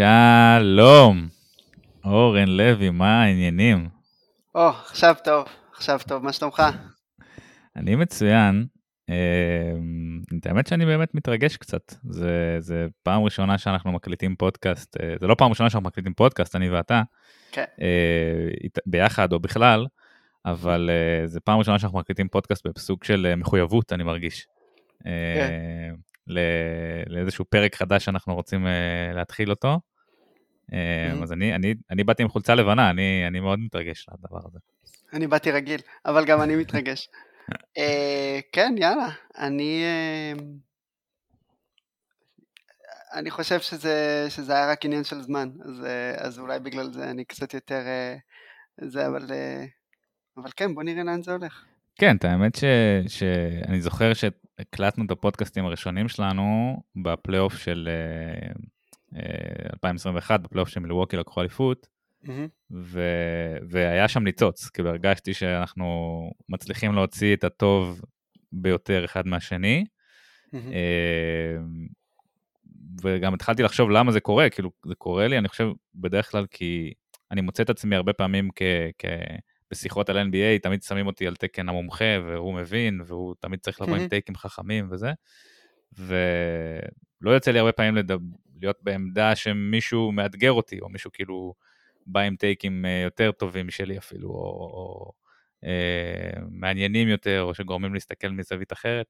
שלום, 0.00 1.28
אורן 2.04 2.48
לוי, 2.48 2.90
מה 2.90 3.22
העניינים? 3.22 3.88
או, 4.54 4.68
עכשיו 4.68 5.14
טוב, 5.24 5.44
עכשיו 5.72 6.00
טוב, 6.08 6.24
מה 6.24 6.32
שלומך? 6.32 6.62
אני 7.76 7.96
מצוין. 7.96 8.66
את 10.38 10.46
האמת 10.46 10.66
שאני 10.66 10.86
באמת 10.86 11.14
מתרגש 11.14 11.56
קצת, 11.56 11.94
זה, 12.10 12.56
זה 12.58 12.86
פעם 13.02 13.22
ראשונה 13.22 13.58
שאנחנו 13.58 13.92
מקליטים 13.92 14.36
פודקאסט, 14.36 14.96
אה, 15.00 15.14
זה 15.20 15.26
לא 15.26 15.34
פעם 15.34 15.50
ראשונה 15.50 15.70
שאנחנו 15.70 15.88
מקליטים 15.88 16.14
פודקאסט, 16.14 16.56
אני 16.56 16.70
ואתה, 16.70 17.02
כן. 17.52 17.64
ביחד 18.86 19.32
או 19.32 19.40
בכלל, 19.40 19.86
אבל 20.44 20.90
אה, 20.92 21.26
זה 21.26 21.40
פעם 21.40 21.58
ראשונה 21.58 21.78
שאנחנו 21.78 21.98
מקליטים 21.98 22.28
פודקאסט 22.28 22.66
בסוג 22.66 23.04
של 23.04 23.26
אה, 23.30 23.36
מחויבות, 23.36 23.92
אני 23.92 24.04
מרגיש. 24.04 24.46
כן. 25.04 25.94
לאיזשהו 27.06 27.44
פרק 27.44 27.74
חדש 27.74 28.04
שאנחנו 28.04 28.34
רוצים 28.34 28.66
להתחיל 29.14 29.50
אותו. 29.50 29.78
אז 31.22 31.32
אני, 31.32 31.54
אני, 31.54 31.74
אני 31.90 32.04
באתי 32.04 32.22
עם 32.22 32.28
חולצה 32.28 32.54
לבנה, 32.54 32.90
אני, 32.90 33.24
אני 33.26 33.40
מאוד 33.40 33.58
מתרגש 33.58 34.06
לדבר 34.08 34.38
הזה. 34.46 34.58
אני 35.12 35.26
באתי 35.26 35.50
רגיל, 35.50 35.80
אבל 36.06 36.24
גם 36.24 36.42
אני 36.42 36.56
מתרגש. 36.56 37.08
כן, 38.52 38.74
יאללה, 38.78 39.08
אני... 39.38 39.84
אני 43.14 43.30
חושב 43.30 43.60
שזה, 43.60 44.26
שזה 44.28 44.52
היה 44.52 44.70
רק 44.70 44.84
עניין 44.84 45.04
של 45.04 45.22
זמן, 45.22 45.48
אז, 45.64 45.86
אז 46.16 46.38
אולי 46.38 46.60
בגלל 46.60 46.92
זה 46.92 47.10
אני 47.10 47.24
קצת 47.24 47.54
יותר... 47.54 47.80
זה, 48.80 49.06
אבל, 49.06 49.26
אבל 50.36 50.50
כן, 50.56 50.74
בוא 50.74 50.82
נראה 50.82 51.02
לאן 51.02 51.22
זה 51.22 51.32
הולך. 51.32 51.64
כן, 51.98 52.16
את 52.16 52.24
האמת 52.24 52.54
ש, 52.54 52.64
שאני 53.08 53.80
זוכר 53.80 54.12
שהקלטנו 54.14 55.04
את 55.04 55.10
הפודקאסטים 55.10 55.64
הראשונים 55.64 56.08
שלנו 56.08 56.76
בפלייאוף 57.02 57.56
של 57.58 57.88
2021, 59.72 60.40
בפלייאוף 60.40 60.68
של 60.68 60.80
מילווקי 60.80 61.16
לקחו 61.16 61.40
אליפות, 61.40 61.86
ו... 62.70 63.02
והיה 63.68 64.08
שם 64.08 64.22
ניצוץ, 64.22 64.68
כאילו 64.68 64.88
הרגשתי 64.88 65.34
שאנחנו 65.34 66.30
מצליחים 66.48 66.94
להוציא 66.94 67.36
את 67.36 67.44
הטוב 67.44 68.00
ביותר 68.52 69.04
אחד 69.04 69.26
מהשני. 69.26 69.84
וגם 73.02 73.34
התחלתי 73.34 73.62
לחשוב 73.62 73.90
למה 73.90 74.12
זה 74.12 74.20
קורה, 74.20 74.50
כאילו 74.50 74.70
זה 74.86 74.94
קורה 74.94 75.28
לי, 75.28 75.38
אני 75.38 75.48
חושב 75.48 75.68
בדרך 75.94 76.30
כלל 76.30 76.46
כי 76.46 76.92
אני 77.30 77.40
מוצא 77.40 77.62
את 77.62 77.70
עצמי 77.70 77.96
הרבה 77.96 78.12
פעמים 78.12 78.48
כ... 78.56 78.62
כ... 78.98 79.04
בשיחות 79.70 80.08
על 80.08 80.18
NBA, 80.18 80.62
תמיד 80.62 80.82
שמים 80.82 81.06
אותי 81.06 81.26
על 81.26 81.36
תקן 81.36 81.68
המומחה, 81.68 82.04
והוא 82.26 82.54
מבין, 82.54 83.00
והוא 83.06 83.34
תמיד 83.40 83.60
צריך 83.60 83.80
לבוא 83.80 83.96
עם 83.96 84.08
טייקים 84.08 84.36
חכמים 84.36 84.88
וזה. 84.90 85.12
ולא 87.22 87.30
יוצא 87.30 87.50
לי 87.50 87.58
הרבה 87.58 87.72
פעמים 87.72 87.96
לדב... 87.96 88.18
להיות 88.60 88.78
בעמדה 88.82 89.36
שמישהו 89.36 90.12
מאתגר 90.12 90.52
אותי, 90.52 90.80
או 90.80 90.88
מישהו 90.88 91.12
כאילו 91.12 91.54
בא 92.06 92.20
עם 92.20 92.36
טייקים 92.36 92.84
אה, 92.84 93.00
יותר 93.04 93.32
טובים 93.32 93.66
משלי 93.66 93.98
אפילו, 93.98 94.28
או, 94.28 94.34
או 94.34 95.12
אה, 95.64 96.40
מעניינים 96.50 97.08
יותר, 97.08 97.42
או 97.42 97.54
שגורמים 97.54 97.94
להסתכל 97.94 98.28
מזווית 98.28 98.72
אחרת, 98.72 99.06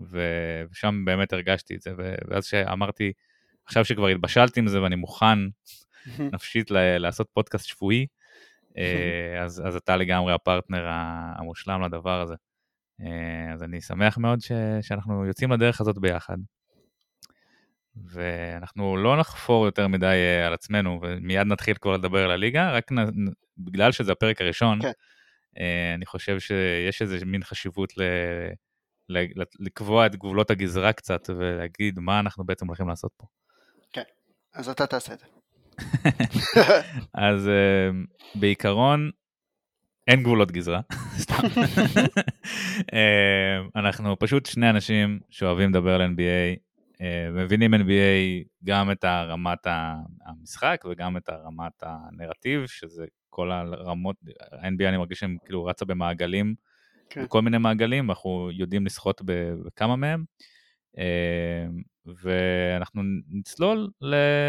ושם 0.00 1.04
באמת 1.04 1.32
הרגשתי 1.32 1.74
את 1.74 1.80
זה, 1.80 1.94
ואז 2.28 2.44
שאמרתי, 2.44 3.12
עכשיו 3.64 3.84
שכבר 3.84 4.06
התבשלתי 4.06 4.60
עם 4.60 4.68
זה 4.68 4.82
ואני 4.82 4.96
מוכן 4.96 5.38
נפשית 6.34 6.70
לעשות 6.70 7.28
פודקאסט 7.32 7.66
שבועי, 7.66 8.06
אה, 8.78 9.42
אז, 9.44 9.62
אז 9.66 9.76
אתה 9.76 9.96
לגמרי 9.96 10.32
הפרטנר 10.32 10.84
המושלם 11.38 11.82
לדבר 11.82 12.20
הזה. 12.20 12.34
אה, 13.00 13.52
אז 13.52 13.62
אני 13.62 13.80
שמח 13.80 14.18
מאוד 14.18 14.40
ש, 14.40 14.52
שאנחנו 14.80 15.26
יוצאים 15.26 15.52
לדרך 15.52 15.80
הזאת 15.80 15.98
ביחד. 15.98 16.38
ואנחנו 18.04 18.96
לא 18.96 19.16
נחפור 19.16 19.66
יותר 19.66 19.88
מדי 19.88 20.06
אה, 20.06 20.46
על 20.46 20.54
עצמנו, 20.54 21.00
ומיד 21.02 21.46
נתחיל 21.46 21.76
כבר 21.80 21.92
לדבר 21.92 22.24
על 22.24 22.30
הליגה, 22.30 22.70
רק 22.70 22.92
נ... 22.92 22.96
בגלל 23.58 23.92
שזה 23.92 24.12
הפרק 24.12 24.40
הראשון, 24.40 24.82
כן. 24.82 24.90
אה, 25.58 25.94
אני 25.94 26.06
חושב 26.06 26.40
שיש 26.40 27.02
איזה 27.02 27.24
מין 27.24 27.44
חשיבות 27.44 27.98
ל... 27.98 28.02
ל... 29.08 29.42
לקבוע 29.60 30.06
את 30.06 30.16
גבולות 30.16 30.50
הגזרה 30.50 30.92
קצת, 30.92 31.30
ולהגיד 31.36 31.98
מה 31.98 32.20
אנחנו 32.20 32.44
בעצם 32.44 32.66
הולכים 32.66 32.88
לעשות 32.88 33.12
פה. 33.16 33.26
כן, 33.92 34.02
אז 34.54 34.68
אתה 34.68 34.86
תעשה 34.86 35.12
את 35.12 35.18
זה. 35.18 35.26
אז 37.14 37.48
אה, 37.48 37.90
בעיקרון, 38.34 39.10
אין 40.08 40.22
גבולות 40.22 40.52
גזרה, 40.52 40.80
סתם. 41.22 41.36
אנחנו 43.76 44.18
פשוט 44.18 44.46
שני 44.46 44.70
אנשים 44.70 45.20
שאוהבים 45.30 45.70
לדבר 45.70 45.94
על 45.94 46.02
NBA, 46.02 46.67
מבינים 47.32 47.74
NBA 47.74 48.44
גם 48.64 48.90
את 48.90 49.04
הרמת 49.04 49.66
המשחק 50.26 50.84
וגם 50.90 51.16
את 51.16 51.28
הרמת 51.28 51.82
הנרטיב, 51.82 52.66
שזה 52.66 53.06
כל 53.30 53.52
הרמות, 53.52 54.16
NBA 54.52 54.88
אני 54.88 54.96
מרגיש 54.96 55.18
שהם 55.18 55.36
כאילו 55.44 55.64
רצה 55.64 55.84
במעגלים, 55.84 56.54
כן. 57.10 57.24
בכל 57.24 57.42
מיני 57.42 57.58
מעגלים, 57.58 58.10
אנחנו 58.10 58.50
יודעים 58.52 58.86
לשחות 58.86 59.22
בכמה 59.24 59.96
מהם, 59.96 60.24
אה, 60.98 61.66
ואנחנו 62.06 63.02
נצלול 63.30 63.90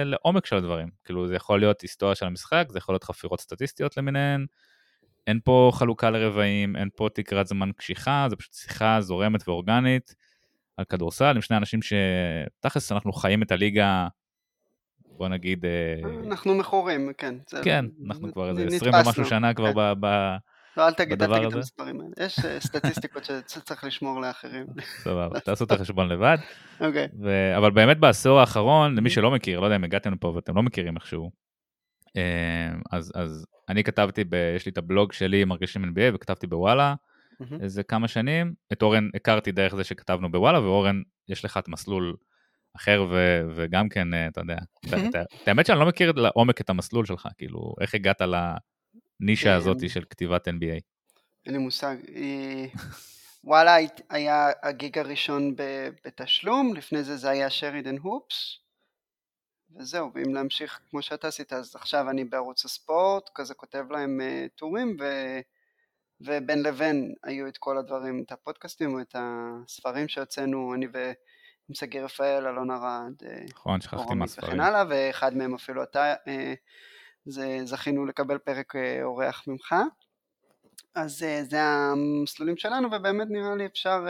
לעומק 0.04 0.46
של 0.46 0.56
הדברים, 0.56 0.90
כאילו 1.04 1.28
זה 1.28 1.36
יכול 1.36 1.60
להיות 1.60 1.81
היסטוריה 1.81 2.16
של 2.16 2.26
המשחק, 2.26 2.66
זה 2.70 2.78
יכול 2.78 2.94
להיות 2.94 3.04
חפירות 3.04 3.42
סטטיסטיות 3.42 3.98
למיניהן, 3.98 4.46
אין 5.28 5.40
פה 5.44 5.72
חלוקה 5.74 6.10
לרבעים, 6.10 6.76
אין 6.76 6.90
פה 6.96 7.08
תקרת 7.14 7.48
זמן 7.48 7.72
קשיחה, 7.72 8.28
זה 8.30 8.36
פשוט 8.36 8.54
שיחה 8.54 9.02
זורמת 9.02 9.48
ואורגנית. 9.48 10.16
על 10.79 10.85
כדורסל 10.85 11.35
עם 11.35 11.41
שני 11.41 11.57
אנשים 11.57 11.79
שתכלס 11.81 12.91
אנחנו 12.91 13.13
חיים 13.13 13.44
את 13.44 13.51
הליגה, 13.51 14.07
בוא 15.17 15.28
נגיד... 15.28 15.66
אה, 15.66 16.28
אנחנו 16.28 16.56
מכורים, 16.56 17.12
כן. 17.17 17.35
כן, 17.63 17.85
אנחנו 18.07 18.34
כבר 18.34 18.50
איזה 18.50 18.66
20 18.75 18.94
ומשהו 18.94 19.25
שנה 19.25 19.53
כבר 19.53 19.73
כן. 19.73 20.01
ב... 20.01 20.06
לא, 20.78 20.88
אל 20.88 20.94
תגיד, 20.94 21.23
אל 21.23 21.38
תגיד 21.38 21.47
את 21.47 21.53
המספרים 21.53 22.01
האלה. 22.01 22.12
יש 22.25 22.45
אה, 22.45 22.59
סטטיסטיקות 22.68 23.25
שצריך 23.25 23.84
לשמור 23.84 24.22
לאחרים. 24.22 24.66
סבבה, 24.81 25.39
תעשו 25.39 25.63
את 25.63 25.72
החשבון 25.72 26.09
לבד. 26.09 26.38
אוקיי. 26.79 27.07
אבל 27.57 27.72
באמת 27.72 28.00
בעשור 28.00 28.39
האחרון, 28.39 28.95
למי 28.95 29.09
שלא 29.09 29.31
מכיר, 29.31 29.59
לא 29.59 29.66
יודע 29.66 29.75
אם 29.75 29.84
הגעתם 29.84 30.13
לפה 30.13 30.28
ואתם 30.28 30.56
לא 30.56 30.63
מכירים 30.63 30.95
איכשהו, 30.95 31.31
אה, 32.18 32.69
אז 32.91 33.45
אני 33.69 33.84
כתבתי, 33.84 34.23
יש 34.56 34.66
לי 34.66 34.72
את 34.72 34.78
הבלוג 34.78 35.13
שלי, 35.13 35.45
מרגישים 35.45 35.84
NBA, 35.84 36.16
וכתבתי 36.16 36.47
בוואלה, 36.47 36.95
mm-hmm. 37.41 37.63
איזה 37.63 37.83
כמה 37.83 38.07
שנים. 38.07 38.53
את 38.73 38.81
אורן 38.81 39.09
הכרתי 39.16 39.51
דרך 39.51 39.75
זה 39.75 39.83
שכתבנו 39.83 40.31
בוואלה, 40.31 40.61
ואורן, 40.61 41.01
יש 41.27 41.45
לך 41.45 41.57
את 41.57 41.67
מסלול 41.67 42.16
אחר, 42.75 43.05
ו- 43.11 43.41
וגם 43.55 43.89
כן, 43.89 44.13
אה, 44.13 44.27
אתה 44.27 44.41
יודע, 44.41 44.57
את 45.44 45.47
האמת 45.47 45.66
שאני 45.66 45.79
לא 45.79 45.85
מכיר 45.85 46.11
לעומק 46.11 46.61
את 46.61 46.69
המסלול 46.69 47.05
שלך, 47.05 47.27
כאילו, 47.38 47.75
איך 47.81 47.95
הגעת 47.95 48.22
לנישה 49.22 49.55
הזאת 49.55 49.89
של 49.89 50.03
כתיבת 50.09 50.47
NBA? 50.47 50.79
אין 51.45 51.53
לי 51.53 51.57
מושג. 51.57 51.95
אה, 52.16 52.66
וואלה 53.44 53.75
היה 54.09 54.50
הגיג 54.63 54.97
הראשון 54.97 55.56
בתשלום, 56.06 56.73
לפני 56.75 57.03
זה 57.03 57.17
זה 57.17 57.29
היה 57.29 57.50
שרידן 57.50 57.97
הופס, 57.97 58.57
וזהו, 59.75 60.11
ואם 60.16 60.33
להמשיך 60.33 60.79
כמו 60.89 61.01
שאתה 61.01 61.27
עשית, 61.27 61.53
אז 61.53 61.75
עכשיו 61.75 62.09
אני 62.09 62.23
בערוץ 62.23 62.66
הספורט, 62.66 63.29
כזה 63.35 63.53
כותב 63.53 63.85
להם 63.89 64.21
uh, 64.21 64.50
טורים, 64.56 64.97
ו... 65.00 65.03
ובין 66.22 66.63
לבין 66.63 67.13
היו 67.24 67.47
את 67.47 67.57
כל 67.57 67.78
הדברים, 67.78 68.24
את 68.25 68.31
הפודקאסטים 68.31 68.94
או 68.94 69.02
את 69.02 69.16
הספרים 69.16 70.07
שהוצאנו, 70.07 70.74
אני 70.74 70.88
ועם 70.94 71.74
שגיא 71.74 72.02
רפאל, 72.02 72.47
אלון 72.47 72.72
ארד, 72.72 73.13
אה, 73.25 73.46
נכון, 73.50 73.81
שכחתי 73.81 74.13
מהספרים, 74.16 74.52
וכן 74.52 74.59
הלאה, 74.59 74.84
ואחד 74.90 75.35
מהם 75.35 75.53
אפילו 75.53 75.84
אתה, 75.84 76.13
אה, 76.28 76.53
זה, 77.25 77.59
זכינו 77.63 78.06
לקבל 78.06 78.38
פרק 78.38 78.75
אה, 78.75 79.03
אורח 79.03 79.44
ממך. 79.47 79.75
אז 80.96 81.25
זה 81.50 81.62
המסלולים 81.62 82.57
שלנו, 82.57 82.88
ובאמת 82.91 83.28
נראה 83.30 83.56
לי 83.56 83.66
אפשר, 83.66 84.06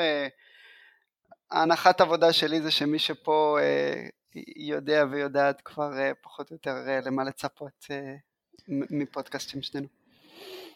ההנחת 1.52 2.02
עבודה 2.02 2.34
שלי 2.34 2.62
זה 2.62 2.72
שמי 2.72 3.00
שפה 3.00 3.58
יודע 4.56 5.06
ויודעת 5.12 5.62
כבר 5.62 5.92
פחות 6.22 6.52
או 6.52 6.56
יותר 6.56 6.76
למה 7.06 7.24
לצפות 7.24 7.86
מפודקאסטים 8.68 9.62
שנינו. 9.62 9.88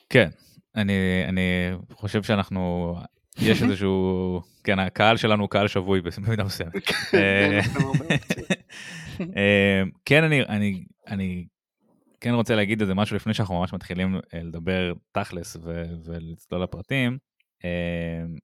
כן, 0.09 0.29
אני, 0.75 1.25
אני 1.27 1.71
חושב 1.91 2.23
שאנחנו, 2.23 2.95
יש 3.41 3.61
איזשהו, 3.63 4.41
כן, 4.63 4.79
הקהל 4.79 5.17
שלנו 5.17 5.43
הוא 5.43 5.49
קהל 5.49 5.67
שבוי 5.67 6.01
במידה 6.01 6.43
מסוימת. 6.43 6.85
כן, 6.85 7.17
אה, 7.17 7.59
אה, 9.37 9.83
כן, 10.05 10.23
אני, 10.23 10.41
אני, 10.41 10.83
אני 11.07 11.45
כן 12.21 12.33
רוצה 12.33 12.55
להגיד 12.55 12.81
איזה 12.81 12.93
משהו 12.93 13.15
לפני 13.15 13.33
שאנחנו 13.33 13.59
ממש 13.59 13.73
מתחילים 13.73 14.15
אה, 14.15 14.39
לדבר 14.43 14.93
תכלס 15.11 15.57
ולצלול 16.05 16.63
לפרטים. 16.63 17.17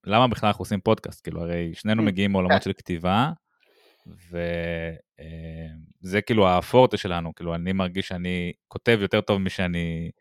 למה 0.06 0.28
בכלל 0.28 0.48
אנחנו 0.48 0.62
עושים 0.62 0.80
פודקאסט? 0.80 1.24
כאילו, 1.24 1.42
הרי 1.42 1.72
שנינו 1.74 2.04
מגיעים 2.04 2.32
מעולמות 2.32 2.64
של 2.64 2.74
כתיבה, 2.74 3.32
וזה 4.08 6.22
כאילו 6.22 6.50
הפורטה 6.50 6.98
שלנו, 6.98 7.36
כאילו, 7.36 7.56
אני 7.56 7.74
מרגיש 7.74 8.08
שאני 8.08 8.54
כותב 8.68 8.98
יותר 9.02 9.22
טוב 9.22 9.38
משאני 9.38 10.12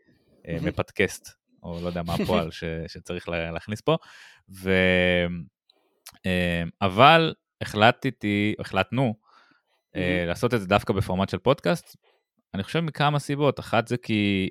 מפדקסט. 0.63 1.38
או 1.63 1.81
לא 1.83 1.87
יודע 1.87 2.03
מה 2.03 2.15
הפועל 2.15 2.51
ש, 2.59 2.65
שצריך 2.87 3.29
להכניס 3.29 3.81
פה. 3.81 3.97
ו, 4.51 4.71
אה, 6.27 6.63
אבל 6.83 7.35
החלטתי, 7.61 8.55
החלטנו 8.59 9.15
mm-hmm. 9.15 9.99
לעשות 10.27 10.55
את 10.55 10.61
זה 10.61 10.67
דווקא 10.67 10.93
בפורמט 10.93 11.29
של 11.29 11.39
פודקאסט, 11.39 11.97
אני 12.55 12.63
חושב 12.63 12.81
מכמה 12.81 13.19
סיבות. 13.19 13.61
אחת 13.61 13.89
זה 13.89 13.97
כי 13.97 14.51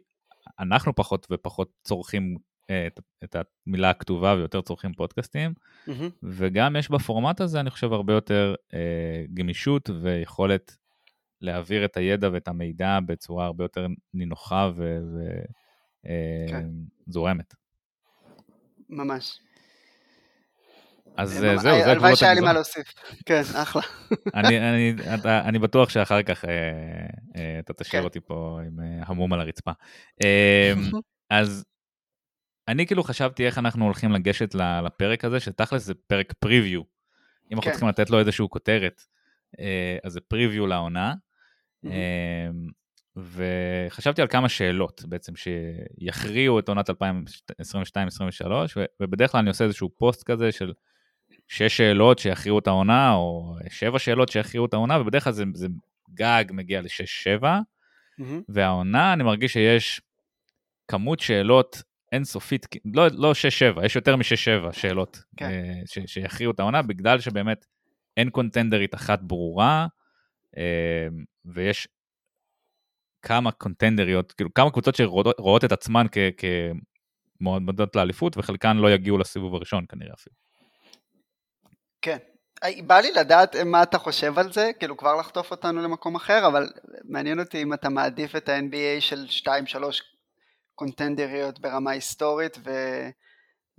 אנחנו 0.60 0.96
פחות 0.96 1.28
ופחות 1.32 1.70
צורכים 1.84 2.38
אה, 2.70 2.88
את, 2.88 3.00
את 3.24 3.36
המילה 3.68 3.90
הכתובה 3.90 4.34
ויותר 4.34 4.62
צורכים 4.62 4.94
פודקאסטים, 4.94 5.54
מהמם. 5.88 6.10
וגם 6.24 6.76
יש 6.76 6.92
בפורמט 6.92 7.42
הזה, 7.42 7.60
אני 7.60 7.70
חושב, 7.70 7.94
הרבה 7.94 8.14
יותר 8.14 8.56
אה, 8.74 9.24
גמישות 9.34 9.90
ויכולת 10.02 10.78
להעביר 11.42 11.86
את 11.86 11.98
הידע 11.98 12.30
ואת 12.34 12.48
המידע 12.48 13.00
בצורה 13.06 13.46
הרבה 13.46 13.64
יותר 13.64 13.88
נינוחה 14.14 14.72
כן. 16.50 16.66
וזורמת. 17.08 17.54
ממש. 18.90 19.40
אז 21.18 21.44
אה, 21.44 21.50
אה, 21.52 21.58
זהו, 21.58 21.62
זה 21.62 21.70
הלוואי 21.72 21.96
גבולות 21.96 22.18
שהיה 22.18 22.34
לי 22.34 22.42
מה. 22.42 22.54
להוסיף. 22.54 22.94
כן, 23.26 23.42
אחלה. 23.56 23.82
אני, 25.48 25.60
בטוח 25.60 25.90
שאחר 25.90 26.24
כך 26.24 26.46
אה, 26.46 26.52
אה, 27.36 27.60
אתה 27.60 27.74
תשאיר 27.74 28.02
כן. 28.02 28.06
אותי 28.06 28.20
פה 28.20 28.60
עם 28.68 28.80
אה, 28.80 29.04
המום 29.06 29.34
על 29.34 29.42
הרצפה. 29.42 29.72
אה, 30.24 30.74
אז 31.30 31.66
אני 32.68 32.88
כאילו 32.88 33.04
חשבתי 33.04 33.46
איך 33.46 33.58
אנחנו 33.58 33.86
הולכים 33.86 34.12
לגשת 34.12 34.56
לפרק 34.56 35.26
הזה, 35.26 35.40
שתכלס 35.40 35.84
זה 35.84 35.94
פרק 36.08 36.34
פריוויו. 36.40 36.82
אם 37.52 37.58
אנחנו 37.58 37.62
כן. 37.62 37.72
צריכים 37.72 37.90
לתת 37.90 38.10
לו 38.10 38.20
איזשהו 38.20 38.50
כותרת, 38.50 39.02
אה, 39.60 39.98
אז 40.04 40.14
זה 40.14 40.22
פריוויו 40.22 40.68
לעונה. 40.68 41.14
וחשבתי 43.18 44.22
על 44.22 44.28
כמה 44.28 44.50
שאלות 44.50 45.04
בעצם 45.08 45.34
שיכריעו 45.36 46.60
את 46.60 46.70
עונת 46.70 46.90
2022-2023, 46.90 46.94
ו- 48.78 48.86
ובדרך 49.00 49.32
כלל 49.32 49.40
אני 49.40 49.50
עושה 49.50 49.64
איזשהו 49.64 49.90
פוסט 49.90 50.24
כזה 50.24 50.52
של 50.52 50.74
שש 51.48 51.78
שאלות 51.78 52.20
שיכריעו 52.20 52.60
את 52.60 52.68
העונה, 52.68 53.14
או 53.14 53.56
שבע 53.70 54.00
שאלות 54.00 54.30
שיכריעו 54.30 54.66
את 54.66 54.74
העונה, 54.74 55.02
ובדרך 55.02 55.24
כלל 55.24 55.34
זה, 55.34 55.44
זה 55.54 55.68
גג 56.14 56.46
מגיע 56.52 56.82
לשש-שבע, 56.82 57.60
מהמם. 58.18 58.42
והעונה 58.50 59.14
אני 59.14 59.24
מרגיש 59.24 59.54
שיש 59.54 60.02
כמות 60.88 61.20
שאלות 61.20 61.84
אינסופית, 62.12 62.68
לא, 62.94 63.08
לא 63.12 63.34
6-7, 63.78 63.86
יש 63.86 63.96
יותר 63.96 64.16
מ-6-7 64.16 64.74
שאלות 64.74 65.24
כן. 65.38 65.46
אה, 65.46 65.82
ש, 65.86 66.00
שיכריעו 66.06 66.52
את 66.52 66.60
העונה, 66.60 66.82
בגלל 66.82 67.20
שבאמת 67.20 67.66
אין 68.18 68.30
קונטנדרית 68.30 68.96
אחת 68.96 69.22
ברורה, 69.22 69.88
אה, 70.58 71.08
ויש 71.46 71.88
כמה 73.28 73.52
קונטנדריות, 73.52 74.32
כאילו 74.32 74.54
כמה 74.54 74.72
קבוצות 74.72 74.96
שרואות 74.96 75.64
את 75.64 75.72
עצמן 75.72 76.06
כ- 76.12 76.44
כמועמדות 77.40 77.96
לאליפות, 77.96 78.38
וחלקן 78.38 78.78
לא 78.78 78.92
יגיעו 78.92 79.18
לסיבוב 79.18 79.56
הראשון 79.56 79.86
כנראה 79.90 80.14
אפילו. 80.14 80.36
כן. 82.02 82.18
אה, 82.64 82.70
בא 82.88 83.00
לי 83.00 83.12
לדעת 83.12 83.56
מה 83.56 83.84
אתה 83.84 83.98
חושב 83.98 84.40
על 84.40 84.54
זה, 84.54 84.72
כאילו 84.80 84.98
כבר 84.98 85.16
לחטוף 85.16 85.52
אותנו 85.52 85.82
למקום 85.82 86.16
אחר, 86.16 86.48
אבל 86.48 86.70
מעניין 87.04 87.40
אותי 87.40 87.62
אם 87.64 87.74
אתה 87.74 87.90
מעדיף 87.90 88.36
את 88.36 88.50
ה-NBA 88.50 89.02
של 89.02 89.26
2-3 89.30 89.50
קונטנדריות 90.76 91.60
ברמה 91.60 91.92
היסטורית 91.92 92.58
ו... 92.66 92.72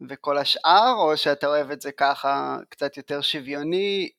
וכל 0.08 0.38
השאר, 0.38 0.94
או 0.98 1.16
שאתה 1.16 1.46
אוהב 1.46 1.70
את 1.70 1.80
זה 1.80 1.92
ככה 1.92 2.56
קצת 2.68 2.96
יותר 2.96 3.20
שוויוני, 3.20 4.10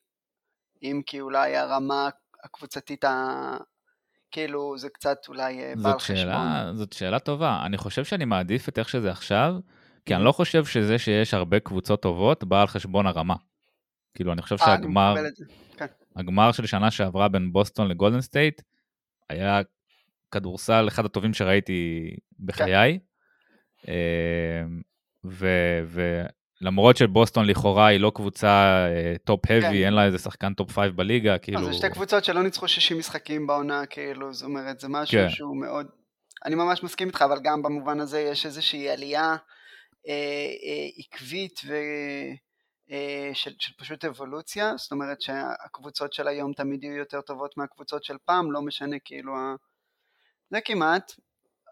אם 0.82 1.02
כי 1.06 1.20
אולי 1.20 1.56
הרמה 1.56 2.08
הקבוצתית. 2.44 3.04
כאילו 4.30 4.78
זה 4.78 4.88
קצת 4.88 5.16
אולי 5.28 5.60
אה, 5.60 5.72
בעל 5.82 5.98
חשבון. 5.98 6.76
זאת 6.76 6.92
שאלה 6.92 7.18
טובה. 7.18 7.62
אני 7.66 7.76
חושב 7.76 8.04
שאני 8.04 8.24
מעדיף 8.24 8.68
את 8.68 8.78
איך 8.78 8.88
שזה 8.88 9.10
עכשיו, 9.10 9.54
כי 10.06 10.14
אני 10.14 10.22
Mhm. 10.22 10.26
לא 10.26 10.32
חושב 10.32 10.64
שזה 10.64 10.98
שיש 10.98 11.34
הרבה 11.34 11.60
קבוצות 11.60 12.02
טובות 12.02 12.44
בא 12.44 12.60
על 12.60 12.66
חשבון 12.66 13.06
הרמה. 13.06 13.34
כאילו, 14.14 14.32
אני 14.32 14.42
חושב 14.42 14.56
אה, 14.60 14.66
שהגמר. 14.66 15.14
כן. 15.76 15.86
הגמר 16.16 16.52
של 16.52 16.66
שנה 16.66 16.90
שעברה 16.90 17.28
בין 17.28 17.52
בוסטון 17.52 17.88
לגולדן 17.88 18.20
סטייט 18.20 18.62
היה 19.30 19.60
כדורסל 20.30 20.88
אחד 20.88 21.04
הטובים 21.04 21.34
שראיתי 21.34 22.10
בחיי. 22.40 22.98
כן. 23.82 23.92
ו- 25.24 26.24
ולמרות 26.62 26.96
שבוסטון 26.96 27.46
לכאורה 27.46 27.86
היא 27.86 28.00
לא 28.00 28.12
קבוצה 28.14 28.86
top 29.24 29.50
heavy, 29.50 29.66
כן. 29.66 29.84
אין 29.84 29.92
לה 29.92 30.04
איזה 30.04 30.18
שחקן 30.18 30.54
top 30.54 30.70
5 30.72 30.90
בליגה, 30.90 31.32
לא, 31.32 31.38
כאילו... 31.38 31.64
זה 31.64 31.72
שתי 31.72 31.90
קבוצות 31.90 32.24
שלא 32.24 32.42
ניצחו 32.42 32.68
60 32.68 32.98
משחקים 32.98 33.46
בעונה, 33.46 33.86
כאילו, 33.86 34.32
זאת 34.32 34.44
אומרת, 34.44 34.80
זה 34.80 34.88
משהו 34.88 35.18
כן. 35.18 35.30
שהוא 35.30 35.56
מאוד... 35.56 35.86
אני 36.44 36.54
ממש 36.54 36.82
מסכים 36.82 37.08
איתך, 37.08 37.22
אבל 37.22 37.40
גם 37.42 37.62
במובן 37.62 38.00
הזה 38.00 38.20
יש 38.20 38.46
איזושהי 38.46 38.90
עלייה 38.90 39.36
אה, 40.08 40.14
אה, 40.64 40.88
עקבית 40.98 41.60
ו... 41.66 41.74
אה, 42.90 43.30
של, 43.34 43.50
של 43.58 43.72
פשוט 43.78 44.04
אבולוציה, 44.04 44.76
זאת 44.76 44.92
אומרת 44.92 45.20
שהקבוצות 45.20 46.12
של 46.12 46.28
היום 46.28 46.52
תמיד 46.52 46.84
יהיו 46.84 46.96
יותר 46.96 47.20
טובות 47.20 47.56
מהקבוצות 47.56 48.04
של 48.04 48.16
פעם, 48.24 48.52
לא 48.52 48.62
משנה 48.62 48.96
כאילו, 49.04 49.36
ה... 49.36 49.54
זה 50.50 50.60
כמעט, 50.64 51.12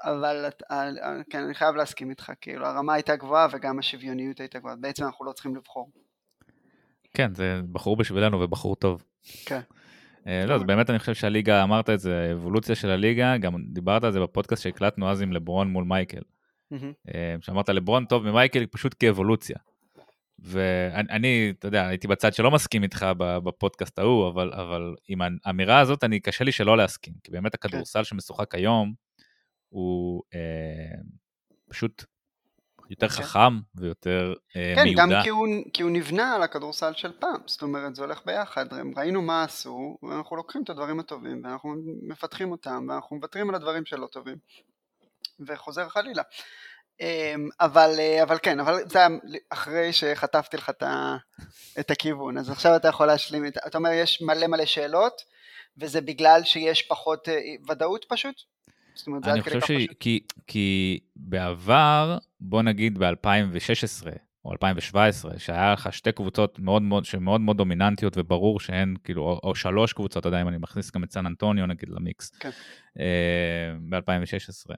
אבל 0.03 0.45
את- 0.49 0.63
ה- 0.71 0.75
ה- 0.75 1.23
כן, 1.31 1.43
אני 1.43 1.55
חייב 1.55 1.75
להסכים 1.75 2.11
איתך, 2.11 2.33
כאילו 2.41 2.67
הרמה 2.67 2.95
הייתה 2.95 3.17
גבוהה 3.17 3.47
וגם 3.53 3.79
השוויוניות 3.79 4.41
הייתה 4.41 4.59
גבוהה, 4.59 4.77
בעצם 4.77 5.05
אנחנו 5.05 5.25
לא 5.25 5.33
צריכים 5.33 5.57
לבחור. 5.57 5.91
כן, 7.15 7.35
זה 7.35 7.61
בחור 7.73 7.97
בשבילנו 7.97 8.41
ובחור 8.41 8.77
טוב. 8.77 9.05
כן. 9.47 9.61
אה, 10.27 10.47
לא, 10.47 10.55
אז 10.55 10.63
באמת 10.63 10.91
אני 10.91 10.99
חושב 10.99 11.15
שהליגה, 11.15 11.63
אמרת 11.63 11.91
את 11.91 12.01
זה, 12.01 12.29
האבולוציה 12.31 12.75
של 12.75 12.91
הליגה, 12.91 13.37
גם 13.37 13.55
דיברת 13.69 14.05
על 14.05 14.13
זה 14.13 14.21
בפודקאסט 14.21 14.63
שהקלטנו 14.63 15.11
אז 15.11 15.23
עם 15.23 15.33
לברון 15.33 15.69
מול 15.69 15.85
מייקל. 15.85 16.23
אה, 17.15 17.37
שאמרת 17.41 17.69
לברון 17.69 18.05
טוב 18.05 18.31
ממייקל 18.31 18.67
פשוט 18.67 18.95
כאבולוציה. 18.99 19.57
ואני, 20.39 21.09
אני, 21.11 21.53
אתה 21.59 21.69
יודע, 21.69 21.87
הייתי 21.87 22.09
בצד 22.09 22.35
שלא 22.35 22.51
מסכים 22.51 22.83
איתך 22.83 23.07
בפודקאסט 23.19 23.99
ההוא, 23.99 24.29
אבל, 24.29 24.53
אבל 24.53 24.95
עם 25.09 25.19
האמירה 25.45 25.79
הזאת, 25.79 26.05
אני, 26.05 26.21
קשה 26.21 26.45
לי 26.45 26.53
שלא 26.53 26.77
להסכים, 26.77 27.15
כי 27.25 27.33
באמת 27.33 27.55
הכדורסל 27.55 28.05
שמשוחק 28.05 28.55
היום, 28.55 28.93
הוא 29.69 30.23
אה, 30.35 31.01
פשוט 31.69 32.05
יותר 32.91 33.09
כן. 33.09 33.23
חכם 33.23 33.61
ויותר 33.75 34.35
אה, 34.57 34.73
כן, 34.77 34.83
מיודע. 34.85 35.03
גם 35.03 35.23
כי 35.23 35.29
הוא, 35.29 35.49
כי 35.73 35.83
הוא 35.83 35.91
נבנה 35.91 36.35
על 36.35 36.43
הכדורסל 36.43 36.93
של 36.95 37.13
פעם, 37.21 37.41
זאת 37.47 37.63
אומרת 37.63 37.95
זה 37.95 38.03
הולך 38.03 38.21
ביחד, 38.27 38.67
ראינו 38.97 39.23
מה 39.23 39.43
עשו, 39.43 39.99
ואנחנו 40.03 40.37
לוקחים 40.37 40.63
את 40.63 40.71
הדברים 40.71 41.01
הטובים, 41.01 41.45
ואנחנו 41.45 41.75
מפתחים 42.03 42.51
אותם, 42.51 42.87
ואנחנו 42.89 43.17
מוותרים 43.17 43.49
על 43.49 43.55
הדברים 43.55 43.87
שלא 43.87 44.07
טובים, 44.07 44.37
וחוזר 45.41 45.89
חלילה. 45.89 46.23
אמ, 47.01 47.49
אבל, 47.61 47.95
אה, 47.99 48.23
אבל 48.23 48.39
כן, 48.43 48.61
אבל 48.61 48.89
זה 48.89 48.99
אחרי 49.51 49.93
שחטפתי 49.93 50.57
לך 50.57 50.71
את, 51.81 51.91
הכיוון, 51.91 52.39
אז 52.39 52.51
עכשיו 52.51 52.77
אתה 52.77 52.89
יכול 52.89 53.07
להשלים, 53.07 53.47
את, 53.47 53.57
אתה 53.67 53.79
אומר 53.79 53.91
יש 53.91 54.23
מלא 54.23 54.47
מלא 54.47 54.67
שאלות, 54.67 55.23
וזה 55.77 56.01
בגלל 56.01 56.45
שיש 56.45 56.83
פחות 56.83 57.29
אה, 57.29 57.41
ודאות 57.69 58.05
פשוט? 58.09 58.35
זאת 58.99 59.07
אומרת 59.07 59.25
זה 59.25 59.43
חושב 59.43 59.61
כך 59.61 59.67
ש... 59.67 59.71
פשוט? 59.71 59.97
כי, 60.01 60.21
כי 60.47 60.99
בעבר, 61.17 62.19
בוא 62.41 62.63
נגיד 62.63 62.99
ב-2016 62.99 64.07
או 64.45 64.53
2017, 64.53 65.39
שהיה 65.39 65.73
לך 65.73 65.93
שתי 65.93 66.13
קבוצות 66.13 66.59
מאוד 66.59 66.83
מאוד, 66.83 67.05
שמאוד 67.05 67.41
מאוד 67.41 67.57
דומיננטיות 67.57 68.19
וברור 68.19 68.61
שהן, 68.61 68.95
כאילו, 69.05 69.23
או, 69.23 69.41
או 69.43 69.55
שלוש 69.55 69.93
קבוצות, 69.93 70.21
אתה 70.21 70.29
יודע 70.29 70.43
אם 70.43 70.49
אני 70.49 70.59
מכניס 70.59 70.91
גם 70.91 71.05
את 71.05 71.13
סן 71.13 71.27
אנטוניו 71.27 71.67
נגיד 71.67 71.89
למיקס, 71.89 72.31
כן. 72.31 72.51
אה, 72.99 73.75
ב-2016. 73.89 74.75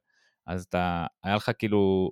אז 0.46 0.62
אתה, 0.62 1.06
היה 1.24 1.36
לך 1.36 1.50
כאילו 1.58 2.10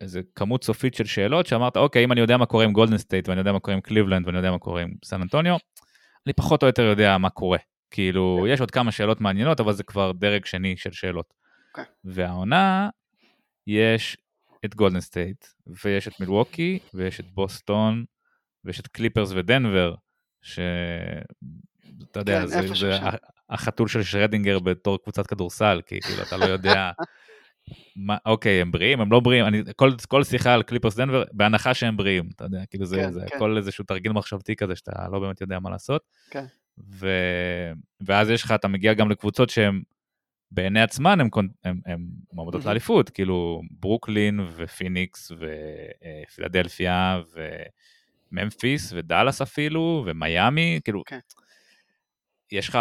איזה 0.00 0.20
כמות 0.34 0.64
סופית 0.64 0.94
של 0.94 1.04
שאלות 1.04 1.46
שאמרת, 1.46 1.76
אוקיי, 1.76 2.04
אם 2.04 2.12
אני 2.12 2.20
יודע 2.20 2.36
מה 2.36 2.46
קורה 2.46 2.64
עם 2.64 2.72
גולדן 2.72 2.98
סטייט 2.98 3.28
ואני 3.28 3.40
יודע 3.40 3.52
מה 3.52 3.60
קורה 3.60 3.74
עם 3.74 3.80
קליבלנד 3.80 4.26
ואני 4.26 4.36
יודע 4.36 4.50
מה 4.50 4.58
קורה 4.58 4.82
עם 4.82 4.94
סן 5.04 5.22
אנטוניו, 5.22 5.56
אני 6.26 6.32
פחות 6.32 6.62
או 6.62 6.66
יותר 6.66 6.82
יודע 6.82 7.18
מה 7.18 7.30
קורה. 7.30 7.58
כאילו, 7.94 8.38
כן. 8.40 8.52
יש 8.52 8.60
עוד 8.60 8.70
כמה 8.70 8.92
שאלות 8.92 9.20
מעניינות, 9.20 9.60
אבל 9.60 9.72
זה 9.72 9.82
כבר 9.82 10.12
דרג 10.12 10.44
שני 10.44 10.76
של 10.76 10.92
שאלות. 10.92 11.34
אוקיי. 11.70 11.84
והעונה, 12.04 12.88
יש 13.66 14.16
את 14.64 14.74
גולדן 14.74 15.00
סטייט, 15.00 15.44
ויש 15.84 16.08
את 16.08 16.20
מילווקי, 16.20 16.78
ויש 16.94 17.20
את 17.20 17.30
בוסטון, 17.30 18.04
ויש 18.64 18.80
את 18.80 18.86
קליפרס 18.86 19.32
ודנבר, 19.34 19.94
ש... 20.42 20.58
אתה 22.10 22.20
יודע, 22.20 22.40
כן, 22.40 22.46
זה, 22.46 22.74
זה. 22.74 22.98
החתול 23.50 23.88
של 23.88 24.02
שרדינגר 24.02 24.58
בתור 24.58 25.02
קבוצת 25.02 25.26
כדורסל, 25.26 25.80
כי 25.86 26.00
כאילו 26.00 26.22
אתה 26.22 26.36
לא 26.36 26.44
יודע, 26.44 26.90
מה, 28.06 28.16
אוקיי, 28.26 28.60
הם 28.60 28.72
בריאים, 28.72 29.00
הם 29.00 29.12
לא 29.12 29.20
בריאים, 29.20 29.46
אני, 29.46 29.62
כל, 29.76 29.90
כל 30.08 30.24
שיחה 30.24 30.54
על 30.54 30.62
קליפרס 30.62 30.96
דנבר, 30.96 31.24
בהנחה 31.32 31.74
שהם 31.74 31.96
בריאים, 31.96 32.28
אתה 32.34 32.44
יודע, 32.44 32.66
כאילו 32.70 32.86
זה, 32.86 32.96
כן, 32.96 33.12
זה 33.12 33.20
כן. 33.28 33.36
הכל 33.36 33.56
איזשהו 33.56 33.84
תרגיל 33.84 34.12
מחשבתי 34.12 34.56
כזה 34.56 34.76
שאתה 34.76 35.08
לא 35.12 35.18
באמת 35.18 35.40
יודע 35.40 35.58
מה 35.58 35.70
לעשות. 35.70 36.02
כן. 36.30 36.44
ו... 36.78 37.08
ואז 38.00 38.30
יש 38.30 38.42
לך, 38.44 38.52
אתה 38.52 38.68
מגיע 38.68 38.94
גם 38.94 39.10
לקבוצות 39.10 39.50
שהן 39.50 39.82
בעיני 40.50 40.82
עצמן 40.82 41.20
הן 41.20 41.28
מועמדות 42.32 42.54
מהמם. 42.54 42.66
לאליפות, 42.66 43.10
כאילו 43.10 43.62
ברוקלין 43.70 44.40
ופיניקס 44.56 45.32
ופילדלפיה 46.28 47.20
וממפיס 48.32 48.92
ודאלאס 48.96 49.42
אפילו 49.42 50.04
ומיאמי, 50.06 50.80
כאילו, 50.84 51.02
כן. 51.06 51.18
יש 52.52 52.68
לך 52.68 52.78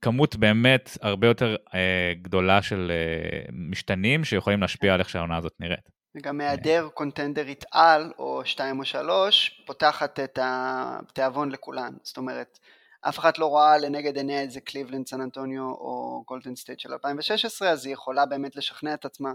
כמות 0.00 0.36
באמת 0.36 0.98
הרבה 1.00 1.26
יותר 1.26 1.56
אה, 1.74 2.12
גדולה 2.22 2.62
של 2.62 2.92
אה, 2.94 3.46
משתנים 3.52 4.24
שיכולים 4.24 4.60
להשפיע 4.60 4.94
על 4.94 5.00
איך 5.00 5.08
שהעונה 5.08 5.36
הזאת 5.36 5.52
נראית. 5.60 5.95
וגם 6.16 6.40
היעדר 6.40 6.88
contender 6.94 7.51
ית 7.51 7.64
על, 7.72 8.12
או 8.18 8.42
שתיים 8.44 8.78
או 8.78 8.84
שלוש, 8.84 9.62
פותחת 9.66 10.20
את 10.20 10.38
התיאבון 10.42 11.52
לכולן. 11.52 11.92
זאת 12.02 12.16
אומרת, 12.16 12.58
אף 13.00 13.18
אחד 13.18 13.38
לא 13.38 13.56
ראה 13.56 13.78
לנגד 13.78 14.16
עיניה 14.16 14.44
את 14.44 14.50
זה 14.50 14.60
קליבלנד, 14.60 15.06
סן 15.06 15.20
אנטוניו 15.20 15.62
או 15.62 16.24
גולדן 16.26 16.56
סטייט 16.56 16.80
של 16.80 16.92
2016, 16.92 17.70
אז 17.70 17.86
היא 17.86 17.92
יכולה 17.92 18.26
באמת 18.26 18.56
לשכנע 18.56 18.94
את 18.94 19.04
עצמה 19.04 19.32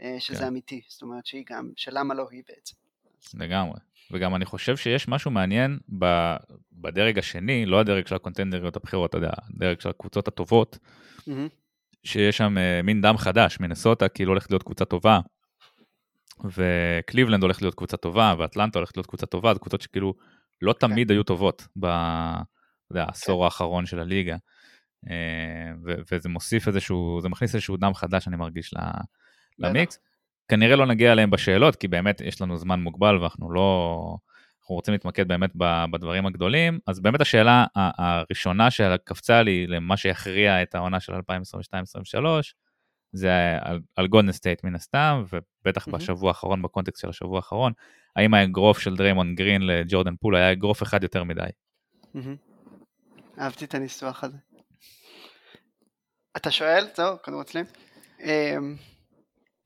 אה, 0.00 0.16
שזה 0.18 0.38
כן. 0.38 0.46
אמיתי, 0.46 0.80
זאת 0.88 1.02
אומרת 1.02 1.26
שהיא 1.26 1.44
גם, 1.50 1.70
שלמה 1.76 2.14
לא 2.14 2.26
היא 2.30 2.42
בעצם. 2.48 2.74
לגמרי. 3.34 3.78
וגם 4.10 4.34
אני 4.34 4.44
חושב 4.44 4.76
שיש 4.76 5.08
משהו 5.08 5.30
מעניין 5.30 5.78
בדרג 6.72 7.18
השני, 7.18 7.66
לא 7.66 7.80
הדרג 7.80 8.06
של 8.06 8.14
הקונטנדריות 8.14 8.76
הבכירות, 8.76 9.10
אתה 9.10 9.18
יודע, 9.18 9.30
הדרג 9.54 9.80
של 9.80 9.88
הקבוצות 9.88 10.28
הטובות, 10.28 10.78
mm-hmm. 11.18 11.30
שיש 12.04 12.36
שם 12.36 12.56
uh, 12.56 12.82
מין 12.82 13.00
דם 13.00 13.16
חדש, 13.16 13.60
מנסוטה 13.60 14.08
כאילו 14.08 14.32
הולכת 14.32 14.50
להיות 14.50 14.62
קבוצה 14.62 14.84
טובה, 14.84 15.20
וקליבלנד 16.44 17.42
הולכת 17.42 17.62
להיות 17.62 17.74
קבוצה 17.74 17.96
טובה, 17.96 18.34
ואטלנטה 18.38 18.78
הולכת 18.78 18.96
להיות 18.96 19.06
קבוצה 19.06 19.26
טובה, 19.26 19.54
זה 19.54 19.60
קבוצות 19.60 19.80
שכאילו 19.80 20.14
לא 20.62 20.72
כן. 20.72 20.78
תמיד. 20.78 21.10
היו 21.10 21.22
טובות 21.22 21.68
בעשור 22.90 23.42
okay. 23.42 23.44
האחרון 23.44 23.86
של 23.86 23.98
הליגה. 23.98 24.36
ו- 25.84 25.94
וזה 26.12 26.28
מוסיף 26.28 26.68
איזשהו, 26.68 27.18
זה 27.22 27.28
מכניס 27.28 27.54
איזשהו 27.54 27.76
דם 27.76 27.94
חדש, 27.94 28.28
אני 28.28 28.36
מרגיש, 28.36 28.74
למיקס. 29.58 29.98
כנראה 30.48 30.76
לא 30.76 30.86
נגיע 30.86 31.12
אליהם 31.12 31.30
בשאלות, 31.30 31.76
כי 31.76 31.88
באמת 31.88 32.20
יש 32.20 32.40
לנו 32.40 32.56
זמן 32.56 32.80
מוגבל 32.80 33.18
ואנחנו 33.18 33.52
לא... 33.52 34.16
אנחנו 34.60 34.74
רוצים 34.74 34.92
להתמקד 34.92 35.28
באמת 35.28 35.50
בדברים 35.90 36.26
הגדולים. 36.26 36.78
אז 36.86 37.00
באמת 37.00 37.20
השאלה 37.20 37.64
הראשונה 37.74 38.70
שקפצה 38.70 39.42
לי 39.42 39.66
למה 39.66 39.96
שיכריע 39.96 40.62
את 40.62 40.74
העונה 40.74 41.00
של 41.00 41.12
2022-2023, 41.12 41.18
זה 43.16 43.58
על, 43.60 43.80
על 43.96 44.06
גולדן 44.06 44.32
סטייט 44.32 44.64
מן 44.64 44.74
הסתם, 44.74 45.24
ובטח 45.32 45.88
mm-hmm. 45.88 45.92
בשבוע 45.92 46.28
האחרון, 46.28 46.62
בקונטקסט 46.62 47.00
של 47.00 47.08
השבוע 47.08 47.36
האחרון, 47.36 47.72
האם 48.16 48.34
האגרוף 48.34 48.78
של 48.78 48.96
דריימון 48.96 49.34
גרין 49.34 49.62
לג'ורדן 49.66 50.16
פול 50.20 50.36
היה 50.36 50.52
אגרוף 50.52 50.82
אחד 50.82 51.02
יותר 51.02 51.24
מדי. 51.24 51.42
Mm-hmm. 52.14 52.18
אהבתי 53.38 53.64
את 53.64 53.74
הניסוח 53.74 54.24
הזה. 54.24 54.36
אתה 56.36 56.50
שואל? 56.50 56.86
זהו, 56.96 57.18
קודם 57.22 57.40
אצלי. 57.40 57.62
אמ, 58.20 58.76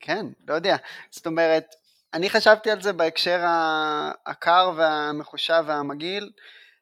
כן, 0.00 0.26
לא 0.49 0.54
יודע. 0.54 0.76
זאת 1.11 1.26
אומרת, 1.26 1.64
אני 2.14 2.30
חשבתי 2.30 2.71
על 2.71 2.83
זה 2.83 2.92
בהקשר 2.92 3.40
הקר 4.26 4.73
והמחושב 4.76 5.64
והמגעיל, 5.66 6.30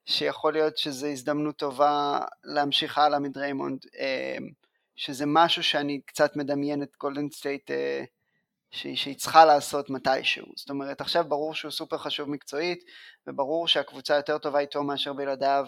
שיכול 0.05 0.53
להיות 0.53 0.79
שזו 0.79 1.07
הזדמנות 1.07 1.57
טובה 1.57 2.21
להמשיך 2.45 2.99
הלאה 2.99 3.19
מדריימונד, 3.19 3.79
שזה 4.99 5.25
משהו 5.27 5.63
שאני 5.63 6.01
קצת 6.01 6.37
מדמיין 6.37 6.83
את 6.83 6.97
גולדן 7.01 7.31
סטייט 7.31 7.71
אה, 7.71 8.05
שהיא 8.71 9.17
צריכה 9.17 9.45
לעשות 9.45 9.91
מתישהו. 9.91 10.47
זאת 10.57 10.71
אומרת, 10.71 11.01
עכשיו 11.01 11.25
ברור 11.29 11.55
שהוא 11.55 11.71
סופר 11.71 11.99
חשוב 11.99 12.31
מקצועית, 12.31 12.85
וברור 13.27 13.69
שהקבוצה 13.69 14.17
יותר 14.17 14.39
טובה 14.39 14.59
איתו 14.59 14.83
מאשר 14.83 15.13
בלעדיו, 15.13 15.67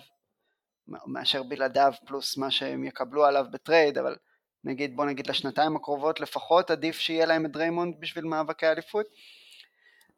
מאשר 1.07 1.43
בלעדיו 1.43 1.93
פלוס 2.07 2.37
מה 2.37 2.51
שהם 2.51 2.85
יקבלו 2.85 3.25
עליו 3.25 3.47
ב 3.51 3.58
trade, 3.58 3.99
אבל 3.99 4.17
נגיד 4.65 4.97
בוא 4.97 5.05
נגיד 5.05 5.27
לשנתיים 5.27 5.77
הקרובות 5.77 6.21
לפחות 6.21 6.71
עדיף 6.71 6.99
שיהיה 6.99 7.27
להם 7.27 7.47
את 7.47 7.51
דריימונד 7.51 7.95
בשביל 8.01 8.25
מאבקי 8.25 8.67
אליפות 8.67 9.07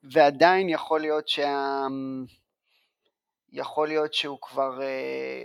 ועדיין 0.03 0.69
יכול 0.69 1.01
להיות 1.01 1.29
שה... 1.29 1.87
יכול 3.53 3.89
להיות 3.89 4.15
שהוא 4.15 4.39
כבר 4.41 4.83
אה, 4.83 5.45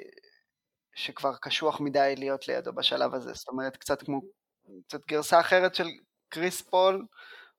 שכבר 0.97 1.35
קשוח 1.41 1.79
מדי 1.79 2.15
להיות 2.17 2.47
לידו 2.47 2.73
בשלב 2.73 3.13
הזה 3.13 3.33
זאת 3.33 3.47
אומרת 3.47 3.77
קצת 3.77 4.03
כמו 4.03 4.21
קצת 4.87 5.05
גרסה 5.07 5.39
אחרת 5.39 5.75
של 5.75 5.87
קריס 6.29 6.61
פול 6.61 7.05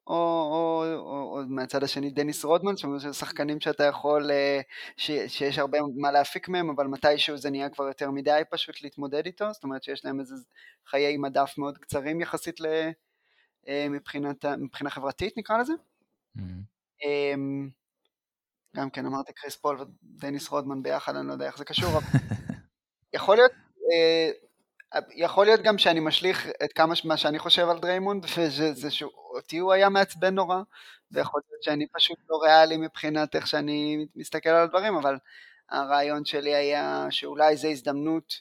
או, 0.07 0.15
או, 0.15 0.85
או, 0.97 1.39
או 1.39 1.43
מהצד 1.49 1.83
השני 1.83 2.11
דניס 2.11 2.45
רודמן, 2.45 2.77
שזה 2.77 3.13
שחקנים 3.13 3.61
שאתה 3.61 3.85
יכול, 3.85 4.31
אה, 4.31 4.61
ש, 4.97 5.11
שיש 5.27 5.59
הרבה 5.59 5.79
מה 5.97 6.13
להפיק 6.13 6.49
מהם, 6.49 6.71
אבל 6.71 6.87
מתישהו 6.87 7.37
זה 7.37 7.51
נהיה 7.51 7.69
כבר 7.69 7.85
יותר 7.85 8.11
מדי 8.11 8.43
פשוט 8.51 8.83
להתמודד 8.83 9.27
איתו, 9.27 9.53
זאת 9.53 9.65
אומרת 9.65 9.83
שיש 9.83 10.05
להם 10.05 10.21
איזה 10.21 10.35
חיי 10.87 11.17
מדף 11.17 11.55
מאוד 11.59 11.79
קצרים 11.79 12.21
יחסית 12.21 12.61
ל, 12.61 12.67
אה, 13.69 13.87
מבחינת, 13.91 14.45
מבחינה 14.45 14.91
חברתית 14.91 15.39
נקרא 15.39 15.59
לזה. 15.59 15.73
Mm-hmm. 16.39 17.09
גם 18.77 18.91
כן 18.91 19.07
אמרתי 19.07 19.33
קריס 19.33 19.57
פול 19.57 19.79
ודניס 19.81 20.49
רודמן 20.49 20.83
ביחד, 20.83 21.17
אני 21.17 21.29
לא 21.29 21.33
יודע 21.33 21.47
איך 21.47 21.59
זה 21.59 21.65
קשור, 21.65 21.89
אבל 21.89 22.01
יכול 23.13 23.37
להיות 23.37 23.53
אה, 23.93 24.31
יכול 25.15 25.47
להיות 25.47 25.61
גם 25.61 25.79
שאני 25.79 26.01
משליך 26.01 26.47
את 26.65 26.73
כמה 26.73 26.95
מה 27.05 27.17
שאני 27.17 27.39
חושב 27.39 27.69
על 27.69 27.79
דריימונד, 27.79 28.27
וזה 28.37 28.91
שאותי 28.91 29.59
הוא 29.59 29.73
היה 29.73 29.89
מעצבן 29.89 30.35
נורא, 30.35 30.57
ויכול 31.13 31.41
להיות 31.51 31.63
שאני 31.63 31.87
פשוט 31.87 32.19
לא 32.31 32.37
ריאלי 32.43 32.77
מבחינת 32.77 33.37
איך 33.37 33.47
שאני 33.47 34.07
מסתכל 34.17 34.49
על 34.49 34.63
הדברים, 34.63 34.97
אבל 34.97 35.17
הרעיון 35.71 36.25
שלי 36.25 36.55
היה 36.55 37.07
שאולי 37.11 37.57
זו 37.57 37.69
הזדמנות 37.69 38.41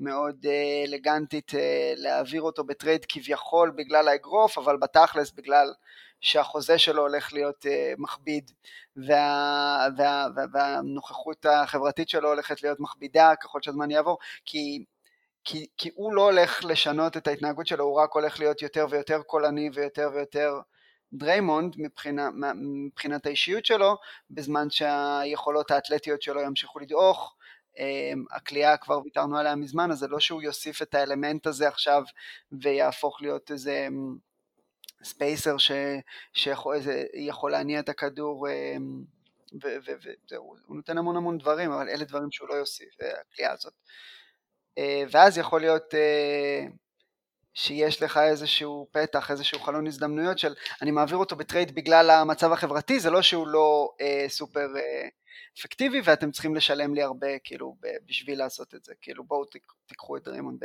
מאוד 0.00 0.46
אה, 0.46 0.84
אלגנטית 0.88 1.54
אה, 1.54 1.92
להעביר 1.96 2.42
אותו 2.42 2.64
בטרייד 2.64 3.04
כביכול 3.08 3.70
בגלל 3.70 4.08
האגרוף, 4.08 4.58
אבל 4.58 4.76
בתכלס 4.76 5.30
בגלל 5.30 5.72
שהחוזה 6.20 6.78
שלו 6.78 7.02
הולך 7.02 7.32
להיות 7.32 7.66
uh, 7.66 7.68
מכביד 7.98 8.50
וה, 8.96 9.86
וה, 9.96 10.26
וה, 10.36 10.44
והנוכחות 10.52 11.46
החברתית 11.46 12.08
שלו 12.08 12.28
הולכת 12.28 12.62
להיות 12.62 12.80
מכבידה 12.80 13.32
ככל 13.42 13.58
שהזמן 13.62 13.90
יעבור, 13.90 14.18
כי 14.44 14.84
כי, 15.44 15.66
כי 15.76 15.90
הוא 15.94 16.12
לא 16.12 16.22
הולך 16.22 16.64
לשנות 16.64 17.16
את 17.16 17.26
ההתנהגות 17.26 17.66
שלו, 17.66 17.84
הוא 17.84 18.00
רק 18.00 18.12
הולך 18.12 18.40
להיות 18.40 18.62
יותר 18.62 18.86
ויותר 18.90 19.22
קולני 19.22 19.70
ויותר 19.74 20.10
ויותר 20.14 20.60
דריימונד 21.12 21.74
מבחינה, 21.78 22.28
מבחינת 22.54 23.26
האישיות 23.26 23.66
שלו, 23.66 23.96
בזמן 24.30 24.70
שהיכולות 24.70 25.70
האתלטיות 25.70 26.22
שלו 26.22 26.40
ימשיכו 26.40 26.78
לדעוך. 26.78 27.34
הקליעה 28.30 28.76
כבר 28.76 29.00
ויתרנו 29.04 29.38
עליה 29.38 29.54
מזמן, 29.54 29.90
אז 29.90 29.98
זה 29.98 30.08
לא 30.08 30.20
שהוא 30.20 30.42
יוסיף 30.42 30.82
את 30.82 30.94
האלמנט 30.94 31.46
הזה 31.46 31.68
עכשיו 31.68 32.02
ויהפוך 32.52 33.22
להיות 33.22 33.50
איזה 33.50 33.88
spacer 35.02 35.58
ש, 35.58 35.72
שיכול 36.32 37.50
להניע 37.50 37.80
את 37.80 37.88
הכדור 37.88 38.46
וזהו, 39.62 40.56
הוא 40.66 40.76
נותן 40.76 40.98
המון 40.98 41.16
המון 41.16 41.38
דברים, 41.38 41.72
אבל 41.72 41.88
אלה 41.88 42.04
דברים 42.04 42.30
שהוא 42.30 42.48
לא 42.48 42.54
יוסיף, 42.54 42.94
הקליעה 43.20 43.52
הזאת. 43.52 43.72
אה, 44.78 45.02
ואז 45.10 45.38
יכול 45.38 45.60
להיות 45.60 45.94
אה, 45.94 46.66
שיש 47.54 48.02
לך 48.02 48.16
איזשהו 48.16 48.88
פתח, 48.92 49.30
איזשהו 49.30 49.60
חלון 49.60 49.86
הזדמנויות 49.86 50.38
של 50.38 50.54
אני 50.82 50.90
מעביר 50.90 51.16
אותו 51.16 51.36
בטרייד 51.36 51.74
בגלל 51.74 52.10
המצב 52.10 52.52
החברתי, 52.52 53.00
זה 53.00 53.10
לא 53.10 53.22
שהוא 53.22 53.48
לא 53.48 53.90
אה, 54.00 54.24
סופר 54.28 54.68
אה, 54.76 55.08
אפקטיבי 55.58 56.00
ואתם 56.04 56.30
צריכים 56.30 56.54
לשלם 56.54 56.94
לי 56.94 57.02
הרבה 57.02 57.38
כאילו 57.44 57.76
בשביל 58.06 58.38
לעשות 58.38 58.74
את 58.74 58.84
זה, 58.84 58.92
כאילו 59.00 59.24
בואו 59.24 59.44
תיקחו 59.86 60.16
את 60.16 60.24
דריימונד 60.24 60.56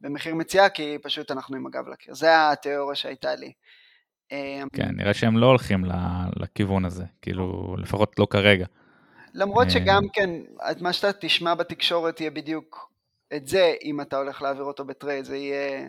במחיר 0.00 0.34
מציאה 0.34 0.68
כי 0.68 0.98
פשוט 1.02 1.30
אנחנו 1.30 1.56
עם 1.56 1.66
הגב 1.66 1.88
לקיר, 1.88 2.14
זה 2.14 2.50
התיאוריה 2.50 2.96
שהייתה 2.96 3.34
לי. 3.34 3.52
אה, 4.32 4.62
כן, 4.72 4.88
נראה 4.96 5.14
שהם 5.14 5.38
לא 5.38 5.46
הולכים 5.46 5.84
לכיוון 6.36 6.84
הזה, 6.84 7.04
כאילו 7.22 7.76
לפחות 7.78 8.18
לא 8.18 8.26
כרגע. 8.30 8.66
למרות 9.34 9.70
שגם 9.70 10.02
כן, 10.12 10.30
מה 10.80 10.92
שאתה 10.92 11.12
תשמע 11.20 11.54
בתקשורת 11.54 12.20
יהיה 12.20 12.30
בדיוק 12.30 12.90
את 13.36 13.46
זה, 13.46 13.74
אם 13.84 14.00
אתה 14.00 14.16
הולך 14.16 14.42
להעביר 14.42 14.64
אותו 14.64 14.84
בטרייד, 14.84 15.24
זה 15.24 15.36
יהיה... 15.36 15.88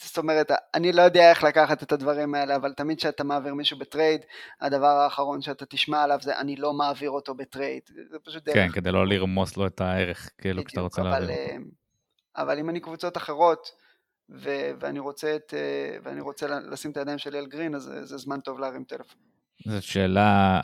זאת 0.00 0.18
אומרת, 0.18 0.50
אני 0.74 0.92
לא 0.92 1.02
יודע 1.02 1.30
איך 1.30 1.44
לקחת 1.44 1.82
את 1.82 1.92
הדברים 1.92 2.34
האלה, 2.34 2.56
אבל 2.56 2.72
תמיד 2.72 2.98
כשאתה 2.98 3.24
מעביר 3.24 3.54
מישהו 3.54 3.78
בטרייד, 3.78 4.20
הדבר 4.60 4.86
האחרון 4.86 5.42
שאתה 5.42 5.66
תשמע 5.66 6.02
עליו 6.02 6.18
זה 6.22 6.38
אני 6.38 6.56
לא 6.56 6.72
מעביר 6.72 7.10
אותו 7.10 7.34
בטרייד. 7.34 7.82
זה 8.10 8.18
פשוט 8.24 8.44
דרך. 8.44 8.54
כן, 8.54 8.68
כדי 8.72 8.92
לא 8.92 9.06
לרמוס 9.06 9.56
לו 9.56 9.66
את 9.66 9.80
הערך, 9.80 10.30
כאילו, 10.38 10.64
כשאתה 10.64 10.80
רוצה 10.80 11.02
להעביר 11.02 11.30
אותו. 11.30 11.64
אבל 12.38 12.58
אם 12.58 12.70
אני 12.70 12.80
קבוצות 12.80 13.16
אחרות, 13.16 13.70
ו- 14.30 14.70
ואני 14.80 14.98
רוצה, 14.98 15.36
את, 15.36 15.54
אה, 15.54 15.96
ואני 16.02 16.20
רוצה 16.20 16.46
לשים 16.60 16.90
את 16.90 16.96
הידיים 16.96 17.18
שלי 17.18 17.38
על 17.38 17.46
גרין, 17.46 17.74
אז 17.74 17.92
זה 18.02 18.16
זמן 18.16 18.40
טוב 18.40 18.58
להרים 18.58 18.84
טלפון. 18.84 19.16
זאת 19.66 19.82
שאלה, 19.82 20.60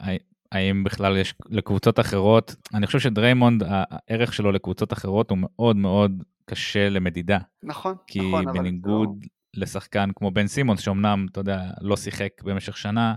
האם 0.53 0.85
בכלל 0.85 1.17
יש 1.17 1.35
לקבוצות 1.47 2.01
אחרות, 2.01 2.55
אני 2.75 2.87
חושב 2.87 2.99
שדריימונד, 2.99 3.63
הערך 3.67 4.33
שלו 4.33 4.53
לקבוצות 4.53 4.93
אחרות 4.93 5.31
הוא 5.31 5.39
מאוד 5.41 5.77
מאוד 5.77 6.23
קשה 6.45 6.89
למדידה. 6.89 7.39
נכון, 7.63 7.95
כי 8.07 8.19
נכון. 8.19 8.53
כי 8.53 8.59
בניגוד 8.59 9.09
לא... 9.09 9.63
לשחקן 9.63 10.11
כמו 10.17 10.31
בן 10.31 10.47
סימונס, 10.47 10.81
שאומנם, 10.81 11.27
אתה 11.31 11.41
יודע, 11.41 11.61
לא 11.81 11.97
שיחק 11.97 12.31
במשך 12.43 12.77
שנה, 12.77 13.15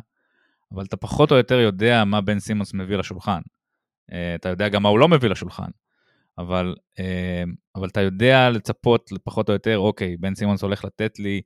אבל 0.73 0.83
אתה 0.85 0.97
פחות 0.97 1.31
או 1.31 1.35
יותר 1.35 1.59
יודע 1.59 2.03
מה 2.05 2.21
בן 2.21 2.39
סימונס 2.39 2.73
מביא 2.73 2.97
לשולחן. 2.97 3.41
אה, 4.11 4.35
אתה 4.35 4.49
יודע 4.49 4.69
גם 4.69 4.83
מה 4.83 4.89
הוא 4.89 4.99
לא 4.99 5.07
מביא 5.07 5.29
לשולחן. 5.29 5.69
אבל, 6.37 6.75
אה, 6.99 7.43
אבל 7.75 7.87
אתה 7.87 8.01
יודע 8.01 8.49
לצפות 8.49 9.09
פחות 9.23 9.49
או 9.49 9.53
יותר, 9.53 9.77
אוקיי, 9.79 10.17
בן 10.17 10.35
סימונס 10.35 10.61
הולך 10.61 10.85
לתת 10.85 11.19
לי 11.19 11.41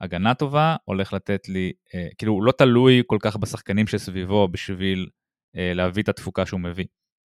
הגנה 0.00 0.34
טובה, 0.34 0.76
הולך 0.84 1.12
לתת 1.12 1.48
לי, 1.48 1.72
אה, 1.94 2.08
כאילו 2.18 2.32
הוא 2.32 2.42
לא 2.42 2.52
תלוי 2.52 3.02
כל 3.06 3.18
כך 3.22 3.36
בשחקנים 3.36 3.86
שסביבו 3.86 4.48
בשביל 4.48 5.08
אה, 5.56 5.72
להביא 5.74 6.02
את 6.02 6.08
התפוקה 6.08 6.46
שהוא 6.46 6.60
מביא. 6.60 6.86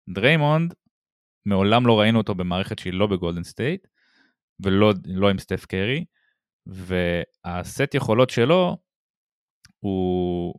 דריימונד, 0.10 0.74
מעולם 1.46 1.88
לא 1.88 2.00
ראינו 2.00 2.18
אותו 2.18 2.36
במערכת 2.36 2.80
שהיא 2.80 2.94
לא 2.94 3.08
בגולדן 3.08 3.44
סטייט, 3.44 3.88
ולא 4.64 4.94
לא 5.06 5.30
עם 5.30 5.40
סטף 5.40 5.66
קרי, 5.66 6.06
והסט 6.66 7.94
יכולות 7.96 8.30
שלו 8.30 8.78
הוא 9.80 10.54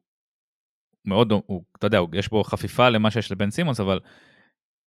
מאוד, 1.04 1.32
הוא, 1.32 1.64
אתה 1.78 1.86
יודע, 1.86 1.98
יש 2.14 2.28
בו 2.28 2.44
חפיפה 2.44 2.88
למה 2.88 3.10
שיש 3.10 3.32
לבן 3.32 3.50
סימונס, 3.50 3.80
אבל 3.80 4.00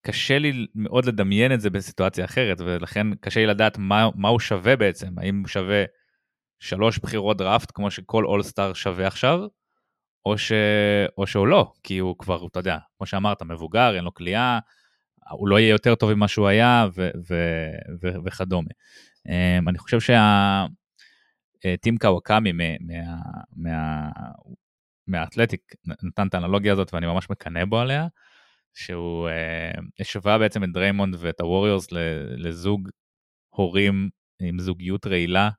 קשה 0.06 0.40
לי 0.40 0.68
מאוד 0.76 1.06
לדמיין 1.06 1.54
את 1.54 1.62
זה 1.62 1.70
בסיטואציה 1.70 2.26
אחרת, 2.26 2.62
ולכן 2.62 3.16
קשה 3.16 3.40
לי 3.40 3.46
לדעת 3.46 3.78
מה, 3.78 4.10
מה 4.16 4.30
הוא 4.30 4.40
שווה 4.40 4.76
בעצם, 4.76 5.20
האם 5.20 5.40
הוא 5.40 5.48
שווה 5.48 5.84
שלוש 6.60 7.00
בחירות 7.00 7.38
דראפט, 7.38 7.72
כמו 7.74 7.92
שכל 7.92 8.26
אולסטאר 8.26 8.74
שווה 8.74 9.08
עכשיו, 9.08 9.40
או, 10.26 10.38
ש... 10.38 10.52
או 11.18 11.28
שהוא 11.28 11.48
לא, 11.48 11.72
כי 11.84 11.98
הוא 11.98 12.16
כבר, 12.20 12.48
אתה 12.48 12.60
יודע, 12.60 12.78
כמו 12.98 13.08
שאמרת, 13.08 13.42
מבוגר, 13.42 13.96
אין 13.96 14.04
לו 14.04 14.14
כליאה, 14.14 14.60
הוא 15.32 15.48
לא 15.48 15.60
יהיה 15.60 15.70
יותר 15.70 15.96
טוב 15.96 16.14
ממה 16.14 16.28
שהוא 16.28 16.48
היה, 16.48 16.88
ו... 16.96 17.10
ו... 17.30 17.36
ו... 18.02 18.08
וכדומה. 18.26 18.70
אמ, 19.30 19.70
אני 19.70 19.78
חושב 19.78 20.00
שטים 20.00 21.94
אה, 21.94 22.00
קוואקאמי 22.00 22.52
מה... 22.52 22.64
מה... 22.80 23.16
מה... 23.56 24.10
מהאתלטיק 25.08 25.62
נתן 26.04 26.28
את 26.28 26.34
האנלוגיה 26.34 26.74
הזאת 26.74 26.94
ואני 26.94 27.06
ממש 27.06 27.30
מקנא 27.30 27.66
בו 27.66 27.80
עליה, 27.80 28.08
שהוא 28.76 29.30
אה, 29.30 29.72
השווה 30.00 30.38
בעצם 30.38 30.64
את 30.64 30.70
דריימונד 30.74 31.16
ואת 31.20 31.42
הווריורס 31.42 31.88
לזוג 32.38 32.90
הורים 33.50 34.10
עם 34.42 34.60
זוגיות 34.60 35.08
רעילה, 35.08 35.50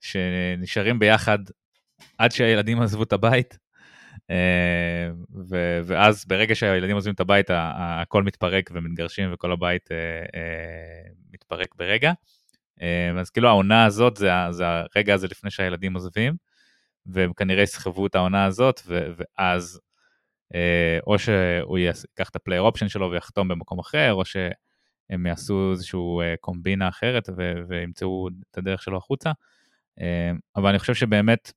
שנשארים 0.00 0.98
ביחד 0.98 1.38
עד 2.18 2.32
שהילדים 2.32 2.80
עזבו 2.80 3.02
את 3.02 3.12
הבית, 3.12 3.58
אה, 4.30 5.10
ו- 5.48 5.80
ואז 5.84 6.24
ברגע 6.26 6.54
שהילדים 6.54 6.94
עוזבים 6.94 7.14
את 7.14 7.20
הבית 7.20 7.46
הכל 7.50 8.22
מתפרק 8.22 8.70
ומתגרשים 8.74 9.32
וכל 9.32 9.52
הבית 9.52 9.92
אה, 9.92 11.10
מתפרק 11.32 11.74
ברגע. 11.74 12.12
אז 13.20 13.30
כאילו 13.30 13.48
העונה 13.48 13.84
הזאת 13.84 14.16
זה, 14.16 14.30
זה 14.50 14.64
הרגע 14.66 15.14
הזה 15.14 15.26
לפני 15.28 15.50
שהילדים 15.50 15.94
עוזבים, 15.94 16.34
והם 17.06 17.32
כנראה 17.32 17.62
יסחבו 17.62 18.06
את 18.06 18.14
העונה 18.14 18.44
הזאת, 18.44 18.80
ו- 18.86 19.08
ואז 19.16 19.80
אה, 19.80 19.83
או 21.06 21.18
שהוא 21.18 21.78
ייקח 21.78 22.28
את 22.30 22.36
ה 22.36 22.40
player 22.40 22.62
option 22.62 22.88
שלו 22.88 23.10
ויחתום 23.10 23.48
במקום 23.48 23.78
אחר, 23.78 24.12
או 24.12 24.24
שהם 24.24 25.26
יעשו 25.26 25.70
איזשהו 25.72 26.20
אה, 26.20 26.34
קומבינה 26.40 26.88
אחרת 26.88 27.28
ו- 27.36 27.60
וימצאו 27.68 28.28
את 28.50 28.58
הדרך 28.58 28.82
שלו 28.82 28.96
החוצה. 28.96 29.30
אה, 30.00 30.30
אבל 30.56 30.68
אני 30.68 30.78
חושב 30.78 30.94
שבאמת, 30.94 31.52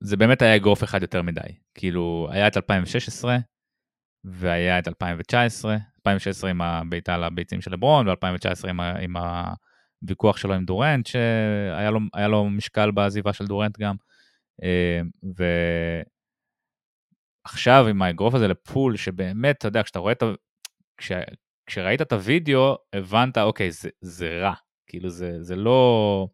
זה 0.00 0.16
באמת 0.16 0.42
היה 0.42 0.56
אגרוף 0.56 0.84
אחד 0.84 1.02
יותר 1.02 1.22
מדי. 1.22 1.40
כאילו, 1.74 2.28
היה 2.30 2.46
את 2.46 2.56
2016, 2.56 3.36
והיה 4.24 4.78
את 4.78 4.88
2019, 4.88 5.74
2016 5.74 6.50
עם 6.50 6.62
הבעיטה 6.62 7.18
לביצים 7.18 7.60
של 7.60 7.72
לברון, 7.72 8.08
ו-2019 8.08 8.68
עם, 8.68 8.80
עם 8.80 9.16
הוויכוח 10.02 10.36
שלו 10.36 10.54
עם 10.54 10.64
דורנט, 10.64 11.06
שהיה 11.06 11.90
לו, 11.90 12.00
לו 12.28 12.50
משקל 12.50 12.90
בעזיבה 12.90 13.32
של 13.32 13.46
דורנט 13.46 13.78
גם. 13.78 13.94
ו... 15.38 15.44
עכשיו 17.44 17.86
עם 17.88 18.02
האגרוף 18.02 18.34
הזה 18.34 18.48
לפול, 18.48 18.96
שבאמת, 18.96 19.56
אתה 19.56 19.68
יודע, 19.68 19.82
כשאתה 19.82 19.98
רואה 19.98 20.12
את 20.12 20.22
ה... 20.22 20.26
כש... 20.96 21.12
כשראית 21.66 22.02
את 22.02 22.12
הוידאו, 22.12 22.76
הבנת, 22.92 23.38
אוקיי, 23.38 23.70
זה, 23.70 23.88
זה 24.00 24.38
רע. 24.38 24.54
כאילו, 24.86 25.08
זה, 25.08 25.42
זה 25.42 25.56
לא... 25.56 26.28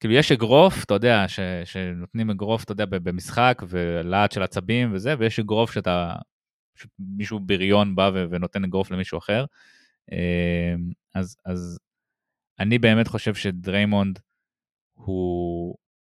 כאילו, 0.00 0.14
יש 0.14 0.32
אגרוף, 0.32 0.84
אתה 0.84 0.94
יודע, 0.94 1.28
ש... 1.28 1.40
שנותנים 1.64 2.30
אגרוף, 2.30 2.64
אתה 2.64 2.72
יודע, 2.72 2.86
במשחק, 2.86 3.62
ולהט 3.68 4.32
של 4.32 4.42
עצבים 4.42 4.94
וזה, 4.94 5.14
ויש 5.18 5.38
אגרוף 5.38 5.72
שאתה... 5.72 6.14
מישהו 6.98 7.40
בריון 7.40 7.96
בא 7.96 8.10
ו... 8.14 8.24
ונותן 8.30 8.64
אגרוף 8.64 8.90
למישהו 8.90 9.18
אחר. 9.18 9.44
אמ, 10.12 10.90
אז, 11.14 11.36
אז 11.44 11.78
אני 12.58 12.78
באמת 12.78 13.08
חושב 13.08 13.34
שדריימונד 13.34 14.18
הוא... 14.92 15.76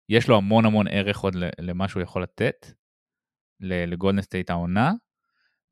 יש 0.09 0.27
לו 0.27 0.37
המון 0.37 0.65
המון 0.65 0.87
ערך 0.87 1.19
עוד 1.19 1.35
למה 1.59 1.87
שהוא 1.87 2.03
יכול 2.03 2.23
לתת. 2.23 2.67
לגולדן 3.63 4.21
סטייט 4.21 4.49
העונה, 4.49 4.91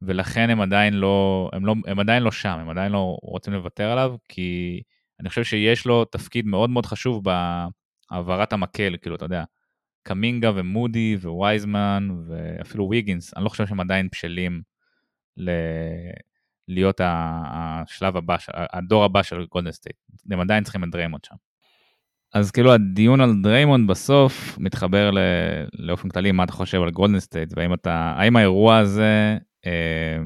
ולכן 0.02 0.50
הם 0.50 0.62
עדיין 0.62 0.94
לא, 0.94 1.50
הם 1.54 1.66
לא, 1.66 1.76
הם 1.88 2.00
עדיין 2.00 2.24
לא 2.24 2.32
שם, 2.32 2.60
הם 2.60 2.70
עדיין 2.70 2.92
לא 2.92 3.18
רוצים 3.22 3.54
לוותר 3.54 3.92
עליו, 3.92 4.16
כי 4.30 4.82
אני 5.20 5.30
חושב 5.30 5.44
שיש 5.44 5.86
לו 5.86 6.06
תפקיד 6.06 6.46
מאוד 6.46 6.70
מאוד 6.70 6.86
חשוב 6.86 7.24
בהעברת 7.24 8.54
המקל, 8.54 8.96
כאילו, 9.02 9.16
אתה 9.16 9.26
יודע, 9.26 9.44
קמינגה 10.04 10.52
ומודי 10.56 11.18
ווייזמן 11.24 12.10
ואפילו 12.28 12.90
ויגינס, 12.90 13.34
אני 13.36 13.44
לא 13.44 13.50
חושב 13.50 13.68
שהם 13.68 13.80
עדיין 13.80 14.08
בשלים 14.12 14.62
ל... 15.38 15.50
להיות 16.68 17.02
השלב 17.04 18.18
הבא, 18.18 18.36
הדור 18.54 19.04
הבא 19.04 19.24
של 19.24 19.46
גולדן 19.46 19.72
סטייט. 19.72 19.96
הם 20.32 20.40
עדיין 20.40 20.64
צריכים 20.64 20.84
את 20.84 20.90
דריימונד 20.90 21.24
שם. 21.24 21.36
אז 22.34 22.52
כאילו 22.52 22.74
הדיון 22.74 23.22
על 23.22 23.34
דריימונד 23.44 23.90
בסוף 23.90 24.58
מתחבר 24.58 25.12
לאופן 25.74 26.10
כללי 26.10 26.32
מה 26.32 26.44
אתה 26.44 26.52
חושב 26.52 26.82
על 26.82 26.92
גולדן 26.92 27.20
סטייט 27.20 27.54
והאם 27.56 27.74
אתה, 27.74 28.14
האם 28.18 28.36
האירוע 28.36 28.78
הזה 28.78 29.38
אה, 29.66 30.18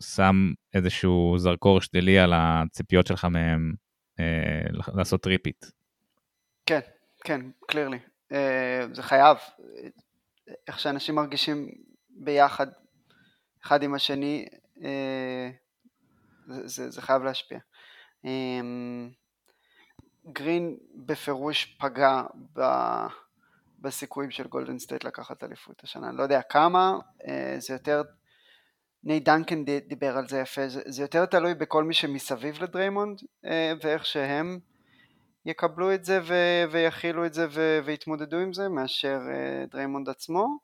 שם 0.00 0.52
איזשהו 0.74 1.34
זרקור 1.38 1.80
שלילי 1.80 2.18
על 2.18 2.32
הציפיות 2.36 3.06
שלך 3.06 3.24
מהם 3.24 3.74
אה, 4.20 4.80
לעשות 4.94 5.22
repeat. 5.22 5.66
כן, 6.66 6.80
כן, 7.24 7.40
clearly. 7.66 7.98
אה, 8.32 8.86
זה 8.92 9.02
חייב. 9.02 9.36
איך 10.68 10.80
שאנשים 10.80 11.14
מרגישים 11.14 11.68
ביחד, 12.10 12.66
אחד 13.64 13.82
עם 13.82 13.94
השני, 13.94 14.46
אה, 14.84 15.50
זה, 16.48 16.68
זה, 16.68 16.90
זה 16.90 17.02
חייב 17.02 17.22
להשפיע. 17.22 17.58
אה, 18.26 18.60
גרין 20.32 20.76
בפירוש 20.94 21.76
פגע 21.80 22.22
ב... 22.52 22.62
בסיכויים 23.84 24.30
של 24.30 24.46
גולדן 24.46 24.78
סטייט 24.78 25.04
לקחת 25.04 25.44
אליפות 25.44 25.82
השנה. 25.82 26.08
אני 26.08 26.16
לא 26.16 26.22
יודע 26.22 26.42
כמה, 26.42 26.98
אה, 27.28 27.56
זה 27.58 27.74
יותר, 27.74 28.02
נייט 29.04 29.20
דנקן 29.20 29.64
דיבר 29.64 30.16
על 30.16 30.28
זה 30.28 30.38
יפה, 30.38 30.68
זה, 30.68 30.82
זה 30.86 31.02
יותר 31.02 31.26
תלוי 31.26 31.54
בכל 31.54 31.84
מי 31.84 31.94
שמסביב 31.94 32.62
לדריימונד 32.62 33.20
אה, 33.44 33.72
ואיך 33.82 34.06
שהם 34.06 34.58
יקבלו 35.46 35.94
את 35.94 36.04
זה 36.04 36.20
ו... 36.22 36.34
ויכילו 36.70 37.26
את 37.26 37.34
זה 37.34 37.46
ו... 37.50 37.78
ויתמודדו 37.84 38.36
עם 38.36 38.52
זה 38.52 38.68
מאשר 38.68 39.18
אה, 39.32 39.64
דריימונד 39.70 40.08
עצמו. 40.08 40.58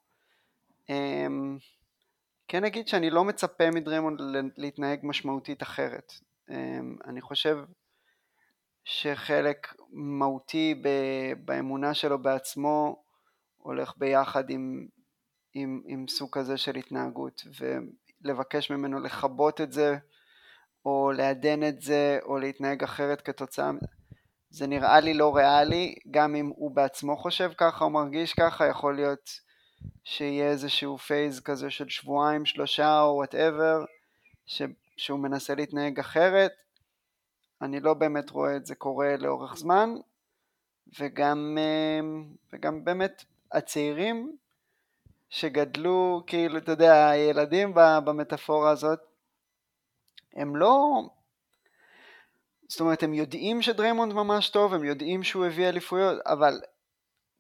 כן 2.48 2.64
אגיד 2.64 2.88
שאני 2.88 3.10
לא 3.10 3.24
מצפה 3.24 3.70
מדריימונד 3.70 4.20
להתנהג 4.56 5.00
משמעותית 5.02 5.62
אחרת. 5.62 6.12
אני 7.06 7.20
חושב 7.20 7.58
שחלק 8.84 9.74
מהותי 9.92 10.82
באמונה 11.44 11.94
שלו 11.94 12.22
בעצמו 12.22 13.02
הולך 13.56 13.94
ביחד 13.96 14.50
עם, 14.50 14.86
עם, 15.54 15.82
עם 15.86 16.08
סוג 16.08 16.28
כזה 16.32 16.56
של 16.56 16.76
התנהגות 16.76 17.42
ולבקש 17.60 18.70
ממנו 18.70 19.00
לכבות 19.00 19.60
את 19.60 19.72
זה 19.72 19.96
או 20.84 21.12
לעדן 21.12 21.68
את 21.68 21.80
זה 21.80 22.18
או 22.22 22.38
להתנהג 22.38 22.82
אחרת 22.82 23.20
כתוצאה 23.20 23.70
זה 24.50 24.66
נראה 24.66 25.00
לי 25.00 25.14
לא 25.14 25.36
ריאלי 25.36 25.94
גם 26.10 26.34
אם 26.34 26.52
הוא 26.56 26.70
בעצמו 26.70 27.16
חושב 27.16 27.50
ככה 27.56 27.84
או 27.84 27.90
מרגיש 27.90 28.34
ככה 28.34 28.66
יכול 28.66 28.96
להיות 28.96 29.30
שיהיה 30.04 30.50
איזשהו 30.50 30.98
phase 30.98 31.40
כזה 31.40 31.70
של 31.70 31.88
שבועיים 31.88 32.46
שלושה 32.46 33.00
או 33.00 33.14
whatever 33.14 33.84
שהוא 34.96 35.18
מנסה 35.18 35.54
להתנהג 35.54 35.98
אחרת 35.98 36.52
אני 37.62 37.80
לא 37.80 37.94
באמת 37.94 38.30
רואה 38.30 38.56
את 38.56 38.66
זה 38.66 38.74
קורה 38.74 39.16
לאורך 39.16 39.56
זמן, 39.56 39.94
וגם, 40.98 41.58
אה, 41.60 42.00
וגם 42.52 42.84
באמת 42.84 43.24
הצעירים 43.52 44.36
שגדלו, 45.30 46.22
כאילו, 46.26 46.58
אתה 46.58 46.72
יודע, 46.72 47.08
הילדים 47.08 47.72
במטאפורה 47.74 48.70
הזאת, 48.70 48.98
הם 50.34 50.56
לא... 50.56 51.02
זאת 52.68 52.80
אומרת, 52.80 53.02
הם 53.02 53.14
יודעים 53.14 53.62
שדריימונד 53.62 54.12
ממש 54.12 54.50
טוב, 54.50 54.74
הם 54.74 54.84
יודעים 54.84 55.22
שהוא 55.22 55.46
הביא 55.46 55.68
אליפויות, 55.68 56.18
אבל 56.26 56.60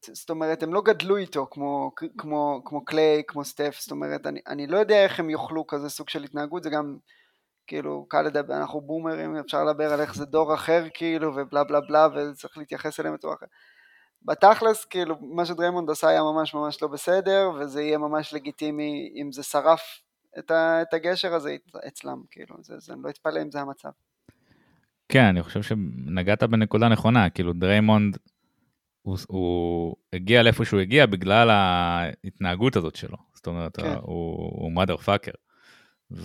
זאת 0.06 0.30
אומרת, 0.30 0.62
הם 0.62 0.74
לא 0.74 0.82
גדלו 0.82 1.16
איתו 1.16 1.46
כמו, 1.50 1.92
כמו, 2.18 2.62
כמו 2.64 2.84
קליי, 2.84 3.22
כמו 3.26 3.44
סטף, 3.44 3.76
זאת 3.80 3.90
אומרת, 3.90 4.26
אני, 4.26 4.40
אני 4.46 4.66
לא 4.66 4.78
יודע 4.78 5.04
איך 5.04 5.20
הם 5.20 5.30
יאכלו 5.30 5.66
כזה 5.66 5.88
סוג 5.88 6.08
של 6.08 6.24
התנהגות, 6.24 6.62
זה 6.62 6.70
גם 6.70 6.98
כאילו 7.70 8.06
קל 8.08 8.22
לדבר, 8.22 8.56
אנחנו 8.56 8.80
boomers, 8.80 9.36
אפשר 9.36 9.64
לדבר 9.64 9.92
על 9.92 10.00
איך 10.00 10.14
זה 10.14 10.24
דור 10.24 10.54
אחר 10.54 10.84
כאילו 10.94 11.36
ובלה 11.36 11.64
בלה 11.64 11.80
בלה 11.80 12.08
וצריך 12.14 12.58
להתייחס 12.58 13.00
אליהם 13.00 13.14
בצורה 13.14 13.34
אחרת. 13.34 13.48
בתכלס 14.22 14.84
כאילו 14.84 15.16
מה 15.20 15.44
שדריימונד 15.44 15.90
עשה 15.90 16.08
היה 16.08 16.22
ממש 16.22 16.54
ממש 16.54 16.82
לא 16.82 16.88
בסדר 16.88 17.50
וזה 17.60 17.82
יהיה 17.82 17.98
ממש 17.98 18.34
לגיטימי 18.34 19.12
אם 19.22 19.32
זה 19.32 19.42
שרף 19.42 19.80
את, 20.38 20.50
ה, 20.50 20.82
את 20.82 20.94
הגשר 20.94 21.34
הזה 21.34 21.56
אצלם 21.88 22.22
כאילו, 22.30 22.56
זה, 22.60 22.78
זה, 22.78 22.92
אני 22.92 23.02
לא 23.04 23.08
אתפלא 23.08 23.42
אם 23.42 23.50
זה 23.50 23.60
המצב. 23.60 23.88
כן, 25.08 25.24
אני 25.24 25.42
חושב 25.42 25.62
שנגעת 25.62 26.42
בנקודה 26.42 26.88
נכונה, 26.88 27.30
כאילו 27.30 27.52
דריימונד 27.52 28.16
הוא, 29.02 29.18
הוא 29.28 29.96
הגיע 30.12 30.42
לאיפה 30.42 30.64
שהוא 30.64 30.80
הגיע 30.80 31.06
בגלל 31.06 31.50
ההתנהגות 31.50 32.76
הזאת 32.76 32.96
שלו, 32.96 33.16
זאת 33.34 33.46
אומרת, 33.46 33.76
כן. 33.76 33.86
הוא, 33.86 34.36
הוא 34.36 34.82
mother 34.82 35.06
fucker. 35.06 35.49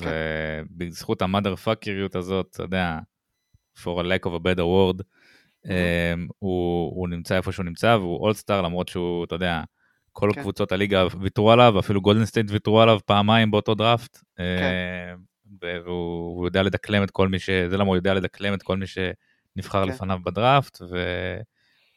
כן. 0.02 0.10
ובזכות 0.72 1.22
ה 1.22 1.27
mother 1.27 1.56
fucker 1.56 1.96
יות 1.96 2.16
הזאת, 2.16 2.48
אתה 2.52 2.64
יודע, 2.64 3.00
for 3.78 4.02
a 4.02 4.04
lack 4.04 4.26
of 4.26 4.32
a 4.32 4.40
better 4.40 4.64
word, 4.64 5.02
um, 5.66 5.70
הוא, 6.40 6.92
הוא 6.96 7.10
נמצא 7.10 7.38
איפה 7.38 7.52
שהוא 7.52 7.66
נמצא 7.66 7.98
והוא 8.00 8.20
all-star 8.20 8.62
למרות 8.62 8.88
שהוא, 8.88 9.26
אתה 9.26 9.36
יודע, 9.36 9.64
כל 10.12 10.30
כן. 10.34 10.42
קבוצות 10.42 10.72
הליגה 10.72 11.08
ויתרו 11.22 11.52
עליו, 11.52 11.80
אפילו 11.80 12.02
גולדן 12.02 12.26
סטייט 12.26 12.52
ויתרו 12.52 12.82
עליו 12.82 13.00
פעמיים 13.06 13.52
באותו 13.52 13.76
דראפט. 13.76 14.18
כן. 14.36 14.44
אה, 14.44 15.14
והוא 15.62 16.38
הוא 16.38 16.48
יודע 16.48 16.64
לדקלם 16.64 17.04
את 17.04 17.12
כל 17.12 17.28
מי 17.28 17.40
ש... 17.40 17.50
זה 17.50 17.78
למה 17.78 17.88
הוא 17.88 17.96
יודע 17.96 18.14
לדקלם 18.14 18.54
את 18.54 18.64
כל 18.64 18.78
מי 18.78 18.86
שנבחר 18.88 19.84
כן. 19.84 19.90
לפניו 19.90 20.20
בדראפט, 20.24 20.82
ו... 20.82 20.98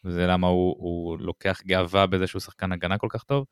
וזה 0.05 0.27
למה 0.27 0.47
הוא, 0.47 0.77
הוא 0.79 1.19
לוקח 1.19 1.63
גאווה 1.67 2.07
בזה 2.07 2.27
שהוא 2.27 2.41
שחקן 2.41 2.73
הגנה 2.73 2.99
כל 2.99 3.07
כך 3.11 3.23
טוב. 3.23 3.47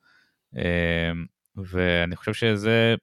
אה, 0.56 1.12
ואני 1.56 2.16
חושב 2.16 2.32
שזה, 2.32 2.94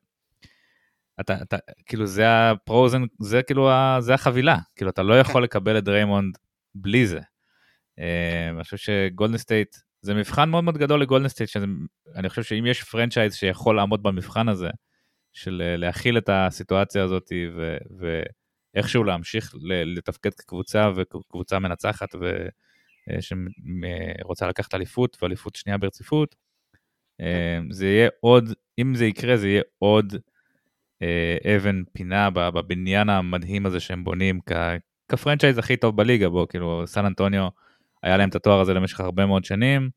אתה, 1.19 1.41
אתה, 1.41 1.58
כאילו 1.86 2.06
זה 2.06 2.26
ה 2.51 2.58
frozen, 2.58 3.01
זה 3.19 3.43
כאילו, 3.43 3.71
ה, 3.71 3.97
זה 3.99 4.13
החבילה, 4.13 4.58
כאילו 4.76 4.89
אתה 4.89 5.04
לא 5.04 5.19
יכול 5.19 5.41
כן. 5.41 5.43
לקבל 5.43 5.78
את 5.78 5.84
דריימונד 5.84 6.38
בלי 6.76 7.08
זה. 7.08 7.19
אה, 7.99 8.49
אני 8.49 8.63
חושב 8.63 8.78
שגולדן 8.78 9.38
סטייט, 9.38 9.76
זה 10.02 10.13
מבחן 10.13 10.49
מאוד 10.49 10.63
מאוד 10.63 10.78
גדול 10.78 11.02
לגולדן 11.02 11.28
סטייט, 11.28 11.49
שאני 11.49 12.30
חושב 12.30 12.43
שאם 12.43 12.65
יש 12.65 12.84
franchise 12.84 13.36
שיכול 13.36 13.76
לעמוד 13.76 14.04
במבחן 14.04 14.49
הזה, 14.49 14.69
של 15.34 15.62
אה, 15.65 15.78
להכיל 15.78 16.17
את 16.17 16.30
הסיטואציה 16.32 17.04
הזאת 17.04 17.32
ו, 17.56 17.78
ואיכשהו 18.76 19.04
להמשיך 19.04 19.56
לתפקד 19.63 20.34
כקבוצה 20.34 20.89
וקבוצה 20.95 21.60
מנצחת 21.60 22.15
אה, 23.10 23.17
שרוצה 23.21 24.47
לקחת 24.47 24.76
אליפות 24.76 25.17
ואליפות 25.21 25.56
שנייה 25.56 25.78
ברציפות, 25.78 26.36
אה, 27.21 27.60
זה 27.71 27.86
יהיה 27.86 28.10
עוד, 28.19 28.54
אם 28.80 28.95
זה 28.95 29.06
יקרה, 29.06 29.38
זה 29.38 29.47
יהיה 29.47 29.62
עוד 29.80 30.13
אה, 30.13 30.19
אבן 31.55 31.83
פינה 31.93 32.29
בבניין 32.29 33.09
המדהים 33.09 33.65
הזה 33.65 33.79
שהם 33.79 34.03
בונים 34.03 34.39
כ, 34.45 34.51
כ 35.12 35.20
franchise 35.20 35.58
הכי 35.57 35.77
טוב 35.77 35.97
בליגה, 35.97 36.29
בו, 36.29 36.47
כאילו 36.47 36.83
סן 36.85 37.05
אנטוניו, 37.05 37.47
היה 38.03 38.17
להם 38.17 38.29
את 38.29 38.35
התואר 38.35 38.59
הזה 38.59 38.73
למשך 38.73 38.99
הרבה 38.99 39.25
מאוד 39.25 39.45
שנים. 39.45 39.89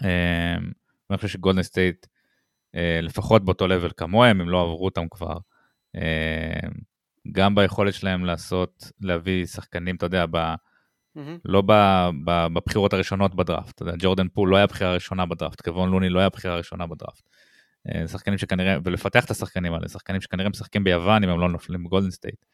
ואני 0.00 1.16
חושב 1.16 1.28
שגולדן 1.28 1.62
סטייט, 1.62 2.06
לפחות 3.02 3.44
באותו 3.44 3.66
level 3.68 3.90
כמוהם, 3.96 4.40
הם 4.40 4.48
לא 4.48 4.62
עברו 4.62 4.84
אותם 4.84 5.08
כבר. 5.10 5.38
גם 7.32 7.54
ביכולת 7.54 7.94
שלהם 7.94 8.24
לעשות, 8.24 8.84
להביא 9.00 9.46
שחקנים, 9.46 9.96
אתה 9.96 10.06
יודע, 10.06 10.26
ב, 10.26 10.36
mm-hmm. 10.36 11.20
לא 11.44 11.62
ב, 11.66 11.72
ב, 12.24 12.46
בבחירות 12.46 12.92
הראשונות 12.92 13.34
בדראפט. 13.34 13.74
אתה 13.74 13.82
יודע, 13.82 13.92
ג'ורדן 13.98 14.28
פול 14.28 14.50
לא 14.50 14.56
היה 14.56 14.66
בחירה 14.66 14.94
ראשונה 14.94 15.26
בדראפט, 15.26 15.60
קוון 15.60 15.90
לוני 15.90 16.08
לא 16.08 16.20
היה 16.20 16.28
בחירה 16.28 16.56
ראשונה 16.56 16.86
בדראפט. 16.86 17.22
שחקנים 18.06 18.38
שכנראה, 18.38 18.76
ולפתח 18.84 19.24
את 19.24 19.30
השחקנים 19.30 19.74
האלה, 19.74 19.88
שחקנים 19.88 20.20
שכנראה 20.20 20.48
משחקים 20.48 20.84
ביוון 20.84 21.24
אם 21.24 21.30
הם 21.30 21.40
לא 21.40 21.48
נופלים 21.48 21.84
בגולדן 21.84 22.10
סטייט. 22.10 22.44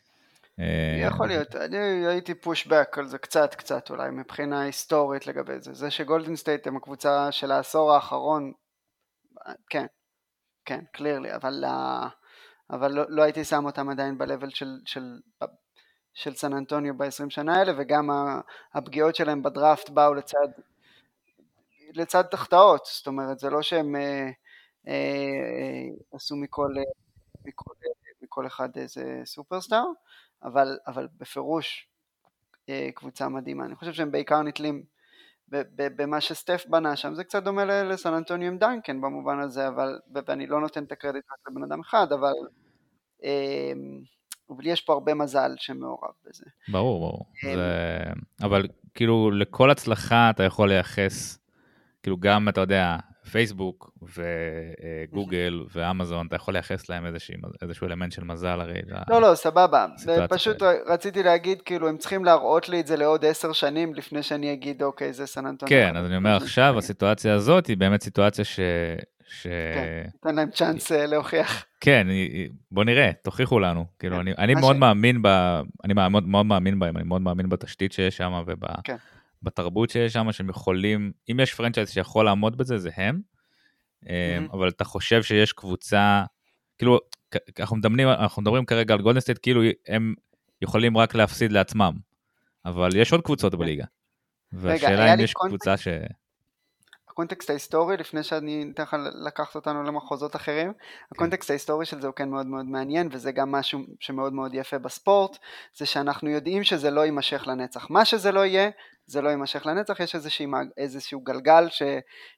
יכול 1.07 1.27
להיות, 1.27 1.57
אני 1.57 2.07
הייתי 2.07 2.35
pushback 2.35 2.99
על 2.99 3.07
זה 3.07 3.19
קצת 3.19 3.55
קצת 3.55 3.91
אולי 3.91 4.11
מבחינה 4.11 4.61
היסטורית 4.61 5.27
לגבי 5.27 5.61
זה, 5.61 5.75
זה 5.75 5.91
שגולדן 5.91 6.37
סטייט 6.37 6.67
הם 6.67 6.77
הקבוצה 6.77 7.33
של 7.33 7.51
העשור 7.53 7.93
האחרון, 7.93 8.53
כן, 9.71 9.87
כן, 10.65 10.81
clearly, 10.93 11.35
אבל, 11.35 11.65
אבל 12.71 12.93
לא, 12.93 13.05
לא 13.09 13.23
הייתי 13.23 13.45
שם 13.45 13.65
אותם 13.65 13.89
עדיין 13.89 14.19
ב-level 14.19 14.51
של, 14.51 14.79
של, 14.87 15.19
של 16.15 16.35
סן 16.35 16.53
אנטוניו 16.53 16.99
ב-20 16.99 17.31
שנה 17.31 17.59
האלה, 17.59 17.73
וגם 17.79 18.11
הפגיעות 18.75 19.17
שלהם 19.17 19.43
בדראפט 19.43 19.89
באו 19.89 20.15
לצד, 20.15 20.49
לצד 21.95 22.23
תחתאות, 22.23 22.89
זאת 22.93 23.07
אומרת, 23.07 23.39
זה 23.39 23.51
לא 23.51 23.63
שהם 23.63 23.97
אה, 23.97 24.01
אה, 24.01 24.31
עשו 26.13 26.37
מכל, 26.37 26.75
מכל, 27.45 27.75
מכל 28.23 28.47
אחד 28.47 28.77
איזה 28.77 29.21
סופרסטאר, 29.25 29.85
אבל, 30.43 30.79
אבל 30.87 31.09
בפירוש 31.19 31.89
אה, 32.69 32.89
קבוצה 32.95 33.29
מדהימה. 33.29 33.65
אני 33.65 33.75
חושב 33.75 33.93
שהם 33.93 34.11
בעיקר 34.11 34.43
נתלים 34.43 34.83
במה 35.79 36.21
שסטף 36.21 36.65
בנה 36.69 36.97
שם, 36.97 37.15
זה 37.15 37.25
קצת 37.25 37.43
דומה 37.43 37.65
לסן 37.65 38.13
אנטוניו 38.15 38.49
עם 38.49 38.59
דנקן 38.59 39.01
במובן 39.01 39.39
הזה, 39.39 39.69
אבל, 39.69 39.99
ואני 40.29 40.47
לא 40.47 40.61
נותן 40.61 40.85
את 40.85 40.93
הקרדיט 40.93 41.25
רק 41.33 41.39
לבן 41.51 41.63
אדם 41.63 41.81
אחד, 41.81 42.07
אבל, 42.13 42.33
אה, 43.25 43.73
אבל 44.51 44.67
יש 44.67 44.81
פה 44.81 44.93
הרבה 44.93 45.15
מזל 45.15 45.51
שמעורב 45.57 46.11
בזה. 46.27 46.45
ברור, 46.69 47.01
ברור. 47.01 47.27
זה... 47.43 48.03
אבל 48.43 48.69
כאילו 48.95 49.31
לכל 49.31 49.71
הצלחה 49.71 50.31
אתה 50.31 50.43
יכול 50.43 50.69
לייחס, 50.69 51.39
כאילו 52.03 52.17
גם, 52.17 52.49
אתה 52.49 52.61
יודע, 52.61 52.97
פייסבוק 53.31 53.91
וגוגל 54.17 55.65
ואמזון, 55.75 56.27
אתה 56.27 56.37
יכול 56.37 56.55
לייחס 56.55 56.89
להם 56.89 57.07
איזשהו, 57.63 57.89
אלמנט 57.89 58.13
של 58.13 58.25
מזל 58.25 58.61
הרי. 58.61 58.81
לא, 59.09 59.21
לא, 59.21 59.35
סבבה. 59.35 59.87
פשוט 60.29 60.63
רציתי 60.87 61.23
להגיד, 61.23 61.63
כאילו, 61.63 61.89
הם 61.89 61.97
צריכים 61.97 62.25
להראות 62.25 62.69
לי 62.69 62.81
את 62.81 62.87
זה 62.87 62.97
לעוד 62.97 63.25
עשר 63.25 63.53
שנים 63.53 63.95
לפני 63.95 64.23
שאני 64.23 64.53
אגיד, 64.53 64.83
אוקיי, 64.83 65.13
זה 65.13 65.27
סן 65.27 65.47
אנטוניו. 65.47 65.71
כן, 65.71 65.97
אז 65.97 66.07
אני 66.07 66.17
אומר 66.17 66.37
עכשיו, 66.43 66.79
הסיטואציה 66.79 67.35
הזאת 67.35 67.67
היא 67.67 67.77
באמת 67.77 68.03
סיטואציה 68.03 68.45
ש... 68.45 68.61
ש... 69.29 69.47
כן, 69.75 70.09
תן 70.23 70.35
להם 70.35 70.51
צ'אנס 70.51 70.93
להוכיח. 70.93 71.65
כן, 71.81 72.07
בוא 72.71 72.85
נראה, 72.85 73.11
תוכיחו 73.23 73.61
לנו. 73.61 73.85
כאילו, 73.99 74.21
אני, 74.21 74.33
אני 74.39 74.55
מאוד 74.55 74.77
מאמין 74.77 75.23
ב... 75.23 75.27
אני 75.85 75.95
מאוד, 75.95 76.29
מאוד 76.29 76.47
מאמין 76.47 76.79
בהם, 76.79 76.97
אני 76.97 77.05
מאוד 77.05 77.23
מאמין 77.23 77.49
בתשתית 77.49 77.93
שיש 77.93 78.17
שם 78.17 78.43
וב... 78.47 78.65
בתרבות 79.43 79.91
שיש 79.91 80.13
שם, 80.13 80.33
שהם 80.33 80.49
יכולים, 80.49 81.13
אם 81.31 81.41
יש 81.41 81.55
franchise 81.55 81.91
שיכול 81.91 82.25
לעמוד 82.25 82.59
בזה, 82.59 82.79
זה 82.79 82.91
הם. 82.97 83.21
Mm-hmm. 84.05 84.09
אבל 84.53 84.69
אתה 84.69 84.85
חושב 84.85 85.23
שיש 85.23 85.53
קבוצה, 85.53 86.25
כאילו, 86.79 86.99
אנחנו 87.59 87.77
מדברים, 87.77 88.09
אנחנו 88.09 88.43
מדברים 88.43 88.65
כרגע 88.65 88.95
על 88.95 89.03
גולדנסטייט, 89.03 89.39
כאילו 89.43 89.63
הם 89.89 90.15
יכולים 90.63 90.97
רק 90.97 91.15
להפסיד 91.15 91.53
לעצמם. 91.53 91.93
אבל 92.65 92.97
יש 92.97 93.13
עוד 93.13 93.21
קבוצות 93.21 93.53
כן. 93.53 93.59
בליגה. 93.59 93.85
והשאלה 94.53 95.15
אם 95.15 95.21
יש 95.21 95.35
קבוצה 95.35 95.77
ש... 95.77 95.89
ה 97.17 97.21
context 97.21 97.51
ההיסטורי, 97.51 97.97
לפני 97.97 98.23
שאני 98.23 98.71
אתן 98.75 98.83
לך 98.83 98.97
לקחת 99.27 99.55
אותנו 99.55 99.83
למחוזות 99.83 100.37
אחרים. 100.37 100.73
ה 101.13 101.17
context 101.18 101.51
ההיסטורי 101.51 101.87
של 101.87 102.01
זה 102.01 102.07
הוא 102.07 102.15
כן 102.15 102.29
מאוד 102.29 102.47
מאוד 102.47 102.67
מעניין, 102.67 103.09
וזה 103.13 103.33
גם 103.33 103.53
משהו 103.53 103.81
שמאוד 104.01 104.33
מאוד 104.33 104.55
יפה 104.55 104.79
בספורט, 104.79 105.39
זה 105.77 105.87
שאנחנו 105.87 106.31
יודעים 106.31 106.65
שזה 106.65 106.91
לא 106.91 107.01
יימשך 107.01 107.47
לנצח. 107.47 107.91
מה 107.91 108.05
שזה 108.05 108.33
לא 108.33 108.47
יהיה, 108.47 108.71
זה 109.07 109.23
לא 109.23 109.29
יימשך 109.29 109.67
לנצח, 109.67 110.01
יש 110.01 110.15
איזשהו, 110.15 110.51
איזשהו 110.77 111.21
גלגל 111.21 111.69
ש, 111.71 111.83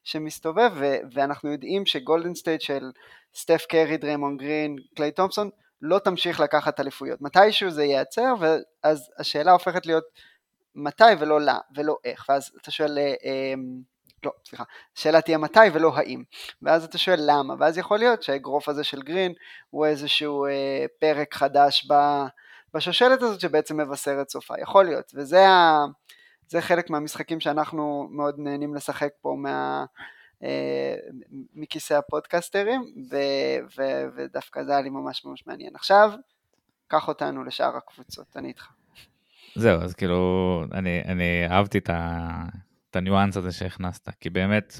שמסתובב, 0.03 0.71
ו, 0.75 0.95
ואנחנו 1.13 1.51
יודעים 1.51 1.85
שגולדן 1.85 2.35
סטייט 2.35 2.61
של 2.61 2.91
סטף 3.35 3.65
קרי, 3.69 3.97
דריימונד 3.97 4.37
גרין, 4.37 4.75
קליי 4.95 5.11
תומפסון, 5.11 5.49
לא 5.81 5.99
תמשיך 5.99 6.39
לקחת 6.39 6.79
אליפויות. 6.79 7.21
מתישהו 7.21 7.69
זה 7.69 7.83
ייעצר, 7.83 8.33
ואז 8.39 9.09
השאלה 9.17 9.51
הופכת 9.51 9.85
להיות 9.85 10.03
מתי 10.75 11.03
ולא 11.19 11.41
לה, 11.41 11.57
ולא 11.75 11.97
איך, 12.05 12.25
ואז 12.29 12.51
אתה 12.61 12.71
שואל, 12.71 12.97
אה, 12.97 13.13
אמ, 13.23 13.98
לא, 14.25 14.31
סליחה, 14.47 14.63
השאלה 14.97 15.21
תהיה 15.21 15.37
מתי 15.37 15.59
ולא 15.73 15.95
האם, 15.95 16.23
ואז 16.61 16.83
אתה 16.83 16.97
שואל 16.97 17.19
למה, 17.21 17.55
ואז 17.59 17.77
יכול 17.77 17.99
להיות 17.99 18.23
שהאגרוף 18.23 18.69
הזה 18.69 18.83
של 18.83 19.01
גרין 19.01 19.33
הוא 19.69 19.85
איזשהו 19.85 20.45
אה, 20.45 20.85
פרק 20.99 21.33
חדש 21.33 21.87
ב, 21.91 21.93
בשושלת 22.73 23.21
הזאת 23.21 23.39
שבעצם 23.39 23.77
מבשר 23.77 24.21
את 24.21 24.29
סופה, 24.29 24.53
יכול 24.61 24.85
להיות, 24.85 25.11
וזה 25.15 25.47
ה... 25.47 25.85
זה 26.47 26.61
חלק 26.61 26.89
מהמשחקים 26.89 27.39
שאנחנו 27.39 28.07
מאוד 28.11 28.35
נהנים 28.37 28.75
לשחק 28.75 29.09
פה 29.21 29.35
מה, 29.37 29.85
אה, 30.43 30.95
מכיסא 31.53 31.93
הפודקסטרים, 31.93 32.81
ו, 33.11 33.17
ו, 33.77 33.83
ודווקא 34.15 34.63
זה 34.63 34.71
היה 34.71 34.81
לי 34.81 34.89
ממש 34.89 35.25
ממש 35.25 35.43
מעניין. 35.47 35.75
עכשיו, 35.75 36.11
קח 36.87 37.07
אותנו 37.07 37.43
לשאר 37.43 37.77
הקבוצות, 37.77 38.37
אני 38.37 38.47
איתך. 38.47 38.67
זהו, 39.55 39.81
אז 39.81 39.93
כאילו, 39.93 40.63
אני, 40.73 41.01
אני 41.05 41.47
אהבתי 41.49 41.77
את, 41.77 41.89
ה, 41.89 42.27
את 42.89 42.95
הניואנס 42.95 43.37
הזה 43.37 43.51
שהכנסת, 43.51 44.09
כי 44.19 44.29
באמת, 44.29 44.79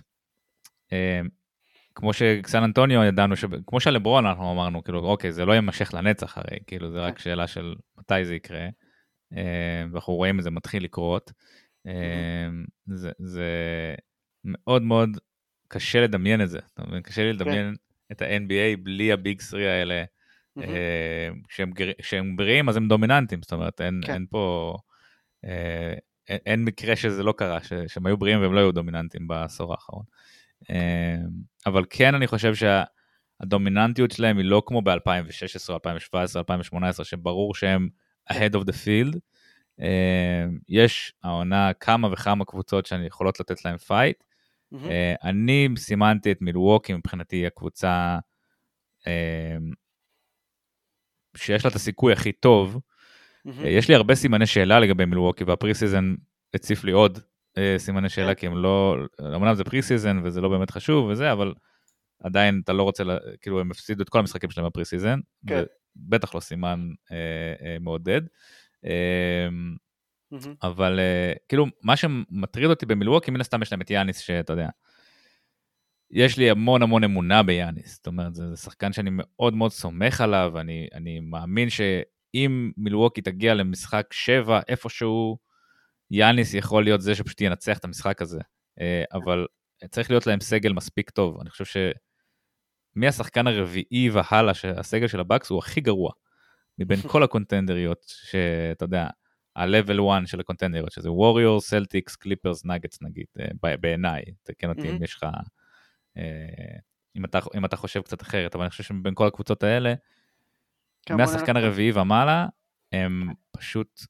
אה, 0.93 1.21
כמו 1.95 2.13
שסן 2.13 2.63
אנטוניו 2.63 3.03
ידענו, 3.03 3.35
ש... 3.35 3.45
כמו 3.67 3.79
שלברון 3.79 4.25
אנחנו 4.25 4.51
אמרנו, 4.51 4.83
כאילו, 4.83 4.99
אוקיי, 4.99 5.31
זה 5.31 5.45
לא 5.45 5.53
יימשך 5.53 5.93
לנצח 5.93 6.37
הרי, 6.37 6.57
כאילו, 6.67 6.91
זה 6.91 6.99
רק 6.99 7.17
כן. 7.17 7.23
שאלה 7.23 7.47
של 7.47 7.75
מתי 7.97 8.25
זה 8.25 8.35
יקרה. 8.35 8.67
אה, 9.37 9.83
ואנחנו 9.91 10.13
רואים 10.13 10.39
את 10.39 10.43
זה 10.43 10.51
מתחיל 10.51 10.83
לקרות. 10.83 11.31
אה, 11.87 12.49
זה, 12.87 13.11
זה 13.19 13.45
מאוד 14.43 14.81
מאוד 14.81 15.09
קשה 15.67 16.01
לדמיין 16.01 16.41
את 16.41 16.49
זה, 16.49 16.59
אתה 16.73 16.83
מבין? 16.87 17.01
קשה 17.01 17.21
לי 17.23 17.33
לדמיין 17.33 17.75
כן. 17.75 18.11
את 18.11 18.21
ה-NBA 18.21 18.83
בלי 18.83 19.11
הביג 19.11 19.41
סרי 19.41 19.69
האלה. 19.69 20.03
כשהם, 21.47 21.71
כשהם 22.01 22.35
בריאים 22.35 22.69
אז 22.69 22.77
הם 22.77 22.87
דומיננטים, 22.87 23.41
זאת 23.41 23.53
אומרת, 23.53 23.81
אין, 23.81 24.01
כן. 24.05 24.13
אין 24.13 24.25
פה... 24.29 24.75
אה, 25.45 25.93
אין, 26.29 26.39
אין 26.45 26.65
מקרה 26.65 26.95
שזה 26.95 27.23
לא 27.23 27.31
קרה, 27.37 27.63
ש, 27.63 27.73
שהם 27.87 28.05
היו 28.05 28.17
בריאים 28.17 28.41
והם 28.41 28.53
לא 28.53 28.59
היו 28.59 28.71
דומיננטים 28.71 29.27
בעשור 29.27 29.71
האחרון. 29.71 30.03
אבל 31.65 31.83
כן, 31.89 32.15
אני 32.15 32.27
חושב 32.27 32.53
שהדומיננטיות 32.55 34.11
שלהם 34.11 34.37
היא 34.37 34.45
לא 34.45 34.63
כמו 34.65 34.81
ב-2016, 34.81 35.73
2017, 35.73 36.39
2018, 36.39 37.05
שברור 37.05 37.55
שהם 37.55 37.89
ahead 38.33 38.53
of 38.53 38.63
the 38.63 38.73
field. 38.85 39.17
Uh, 39.79 39.83
יש 40.69 41.13
העונה 41.23 41.73
כמה 41.73 42.13
וכמה 42.13 42.45
קבוצות 42.45 42.85
שאני 42.85 43.05
יכולות 43.05 43.39
לתת 43.39 43.65
להם 43.65 43.77
פייט. 43.77 44.23
Mm-hmm. 44.73 44.77
Uh, 44.77 45.23
אני 45.23 45.69
סימנתי 45.77 46.31
את 46.31 46.41
מילווקי 46.41 46.93
מבחינתי 46.93 47.47
הקבוצה 47.47 48.17
uh, 49.01 49.07
שיש 51.37 51.65
לה 51.65 51.69
את 51.69 51.75
הסיכוי 51.75 52.13
הכי 52.13 52.31
טוב. 52.31 52.79
Mm-hmm. 53.47 53.63
Uh, 53.63 53.67
יש 53.67 53.87
לי 53.89 53.95
הרבה 53.95 54.15
סימני 54.15 54.45
שאלה 54.45 54.79
לגבי 54.79 55.05
מילווקי 55.05 55.43
וה 55.43 55.73
preseason 55.73 56.15
הציף 56.53 56.83
לי 56.83 56.91
עוד 56.91 57.19
אה, 57.57 57.75
סימני 57.77 58.09
שאלה, 58.09 58.35
כי 58.35 58.47
הם 58.47 58.57
לא, 58.57 58.97
אמנם 59.35 59.55
זה 59.55 59.63
preseason 59.63 60.21
וזה 60.23 60.41
לא 60.41 60.49
באמת 60.49 60.71
חשוב 60.71 61.05
וזה, 61.05 61.31
אבל 61.31 61.53
עדיין 62.23 62.61
אתה 62.63 62.73
לא 62.73 62.83
רוצה, 62.83 63.03
לה, 63.03 63.17
כאילו 63.41 63.59
הם 63.59 63.71
הפסידו 63.71 64.03
את 64.03 64.09
כל 64.09 64.19
המשחקים 64.19 64.49
שלהם 64.49 64.67
ב 64.67 64.85
preseason, 64.85 65.19
כן. 65.47 65.63
בטח 65.95 66.35
לא 66.35 66.39
סימן 66.39 66.89
אה, 67.11 67.17
אה, 67.65 67.77
מעודד. 67.79 68.21
אה, 68.85 69.47
אבל 70.63 70.99
אה, 70.99 71.33
כאילו, 71.47 71.65
מה 71.83 71.95
שמטריד 71.95 72.69
אותי 72.69 72.85
במילווקי, 72.85 73.31
מן 73.31 73.41
הסתם 73.41 73.61
יש 73.61 73.71
להם 73.71 73.81
את 73.81 73.89
יאניס, 73.89 74.19
שאתה 74.19 74.53
יודע, 74.53 74.69
יש 76.11 76.37
לי 76.37 76.49
המון 76.49 76.81
המון 76.81 77.03
אמונה 77.03 77.43
ביאניס. 77.43 77.95
זאת 77.95 78.07
אומרת, 78.07 78.35
זה, 78.35 78.49
זה 78.49 78.57
שחקן 78.57 78.93
שאני 78.93 79.09
מאוד 79.13 79.53
מאוד 79.53 79.71
סומך 79.71 80.21
עליו, 80.21 80.59
אני, 80.59 80.87
אני 80.93 81.19
מאמין 81.19 81.69
שאם 82.33 82.71
מילווקי 82.77 83.21
תגיע 83.21 83.53
למשחק 83.53 84.07
7 84.11 84.59
איפשהו, 84.67 85.37
יאניס 86.11 86.53
יכול 86.53 86.83
להיות 86.83 87.01
זה 87.01 87.15
שפשוט 87.15 87.41
ינצח 87.41 87.77
את 87.77 87.85
המשחק 87.85 88.21
הזה. 88.21 88.39
אה, 88.79 89.03
אבל 89.13 89.45
צריך 89.89 90.09
להיות 90.09 90.27
להם 90.27 90.39
סגל 90.39 90.73
מספיק 90.73 91.09
טוב. 91.09 91.39
אני 91.41 91.49
חושב 91.49 91.65
ש... 91.65 91.77
מהשחקן 92.95 93.47
הרביעי 93.47 94.09
והלאה, 94.09 94.53
שהסגל 94.53 95.07
של 95.07 95.19
הבאקס 95.19 95.49
הוא 95.49 95.59
הכי 95.59 95.81
גרוע. 95.81 96.11
מבין 96.77 96.99
כל 97.01 97.23
הקונטנדריות, 97.23 98.05
שאתה 98.07 98.85
יודע, 98.85 99.07
ה-level 99.55 100.01
1 100.19 100.27
של 100.27 100.39
הקונטנדריות, 100.39 100.91
שזה 100.91 101.11
ווריורס, 101.11 101.61
סלטיקס, 101.61 102.15
קליפרס, 102.15 102.65
נגטס 102.65 103.01
נגיד, 103.01 103.25
אה, 103.39 103.77
בעיניי, 103.77 104.21
תקן 104.43 104.69
אותי 104.69 104.89
אם 104.89 105.03
יש 105.03 105.15
לך, 105.15 105.25
אה, 106.17 106.77
אם 107.15 107.25
אתה, 107.25 107.39
אם 107.57 107.65
אתה 107.65 107.75
חושב 107.75 108.01
קצת 108.01 108.21
אחרת, 108.21 108.55
אבל 108.55 108.63
אני 108.63 108.69
חושב 108.69 108.83
שמבין 108.83 109.13
כל 109.15 109.27
הקבוצות 109.27 109.63
האלה, 109.63 109.93
מהשחקן 111.09 111.57
הרביעי 111.57 111.91
ומעלה, 111.91 112.45
הם 112.91 113.33
פשוט, 113.57 114.01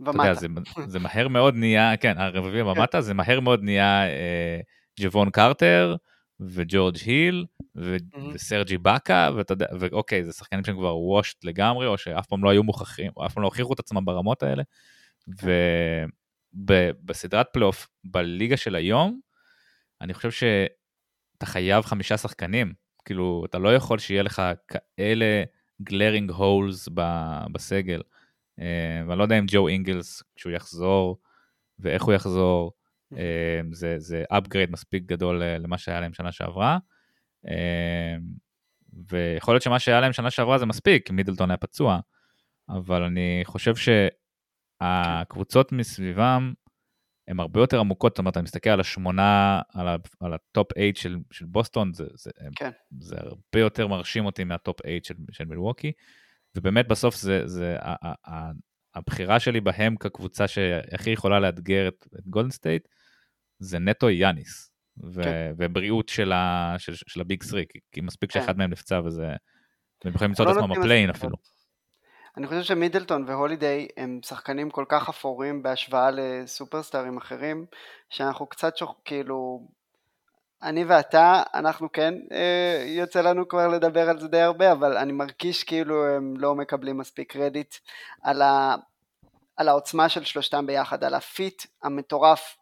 ומטה. 0.00 0.10
אתה 0.10 0.28
יודע, 0.28 0.34
זה, 0.34 0.46
זה 0.86 0.98
מהר 0.98 1.28
מאוד 1.28 1.54
נהיה, 1.56 1.96
כן, 1.96 2.18
הרביעי 2.18 2.62
ומטה, 2.62 3.00
זה 3.00 3.14
מהר 3.14 3.40
מאוד 3.40 3.62
נהיה 3.62 4.06
אה, 4.06 4.60
ג'וון 5.00 5.30
קרטר, 5.30 5.96
וג'ורג' 6.40 6.96
היל, 7.06 7.46
ו- 7.76 7.96
mm-hmm. 7.96 8.20
וסרג'י 8.34 8.78
באקה, 8.78 9.30
ואתה 9.36 9.52
יודע, 9.52 9.66
ואוקיי, 9.80 10.24
זה 10.24 10.32
שחקנים 10.32 10.64
שהם 10.64 10.76
כבר 10.76 10.96
washed 10.98 11.44
לגמרי, 11.44 11.86
או 11.86 11.98
שאף 11.98 12.26
פעם 12.26 12.44
לא 12.44 12.50
היו 12.50 12.62
מוכחים, 12.62 13.12
או 13.16 13.26
אף 13.26 13.34
פעם 13.34 13.42
לא 13.42 13.48
הוכיחו 13.48 13.72
את 13.72 13.80
עצמם 13.80 14.04
ברמות 14.04 14.42
האלה. 14.42 14.62
כן. 15.38 15.46
ובסדרת 16.54 17.46
פלייאוף, 17.52 17.88
בליגה 18.04 18.56
של 18.56 18.74
היום, 18.74 19.20
אני 20.00 20.14
חושב 20.14 20.30
שאתה 20.30 21.46
חייב 21.46 21.84
חמישה 21.84 22.16
שחקנים. 22.16 22.72
כאילו, 23.04 23.44
אתה 23.46 23.58
לא 23.58 23.74
יכול 23.74 23.98
שיהיה 23.98 24.22
לך 24.22 24.42
כאלה 24.68 25.44
glaring 25.84 26.30
holes 26.30 26.88
בסגל. 27.52 28.02
אה, 28.60 29.02
ואני 29.06 29.18
לא 29.18 29.22
יודע 29.22 29.38
אם 29.38 29.44
ג'ו 29.48 29.68
אינגלס, 29.68 30.22
כשהוא 30.36 30.52
יחזור, 30.52 31.18
ואיך 31.78 32.02
הוא 32.02 32.14
יחזור, 32.14 32.72
אמ, 33.12 33.72
זה, 33.72 33.94
זה 33.98 34.24
upgrade 34.32 34.70
מספיק 34.70 35.02
גדול 35.06 35.42
אה, 35.42 35.58
למה 35.58 35.78
שהיה 35.78 36.00
להם 36.00 36.14
שנה 36.14 36.32
שעברה. 36.32 36.78
ויכול 39.10 39.54
להיות 39.54 39.62
שמה 39.62 39.78
שהיה 39.78 40.00
להם 40.00 40.12
שנה 40.12 40.30
שעברה 40.30 40.58
זה 40.58 40.66
מספיק, 40.66 41.06
כי 41.06 41.12
מידלטון 41.12 41.50
היה 41.50 41.56
פצוע, 41.56 42.00
אבל 42.68 43.02
אני 43.02 43.40
חושב 43.44 43.74
שהקבוצות 44.80 45.72
מסביבם 45.72 46.52
הן 47.28 47.40
הרבה 47.40 47.60
יותר 47.60 47.80
עמוקות, 47.80 48.12
זאת 48.12 48.18
אומרת, 48.18 48.36
אני 48.36 48.42
מסתכל 48.42 48.70
על 48.70 48.80
השמונה, 48.80 49.60
על, 49.74 49.88
ה, 49.88 49.96
על 50.20 50.32
ה 50.34 50.43
top 50.43 50.68
8 50.74 50.86
של, 50.94 51.16
של 51.30 51.46
בוסטון, 51.46 51.94
זה, 51.94 52.04
זה, 52.14 52.30
כן. 52.56 52.70
זה 53.00 53.16
הרבה 53.18 53.60
יותר 53.60 53.86
מרשים 53.86 54.24
אותי 54.24 54.44
מה 54.44 54.57
top 54.57 54.76
8 54.82 54.98
של, 55.02 55.14
של 55.32 55.44
מילווקי, 55.44 55.92
ובאמת 56.56 56.88
בסוף 56.88 57.16
זה, 57.16 57.42
זה 57.46 57.76
ה, 57.80 58.08
ה, 58.08 58.34
ה, 58.34 58.50
הבחירה 58.94 59.40
שלי 59.40 59.60
בהם 59.60 59.96
כקבוצה 59.96 60.48
שהכי 60.48 61.10
יכולה 61.10 61.40
לאתגר 61.40 61.88
את, 61.88 62.06
את 62.18 62.28
גולדן 62.28 62.50
סטייט, 62.50 62.88
זה 63.58 63.78
נטו 63.78 64.10
יאניס, 64.10 64.72
ו- 65.04 65.22
כן. 65.22 65.52
ובריאות 65.58 66.08
של, 66.08 66.32
ה- 66.32 66.74
של, 66.78 66.94
של 66.94 67.20
ה 67.20 67.26
Big 67.26 67.42
Three, 67.42 67.64
כי, 67.92 68.00
מספיק 68.00 68.32
כן. 68.32 68.40
שאחד 68.40 68.58
מהם 68.58 68.70
נפצע 68.70 69.00
וזה, 69.04 69.26
והם 70.04 70.14
יכולים 70.14 70.30
למצוא 70.30 70.44
את 70.44 70.50
לא 70.50 70.54
עצמם 70.54 70.70
בפליי-אין 70.70 71.10
אפילו. 71.10 71.36
אני 72.36 72.46
חושב 72.46 72.62
שמידלטון 72.62 73.24
והולידיי 73.26 73.88
הם 73.96 74.20
שחקנים 74.22 74.70
כל 74.70 74.84
כך 74.88 75.08
אפורים 75.08 75.62
בהשוואה 75.62 76.10
לסופרסטארים 76.10 77.16
אחרים, 77.16 77.66
שאנחנו 78.10 78.46
קצת 78.46 78.76
שוכ... 78.76 78.94
כאילו, 79.04 79.66
אני 80.62 80.84
ואתה, 80.84 81.42
אנחנו 81.54 81.92
כן, 81.92 82.14
אה, 82.32 82.84
יוצא 82.86 83.20
לנו 83.20 83.48
כבר 83.48 83.68
לדבר 83.68 84.08
על 84.08 84.18
זה 84.18 84.28
די 84.28 84.40
הרבה, 84.40 84.72
אבל 84.72 84.96
אני 84.96 85.12
מרגיש 85.12 85.64
כאילו 85.64 86.06
הם 86.06 86.34
לא 86.36 86.54
מקבלים 86.54 86.98
מספיק 86.98 87.32
קרדיט 87.32 87.74
על, 88.22 88.42
ה... 88.42 88.74
על 89.56 89.68
העוצמה 89.68 90.08
של 90.08 90.24
שלושתם 90.24 90.66
ביחד, 90.66 91.04
על 91.04 91.14
הפיט 91.14 91.62
המטורף 91.82 92.56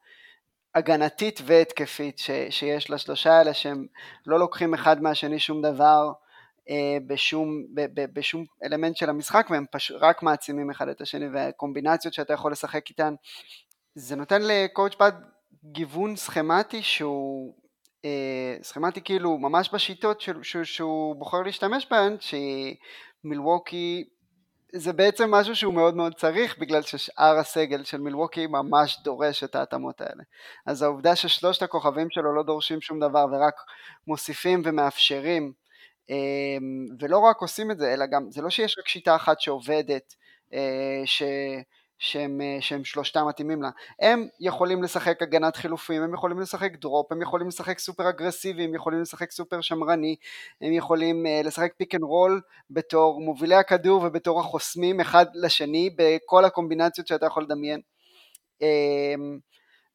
הגנתית 0.75 1.41
והתקפית 1.45 2.19
ש, 2.19 2.31
שיש 2.51 2.91
לשלושה 2.91 3.33
האלה 3.33 3.55
שהם 3.55 3.87
לא 4.27 4.39
לוקחים 4.39 4.75
אחד 4.75 5.03
מהשני 5.03 5.39
שום 5.39 5.63
דבר 5.63 6.13
בשום, 7.07 7.65
ב, 7.75 7.81
ב, 7.95 8.07
בשום 8.13 8.45
אלמנט 8.65 8.97
של 8.97 9.11
המשחק 9.11 9.47
והם 9.51 9.65
פש, 9.73 9.93
רק 10.01 10.23
מעצימים 10.23 10.71
אחד 10.71 10.89
את 10.89 11.01
השני 11.01 11.27
והקומבינציות 11.29 12.15
שאתה 12.15 12.33
יכול 12.33 12.53
לשחק 12.53 12.91
איתן 12.91 13.15
זה 13.95 14.17
נותן 14.17 14.43
לקואוצ' 14.43 14.95
פאד 14.95 15.15
גיוון 15.65 16.17
סכמטי 16.17 16.83
שהוא 16.83 17.55
אה, 18.05 18.57
סכמטי 18.63 19.01
כאילו 19.01 19.39
ממש 19.39 19.71
בשיטות 19.73 20.21
שהוא, 20.21 20.43
שהוא, 20.43 20.65
שהוא 20.65 21.17
בוחר 21.17 21.43
להשתמש 21.43 21.87
בהן 21.91 22.17
שמילווקי 23.25 24.05
זה 24.75 24.93
בעצם 24.93 25.31
משהו 25.31 25.57
שהוא 25.57 25.75
מאוד 25.75 25.97
מאוד 25.97 26.15
צריך 26.15 26.59
בגלל 26.59 26.83
ששאר 26.83 27.39
הסגל 27.39 27.85
של 27.85 28.01
מילווקי 28.01 28.47
ממש 28.47 29.01
דורש 29.05 29.45
את 29.45 29.55
ההתאמות 29.55 30.01
האלה. 30.01 30.23
אז 30.67 30.83
העובדה 30.83 31.17
ששלושת 31.17 31.63
הכוכבים 31.63 32.11
שלו 32.11 32.35
לא 32.35 32.43
דורשים 32.43 32.81
שום 32.81 33.01
דבר 33.01 33.27
ורק 33.33 33.55
מוסיפים 34.07 34.63
ומאפשרים 34.65 35.53
ולא 37.01 37.19
רק 37.19 37.41
עושים 37.41 37.71
את 37.71 37.79
זה 37.79 37.93
אלא 37.93 38.07
גם 38.07 38.31
זה 38.31 38.43
לא 38.43 38.51
שיש 38.51 38.79
רק 38.79 38.89
שיטה 38.89 39.17
אחת 39.17 39.41
שעובדת 39.41 40.15
אה, 40.55 41.03
ש... 41.05 41.23
שהם, 42.01 42.41
אה, 42.41 42.57
שהם 42.61 42.85
שלושתם 42.85 43.29
מתאימים 43.29 43.63
לה. 43.63 43.71
הם 44.01 44.29
יכולים 44.41 44.83
לשחק 44.83 45.23
הגנת 45.23 45.57
חילופים, 45.57 46.03
הם 46.03 46.15
יכולים 46.15 46.41
לשחק 46.41 46.73
drop, 46.77 47.13
הם 47.13 47.23
יכולים 47.23 47.49
לשחק 47.49 47.79
סופר 47.79 48.09
אגרסיבי, 48.09 48.65
הם 48.65 48.75
יכולים 48.75 49.01
לשחק 49.01 49.31
סופר 49.31 49.61
שמרני, 49.61 50.17
הם 50.61 50.73
יכולים 50.73 51.27
אה, 51.27 51.47
לשחק 51.47 51.73
פיק 51.77 51.95
אנד 51.95 52.03
רול 52.03 52.41
בתור 52.71 53.21
מובילי 53.21 53.55
הכדור 53.55 54.03
ובתור 54.03 54.41
החוסמים 54.41 55.01
אחד 55.01 55.27
לשני 55.35 55.91
בכל 55.97 56.45
הקומבינציות 56.45 57.07
שאתה 57.07 57.27
יכול 57.27 57.43
לדמיין. 57.43 57.81
אמ, 58.63 59.41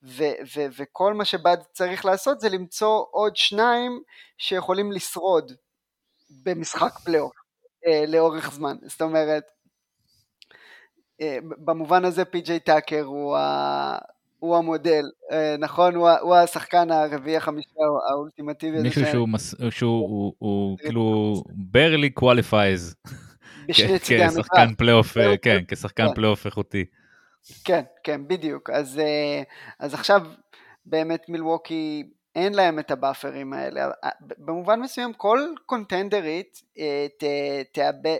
ו- 0.03 0.55
ו- 0.55 0.67
וכל 0.77 1.13
מה 1.13 1.25
שבאד 1.25 1.63
צריך 1.73 2.05
לעשות 2.05 2.39
זה 2.39 2.49
למצוא 2.49 3.05
עוד 3.11 3.35
שניים 3.35 4.01
שיכולים 4.37 4.91
לשרוד 4.91 5.51
במשחק 6.43 6.99
פלייאוף 7.03 7.33
אה, 7.85 8.07
לאורך 8.07 8.51
זמן. 8.51 8.75
זאת 8.87 9.01
אומרת, 9.01 9.43
אה, 11.21 11.37
במובן 11.57 12.05
הזה 12.05 12.25
פי.ג'יי 12.25 12.59
טאקר 12.59 13.03
הוא, 13.03 13.37
ה... 13.37 13.97
הוא 14.39 14.57
המודל, 14.57 15.05
אה, 15.31 15.55
נכון? 15.59 15.95
הוא, 15.95 16.09
הוא 16.09 16.35
השחקן 16.35 16.91
הרביעי 16.91 17.37
החמישי 17.37 17.69
האולטימטיבי. 18.09 18.81
מישהו 18.81 19.05
שהוא, 19.11 19.29
מס... 19.29 19.55
שהוא 19.69 20.09
הוא, 20.09 20.33
הוא, 20.37 20.77
כאילו 20.83 21.33
barely 21.73 22.21
qualifies 22.21 23.11
כשחקן 23.71 24.75
פלייאוף, 24.77 25.17
אה, 25.17 25.37
כן, 25.41 25.63
כשחקן 25.67 26.07
כן. 26.07 26.13
פלייאוף 26.15 26.45
איכותי. 26.45 26.85
כן, 27.63 27.81
כן, 28.03 28.27
בדיוק. 28.27 28.69
אז, 28.69 29.01
אז 29.79 29.93
עכשיו 29.93 30.21
באמת 30.85 31.29
מילווקי 31.29 32.03
אין 32.35 32.53
להם 32.53 32.79
את 32.79 32.91
הבאפרים 32.91 33.53
האלה. 33.53 33.91
במובן 34.21 34.79
מסוים 34.79 35.13
כל 35.13 35.39
קונטנדרית 35.65 36.61
תאבד, 37.71 38.17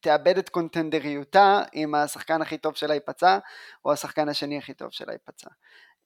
תאבד 0.00 0.38
את 0.38 0.48
קונטנדריותה 0.48 1.62
אם 1.74 1.94
השחקן 1.94 2.42
הכי 2.42 2.58
טוב 2.58 2.74
שלה 2.74 2.94
ייפצע 2.94 3.38
או 3.84 3.92
השחקן 3.92 4.28
השני 4.28 4.58
הכי 4.58 4.74
טוב 4.74 4.90
שלה 4.90 5.12
ייפצע. 5.12 5.48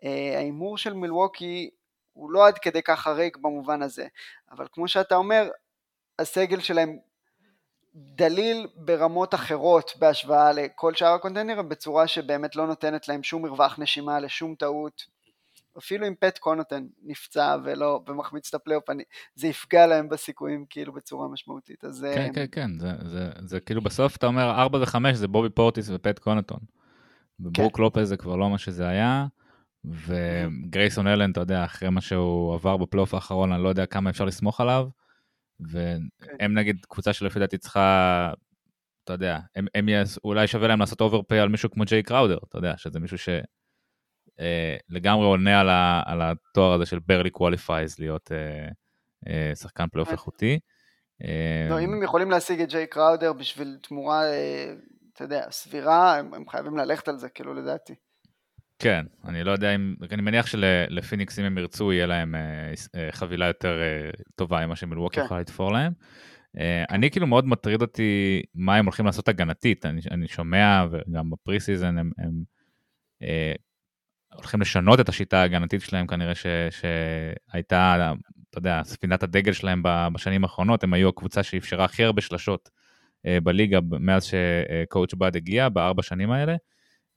אה, 0.05 0.33
ההימור 0.37 0.79
של 0.79 0.93
מילווקי 0.93 1.71
הוא 2.13 2.31
לא 2.31 2.47
עד 2.47 2.59
כדי 2.59 2.83
כך 2.83 3.01
חריג 3.01 3.37
במובן 3.37 3.83
הזה, 3.83 4.07
אבל 4.51 4.67
כמו 4.73 4.89
שאתה 4.89 5.17
אומר, 5.17 5.49
הסגל 6.19 6.61
שלהם 6.61 6.99
דליל 7.95 8.67
ברמות 8.75 9.35
אחרות 9.35 9.93
בהשוואה 9.99 10.53
לכל 10.53 10.95
שאר 10.95 11.13
הקונטנדרים 11.13 11.69
בצורה 11.69 12.07
שבאמת 12.07 12.57
לא 12.57 12.67
נותנת 12.67 13.09
להם 13.09 13.23
שום 13.23 13.43
מרווח 13.43 13.79
נשימה 13.79 14.21
לשום 14.21 14.55
טעות 14.55 15.07
אפילו 15.79 16.07
אם 16.07 16.15
פט 16.21 16.39
קונוטון 16.39 16.87
נפצע 17.03 17.57
ולא, 17.65 18.01
ומחמיץ 18.09 18.49
את 18.49 18.55
הפלייאוף, 18.55 18.85
זה 19.35 19.47
יפגע 19.47 19.87
להם 19.87 20.09
בסיכויים 20.09 20.65
כאילו 20.71 20.93
בצורה 20.93 21.29
משמעותית. 21.29 21.85
אז... 21.85 22.07
כן, 22.15 22.21
אה, 22.21 22.33
כן, 22.35 22.47
כן, 22.53 22.79
זה, 22.79 22.93
זה, 23.05 23.31
זה 23.47 23.61
כאילו 23.61 23.83
בסוף 23.83 24.17
אתה 24.17 24.27
אומר 24.27 24.51
4 24.51 24.79
ו-5 24.79 25.13
זה 25.13 25.29
בובי 25.29 25.51
פורטיס 25.51 25.91
ופט 25.91 26.19
קונוטון. 26.19 26.61
וברוק 27.41 27.77
כן. 27.77 27.83
לופז 27.83 28.09
זה 28.09 28.17
כבר 28.17 28.37
לא 28.37 28.51
מה 28.51 28.59
שזה 28.59 28.89
היה, 28.89 29.27
וגרייסון 29.85 31.07
אלן, 31.07 31.31
אתה 31.31 31.41
יודע, 31.41 31.65
אחרי 31.65 31.91
מה 31.91 32.01
שהוא 32.01 32.55
עבר 32.55 32.77
בפלייאוף 32.77 33.15
האחרון, 33.15 33.53
אני 33.53 33.63
לא 33.63 33.69
יודע 33.69 33.87
כמה 33.87 34.11
אפשר 34.11 34.25
לסמוך 34.25 34.61
עליו, 34.61 34.89
והם 35.61 36.09
כן. 36.39 36.55
נגיד 36.55 36.77
קבוצה 36.89 37.13
שלפי 37.13 37.39
דעתי 37.39 37.59
צריכה, 37.59 38.33
אתה 39.05 39.13
יודע, 39.13 39.39
הם, 39.57 39.67
הם 39.75 39.89
יס, 39.89 40.19
אולי 40.25 40.47
שווה 40.47 40.69
להם 40.69 40.81
לעשות 40.81 41.01
overpay 41.01 41.41
על 41.41 41.49
מישהו 41.49 41.71
כמו 41.71 41.85
ג'יי 41.85 42.03
קראודר, 42.03 42.39
אתה 42.49 42.59
יודע, 42.59 42.77
שזה 42.77 43.01
מישהו 43.01 43.19
ש... 43.19 43.29
אה, 44.41 44.77
לגמרי 44.89 45.27
עונה 45.27 45.61
על, 45.61 45.69
ה, 45.69 46.03
על 46.07 46.23
התואר 46.23 46.73
הזה 46.73 46.87
של 46.87 46.99
barely 47.07 47.31
qualifies 47.31 47.99
להיות 47.99 48.33
אה, 48.33 48.69
אה, 49.29 49.55
שחקן 49.55 49.87
פלייאוף 49.93 50.09
כן. 50.09 50.15
איכותי. 50.15 50.59
לא, 51.71 51.81
אם 51.81 51.93
הם 51.93 52.03
יכולים 52.03 52.31
להשיג 52.31 52.61
את 52.61 52.69
ג'יי 52.69 52.87
קראודר 52.87 53.33
בשביל 53.33 53.79
תמורה, 53.83 54.23
אתה 55.13 55.25
יודע, 55.25 55.47
סבירה, 55.51 56.17
הם, 56.17 56.35
הם 56.35 56.49
חייבים 56.49 56.77
ללכת 56.77 57.09
על 57.09 57.19
זה, 57.19 57.29
כאילו, 57.29 57.55
לדעתי. 57.55 57.95
כן, 58.79 59.07
אני 59.25 59.45
לא 59.45 59.51
יודע 59.51 59.75
אם, 59.75 59.95
אני 60.13 60.23
מניח 60.23 60.47
שלפיניקס 60.47 61.39
אם 61.39 61.45
הם 61.45 61.59
ירצו 61.59 61.93
יהיה 61.93 62.07
להם 62.07 62.35
חבילה 63.11 63.47
יותר 63.47 63.79
טובה 64.35 64.67
ממה 64.67 64.77
שמילווקי 64.77 65.17
כן. 65.17 65.25
יכולה 65.25 65.41
לתפור 65.41 65.73
להם. 65.73 65.93
אני 66.91 67.11
כאילו 67.11 67.27
מאוד 67.27 67.47
מטריד 67.47 67.83
אותי 67.83 68.43
מה 68.55 68.77
הם 68.77 68.85
הולכים 68.85 69.07
לעשות 69.07 69.29
הגנתית, 69.29 69.87
אני, 69.87 70.01
אני 70.11 70.29
שומע 70.29 70.85
וגם 70.91 71.31
ב 71.31 71.61
preseason 71.61 71.99
הם, 71.99 72.11
הם 72.19 72.45
הולכים 74.35 74.61
לשנות 74.61 75.01
את 75.01 75.09
השיטה 75.09 75.41
ההגנתית 75.41 75.81
שלהם 75.83 76.07
כנראה 76.07 76.35
ש, 76.35 76.47
שהייתה, 76.71 78.13
אתה 78.51 78.59
יודע, 78.59 78.81
ספינת 78.85 79.23
הדגל 79.23 79.53
שלהם 79.53 79.83
בשנים 80.13 80.45
האחרונות, 80.45 80.85
הם 80.85 80.93
היו 80.93 81.09
הקבוצה 81.09 81.43
שאפשרה 81.43 81.85
הכי 81.85 82.05
הרבה 82.05 82.23
שלשות 82.23 82.71
אה, 83.27 83.41
בליגה 83.41 83.79
מאז 84.01 84.25
שקואוצ' 84.25 85.15
בד 85.15 85.37
הגיע, 85.37 85.69
בארבע 85.69 86.03
שנים 86.03 86.31
האלה. 86.31 86.55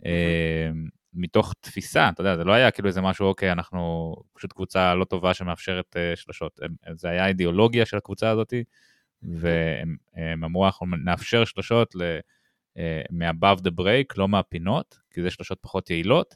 Mm-hmm. 0.02 0.90
מתוך 1.14 1.54
תפיסה, 1.62 2.10
אתה 2.10 2.22
יודע, 2.22 2.36
זה 2.36 2.44
לא 2.44 2.54
היה 2.54 2.72
כאילו 2.72 2.88
איזה 2.88 3.02
משהו, 3.02 3.28
אוקיי, 3.28 3.52
אנחנו 3.52 4.14
פשוט 4.34 4.54
קבוצה 4.54 4.96
לא 4.96 5.06
טובה 5.06 5.34
שמאפשרת 5.34 5.96
uh, 5.96 6.16
שלשות. 6.16 6.60
זה 6.96 7.10
היה 7.10 7.28
אידיאולוגיה 7.28 7.86
של 7.86 7.98
הקבוצה 7.98 8.30
הזאת, 8.30 8.54
והם 9.22 10.44
אמרו, 10.44 10.66
אנחנו 10.66 10.86
נאפשר 10.86 11.46
שלשות 11.46 11.96
uh, 11.96 12.80
מ-above 13.12 13.60
the 13.60 13.72
break, 13.80 14.14
לא 14.18 14.28
מהפינות, 14.28 15.00
כי 15.12 15.22
זה 15.22 15.30
שלשות 15.32 15.58
פחות 15.62 15.90
יעילות, 15.90 16.36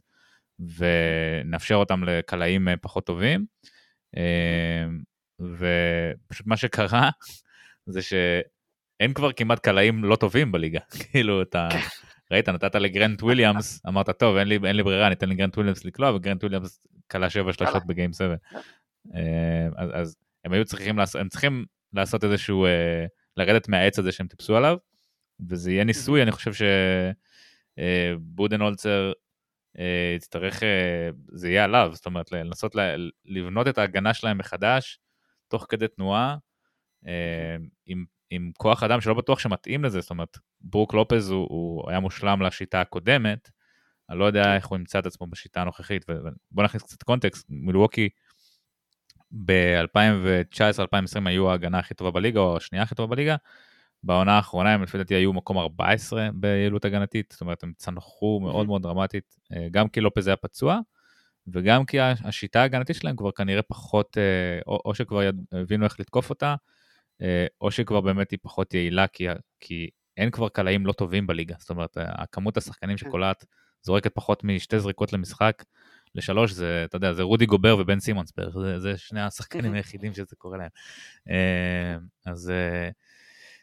ונאפשר 0.59 1.75
אותם 1.75 2.03
לקלעים 2.03 2.67
אה, 2.67 2.77
פחות 2.77 3.05
טובים. 3.05 3.45
אה, 4.17 4.85
ופשוט 5.39 6.47
מה 6.47 6.57
שקרה 6.57 7.09
זה 7.93 8.01
שאין 8.01 9.13
כבר 9.13 9.31
כמעט 9.31 9.59
קלעים 9.59 10.03
לא 10.03 10.15
טובים 10.15 10.51
בליגה. 10.51 10.79
כאילו 11.11 11.41
אתה 11.41 11.69
ראית 12.31 12.49
נתת 12.49 12.75
לגרנט 12.75 13.23
וויליאמס 13.23 13.81
אמרת 13.87 14.09
טוב 14.09 14.37
אין 14.37 14.47
לי, 14.47 14.59
אין 14.65 14.75
לי 14.75 14.83
ברירה 14.83 15.07
אני 15.07 15.15
אתן 15.15 15.29
לגרנט 15.29 15.55
וויליאמס 15.55 15.85
לקלוע 15.85 16.15
וגרנט 16.15 16.43
וויליאמס 16.43 16.87
קלע 17.07 17.29
שבע 17.29 17.53
שלשות 17.53 17.85
ב 17.85 17.91
game 17.91 18.13
7. 18.13 18.35
אה, 19.15 19.67
אז, 19.77 19.89
אז 19.93 20.17
הם 20.45 20.53
היו 20.53 20.65
צריכים 20.65 20.97
לעשות 20.97 21.21
הם 21.21 21.29
צריכים 21.29 21.65
לעשות 21.93 22.23
איזשהו 22.23 22.67
לרדת 23.37 23.69
מהעץ 23.69 23.99
הזה 23.99 24.11
שהם 24.11 24.27
טיפסו 24.27 24.57
עליו 24.57 24.77
וזה 25.49 25.71
יהיה 25.71 25.83
ניסוי 25.83 26.21
אני 26.21 26.31
חושב 26.31 26.51
שבודנולצר 27.77 29.07
אה, 29.07 29.11
יצטרך, 30.15 30.63
אה, 30.63 31.09
זה 31.27 31.49
יהיה 31.49 31.63
עליו, 31.63 31.89
זאת 31.93 32.05
אומרת, 32.05 32.31
לנסות 32.31 32.75
לבנות 33.25 33.67
את 33.67 33.77
ההגנה 33.77 34.13
שלהם 34.13 34.37
מחדש, 34.37 34.99
תוך 35.47 35.65
כדי 35.69 35.87
תנועה, 35.87 36.35
אה, 37.07 37.55
עם, 37.85 38.05
עם 38.29 38.51
כוח 38.57 38.83
אדם 38.83 39.01
שלא 39.01 39.13
בטוח 39.13 39.39
שמתאים 39.39 39.83
לזה, 39.83 40.01
זאת 40.01 40.09
אומרת, 40.09 40.37
ברוק 40.61 40.93
לופז 40.93 41.29
הוא, 41.29 41.47
הוא 41.49 41.89
היה 41.89 41.99
מושלם 41.99 42.41
לשיטה 42.41 42.81
הקודמת, 42.81 43.49
אני 44.09 44.19
לא 44.19 44.25
יודע 44.25 44.43
כן. 44.43 44.55
איך 44.55 44.67
הוא 44.67 44.77
ימצא 44.77 44.99
את 44.99 45.05
עצמו 45.05 45.27
בשיטה 45.27 45.61
הנוכחית, 45.61 46.05
ובוא 46.09 46.63
נכניס 46.63 46.83
קצת 46.83 47.03
קונטקסט, 47.03 47.45
מילווקי 47.49 48.09
ב-2019-2020 49.31 51.19
היו 51.25 51.51
ההגנה 51.51 51.79
הכי 51.79 51.93
טובה 51.93 52.11
בליגה, 52.11 52.39
או 52.39 52.57
השנייה 52.57 52.83
הכי 52.83 52.95
טובה 52.95 53.15
בליגה, 53.15 53.35
בעונה 54.03 54.35
האחרונה 54.35 54.73
הם 54.73 54.83
לפי 54.83 54.97
דעתי 54.97 55.15
היו 55.15 55.33
מקום 55.33 55.57
14 55.57 56.29
ביעילות 56.33 56.85
הגנתית, 56.85 57.29
זאת 57.31 57.41
אומרת 57.41 57.63
הם 57.63 57.73
צנחו 57.77 58.39
מאוד 58.43 58.67
מאוד 58.67 58.81
דרמטית, 58.81 59.35
אה, 59.53 59.67
גם 59.71 59.89
כי 59.89 60.01
לופז 60.01 60.27
היה 60.27 60.35
פצוע, 60.35 60.79
וגם 61.47 61.85
כי 61.85 61.99
השיטה 61.99 62.61
ההגנתית 62.61 62.95
שלהם 62.95 63.15
כבר 63.15 63.31
כנראה 63.31 63.61
פחות, 63.61 64.17
אה, 64.17 64.59
או, 64.67 64.81
או 64.85 64.95
שכבר 64.95 65.29
הבינו 65.51 65.85
איך 65.85 65.99
לתקוף 65.99 66.29
אותה, 66.29 66.55
אה, 67.21 67.45
או 67.61 67.71
שכבר 67.71 68.01
באמת 68.01 68.31
היא 68.31 68.39
פחות 68.41 68.73
יעילה, 68.73 69.07
כי, 69.07 69.27
כי 69.59 69.89
אין 70.17 70.31
כבר 70.31 70.49
קלעים 70.49 70.85
לא 70.85 70.91
טובים 70.91 71.27
בליגה, 71.27 71.55
זאת 71.59 71.69
אומרת, 71.69 71.97
הכמות 71.99 72.57
השחקנים 72.57 72.97
כן. 72.97 73.07
שקולעת 73.07 73.45
זורקת 73.81 74.15
פחות 74.15 74.43
משתי 74.43 74.79
זריקות 74.79 75.13
למשחק, 75.13 75.63
לשלוש 76.15 76.51
זה, 76.51 76.83
אתה 76.85 76.95
יודע, 76.95 77.13
זה 77.13 77.23
רודי 77.23 77.45
גובר 77.45 77.77
ובן 77.79 77.99
סימונס 77.99 78.33
בערך, 78.37 78.57
זה, 78.57 78.79
זה 78.79 78.97
שני 78.97 79.21
השחקנים 79.27 79.73
היחידים 79.73 80.13
שזה 80.13 80.35
קורה 80.35 80.57
להם. 80.57 80.69
אז... 82.25 82.51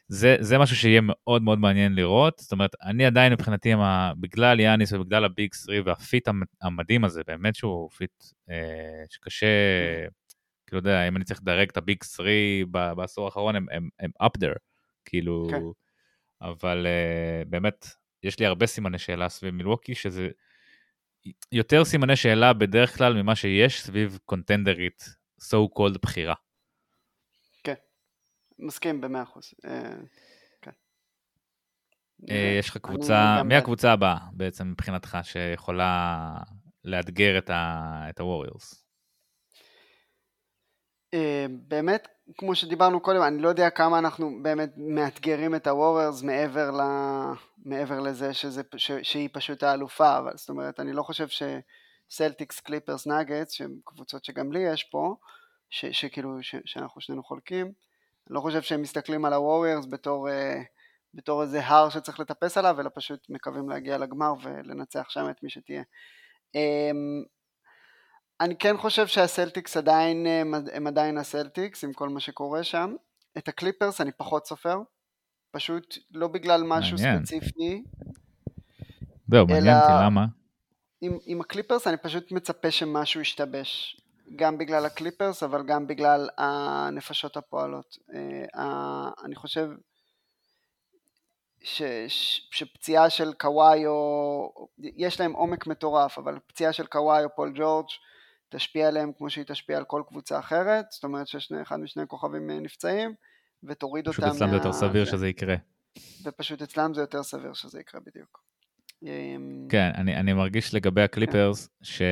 זה, 0.09 0.37
זה 0.41 0.59
משהו 0.59 0.77
שיהיה 0.77 1.01
מאוד 1.03 1.43
מאוד 1.43 1.59
מעניין 1.59 1.95
לראות. 1.95 2.39
זאת 2.39 2.53
אומרת, 2.53 2.71
אני 2.83 3.07
עדיין 3.07 3.33
מבחינתי, 3.33 3.73
בגלל 4.21 4.61
יאניס 4.61 4.93
ובגלל 4.93 5.25
ה 5.25 5.32
Big 5.32 5.55
Three 5.55 5.81
וה 5.81 6.00
fit 6.00 6.29
המדהים 6.63 7.05
הזה, 7.05 7.23
באמת 7.27 7.55
שהוא 7.55 7.91
fit 7.91 8.25
אה, 8.51 9.05
שקשה, 9.11 9.47
כאילו, 10.67 10.79
יודע, 10.79 11.09
אם 11.09 11.17
אני 11.17 11.25
צריך 11.25 11.41
לדרג 11.41 11.69
את 11.69 11.77
ה 11.77 11.83
Big 11.83 12.03
Three 12.03 12.65
בעשור 12.71 13.25
האחרון, 13.25 13.57
הם, 13.57 13.67
הם, 13.71 13.89
הם 14.01 14.11
up 14.23 14.41
there, 14.41 14.59
כאילו. 15.05 15.47
כן. 15.51 15.61
אבל 16.43 16.87
אה, 16.87 17.45
באמת, 17.47 17.87
יש 18.23 18.39
לי 18.39 18.47
הרבה 18.47 18.67
סימני 18.67 18.99
שאלה 18.99 19.29
סביב 19.29 19.55
מילווקי, 19.55 19.95
שזה 19.95 20.29
יותר 21.53 21.85
סימני 21.85 22.17
שאלה 22.17 22.53
בדרך 22.53 22.97
כלל 22.99 23.23
ממה 23.23 23.35
שיש 23.35 23.83
סביב 23.83 24.19
קונטנדרית, 24.25 25.05
so 25.41 25.79
called 25.79 25.99
בחירה. 26.03 26.35
מסכים 28.59 29.01
במאה 29.01 29.23
אחוז. 29.23 29.55
אה, 29.65 29.97
כן. 30.63 30.71
אה, 32.31 32.57
יש 32.59 32.69
לך 32.69 32.77
קבוצה, 32.77 33.43
מי 33.45 33.57
הקבוצה 33.57 33.93
הבאה 33.93 34.17
בעצם 34.33 34.71
מבחינתך 34.71 35.19
שיכולה 35.23 36.37
לאתגר 36.85 37.39
את 37.39 37.51
ה-Warriors? 37.51 38.85
אה, 41.15 41.47
באמת, 41.51 42.09
כמו 42.39 42.55
שדיברנו 42.55 43.01
קודם, 43.01 43.23
אני 43.23 43.43
לא 43.43 43.49
יודע 43.49 43.71
כמה 43.71 43.99
אנחנו 43.99 44.43
באמת 44.43 44.71
מאתגרים 44.77 45.55
את 45.55 45.67
הווריירס 45.67 46.23
מעבר, 46.23 46.71
ל... 46.71 46.81
מעבר 47.65 48.01
לזה 48.01 48.35
שזה, 48.35 48.63
ש... 48.77 48.93
שהיא 49.03 49.29
פשוט 49.33 49.63
האלופה, 49.63 50.19
אבל 50.19 50.33
זאת 50.37 50.49
אומרת, 50.49 50.81
אני 50.81 50.93
לא 50.93 51.03
חושב 51.03 51.27
שסלטיקס, 52.09 52.61
קליפרס, 52.61 53.07
נאגטס, 53.07 53.53
שהן 53.53 53.77
קבוצות 53.85 54.25
שגם 54.25 54.53
לי 54.53 54.61
יש 54.73 54.85
פה, 54.85 55.17
ש... 55.71 55.85
שכאילו, 55.87 56.43
ש... 56.43 56.55
שאנחנו 56.65 57.01
שנינו 57.01 57.23
חולקים, 57.25 57.73
אני 58.27 58.35
לא 58.35 58.41
חושב 58.41 58.63
שהם 58.63 58.83
מסתכלים 58.83 59.25
על 59.25 59.33
הווריירס 59.33 59.87
בתור, 59.91 60.29
אה, 60.29 60.33
בתור 61.15 61.43
איזה 61.43 61.67
הר 61.67 61.89
שצריך 61.89 62.21
לטפס 62.21 62.59
עליו, 62.59 62.81
אלא 62.81 62.91
פשוט 62.95 63.27
מקווים 63.29 63.69
להגיע 63.69 63.99
לגמר 63.99 64.33
ולנצח 64.43 65.11
שם 65.11 65.31
את 65.31 65.43
מי 65.43 65.51
שתהיה. 65.51 65.83
אמ, 66.57 67.29
אני 68.41 68.57
כן 68.57 68.77
חושב 68.77 69.07
שהסלטיקס 69.07 69.77
עדיין, 69.77 70.27
הם 70.73 70.87
עדיין 70.87 71.19
הסלטיקס 71.19 71.85
עם 71.85 71.93
כל 71.93 72.09
מה 72.09 72.21
שקורה 72.21 72.65
שם. 72.65 72.95
את 73.39 73.49
הקליפרס 73.49 74.01
אני 74.01 74.13
פחות 74.13 74.47
סופר, 74.47 74.79
פשוט 75.51 75.99
לא 76.11 76.29
בגלל 76.29 76.63
משהו 76.67 76.97
מעניין. 76.97 77.25
ספציפי. 77.25 77.83
זהו, 79.31 79.47
מעניין 79.47 79.77
אותי 79.77 79.93
למה. 80.05 80.27
עם, 81.01 81.19
עם 81.27 81.41
הקליפרס 81.41 81.87
אני 81.87 81.97
פשוט 81.97 82.33
מצפה 82.33 82.71
שמשהו 82.71 83.21
ישתבש. 83.21 84.01
גם 84.37 84.59
בגלל 84.59 84.87
הקליפרס, 84.87 85.43
אבל 85.43 85.63
גם 85.67 85.87
בגלל 85.87 86.29
הנפשות 86.39 87.37
הפועלות. 87.37 87.99
אה, 88.15 89.11
אני 89.25 89.35
חושב 89.35 89.69
ש, 91.63 91.83
ש, 92.09 92.41
שפציעה 92.51 93.11
של 93.11 93.33
קוואי 93.33 93.87
או... 93.87 94.69
יש 94.79 95.21
להם 95.21 95.33
עומק 95.33 95.67
מטורף, 95.67 96.19
אבל 96.19 96.39
פציעה 96.47 96.73
של 96.73 96.87
קוואי 96.87 97.25
או 97.25 97.29
פול 97.37 97.53
ג'ורג' 97.55 97.87
תשפיע 98.49 98.89
עליהם 98.89 99.13
כמו 99.19 99.31
שהיא 99.31 99.45
תשפיע 99.45 99.77
על 99.77 99.85
כל 99.85 100.03
קבוצה 100.09 100.39
אחרת, 100.39 100.85
זאת 100.91 101.05
אומרת 101.05 101.27
שאחד 101.29 101.81
משני 101.81 102.03
הכוכבים 102.03 102.51
אה, 102.51 102.61
נפצעים, 102.61 103.15
ותוריד 103.63 104.09
אותם... 104.09 104.23
פשוט 104.23 104.35
אצלם 104.35 104.49
זה 104.49 104.57
יותר 104.57 104.73
סביר 104.73 105.05
שזה 105.05 105.29
יקרה. 105.29 105.57
ופשוט 106.25 106.63
אצלם 106.63 106.95
זה 106.95 107.01
יותר 107.01 107.23
סביר 107.23 107.53
שזה 107.53 107.81
יקרה 107.81 108.01
בדיוק. 108.07 108.45
כן, 109.69 109.91
אני, 109.95 110.17
אני 110.17 110.33
מרגיש 110.33 110.75
לגבי 110.75 111.03
הקליפרס, 111.03 111.69
ש... 111.83 112.03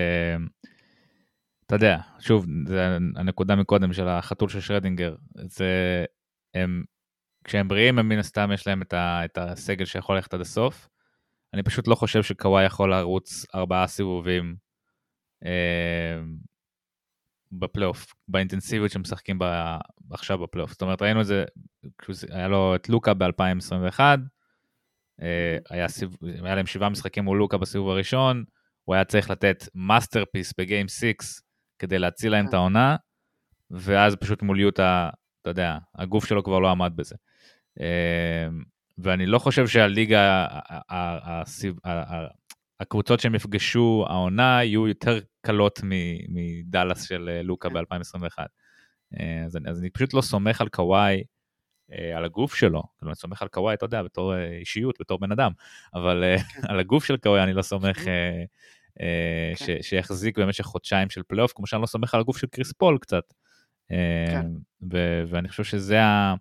אתה 1.73 1.85
יודע, 1.85 1.99
שוב, 2.19 2.47
זה 2.67 2.97
הנקודה 3.17 3.57
מקודם 3.57 3.93
של 3.93 4.09
החתול 4.09 4.49
של 4.49 4.61
שרדינגר, 4.61 5.15
זה, 5.35 6.05
הם, 6.55 6.85
כשהם 7.45 7.69
בריאים, 7.69 7.99
הם 7.99 8.09
מן 8.09 8.19
הסתם 8.19 8.51
יש 8.55 8.67
להם 8.67 8.83
את, 8.83 8.93
ה, 8.93 9.25
את 9.25 9.39
הסגל 9.39 9.85
שיכול 9.85 10.17
ללכת 10.17 10.35
עד 10.35 10.41
הסוף. 10.41 10.89
אני 11.55 11.63
פשוט 11.63 11.89
לא 11.89 11.95
חושב 11.95 12.23
שקוואי 12.23 12.65
יכול 12.65 12.95
לרוץ 12.95 13.47
ארבעה 13.55 13.87
סיבובים 13.87 14.57
אה, 15.45 16.21
בפלייאוף, 17.53 18.15
באינטנסיביות 18.29 18.91
שמשחקים 18.91 19.39
בה, 19.39 19.79
עכשיו 20.11 20.39
בפלייאוף. 20.39 20.71
זאת 20.71 20.83
אומרת, 20.83 21.03
ראינו 21.03 21.21
את 21.21 21.27
זה, 21.27 21.45
היה 22.31 22.49
לו 22.49 22.75
את 22.75 22.89
לוקה 22.89 23.15
ב-2021, 23.15 24.01
אה, 25.23 25.59
היה, 25.71 25.87
היה 26.45 26.55
להם 26.55 26.67
שבעה 26.67 26.89
משחקים 26.89 27.25
מול 27.25 27.39
לוקה 27.39 27.59
בסיבוב 27.59 27.89
הראשון, 27.89 28.45
הוא 28.85 28.95
היה 28.95 29.05
צריך 29.05 29.31
לתת 29.31 29.65
masterpiece 29.75 30.55
ב 30.59 30.65
game 30.65 30.89
6 30.89 31.05
כדי 31.83 31.99
להציל 31.99 32.33
להם 32.33 32.47
את 32.47 32.55
העונה, 32.55 32.97
ואז 33.71 34.17
פשוט 34.17 34.43
מול 34.43 34.61
יוטה, 34.61 35.11
אתה 35.41 35.51
יודע, 35.51 35.79
הגוף 35.95 36.25
שלו 36.25 36.45
כבר 36.45 36.59
לא 36.59 36.71
עמד 36.71 36.93
בזה. 36.97 37.15
אמ, 37.81 38.63
ואני 38.99 39.27
לא 39.27 39.39
חושב 39.39 39.67
שהליגה, 39.67 40.47
הקבוצות 42.81 43.21
שהם 43.21 43.35
יפגשו 43.35 44.05
העונה 44.09 44.65
יהיו 44.65 44.89
יותר 44.89 45.19
קלות 45.41 45.81
מדאלאס 46.29 47.09
של 47.09 47.29
אה, 47.29 47.43
לוקה 47.43 47.69
כן. 47.69 47.75
ב-2021. 47.75 48.39
אה, 49.21 49.45
אז, 49.45 49.59
אז 49.67 49.81
אני 49.81 49.91
פשוט 49.91 50.15
לא 50.15 50.21
סומך 50.21 50.61
על 50.61 50.69
קוואי, 50.69 51.23
אה, 51.93 52.17
על 52.17 52.25
הגוף 52.25 52.55
שלו, 52.55 52.83
כאילו 52.99 53.11
אני 53.11 53.17
סומך 53.17 53.43
על 53.43 53.49
קוואי, 53.49 53.75
אתה 53.75 53.85
יודע, 53.85 54.03
בתור 54.03 54.35
אישיות, 54.37 54.97
בתור 55.01 55.19
בן 55.19 55.33
אדם, 55.33 55.53
אבל 55.95 56.25
כן. 56.37 56.61
על 56.69 56.81
הגוף 56.81 57.05
של 57.05 57.17
קוואי 57.17 57.43
אני 57.43 57.53
לא 57.53 57.63
סומך 57.63 57.99
כן. 58.99 59.55
ש, 59.55 59.89
שיחזיק 59.89 60.39
במשך 60.39 60.65
חודשיים 60.65 61.11
של 61.11 61.23
פלייאוף, 61.23 61.53
כמו 61.53 61.67
שאני 61.67 61.83
לא 61.83 61.87
סומך 61.87 62.15
על 62.15 62.21
הגוף 62.21 62.39
של 62.39 62.47
קריס 62.47 62.73
פול 62.73 62.99
קצת. 62.99 63.25
כן. 63.89 64.47
ו, 64.93 65.23
ואני 65.29 65.49
חושב 65.49 65.65
שזה 65.65 66.03
ה... 66.03 66.35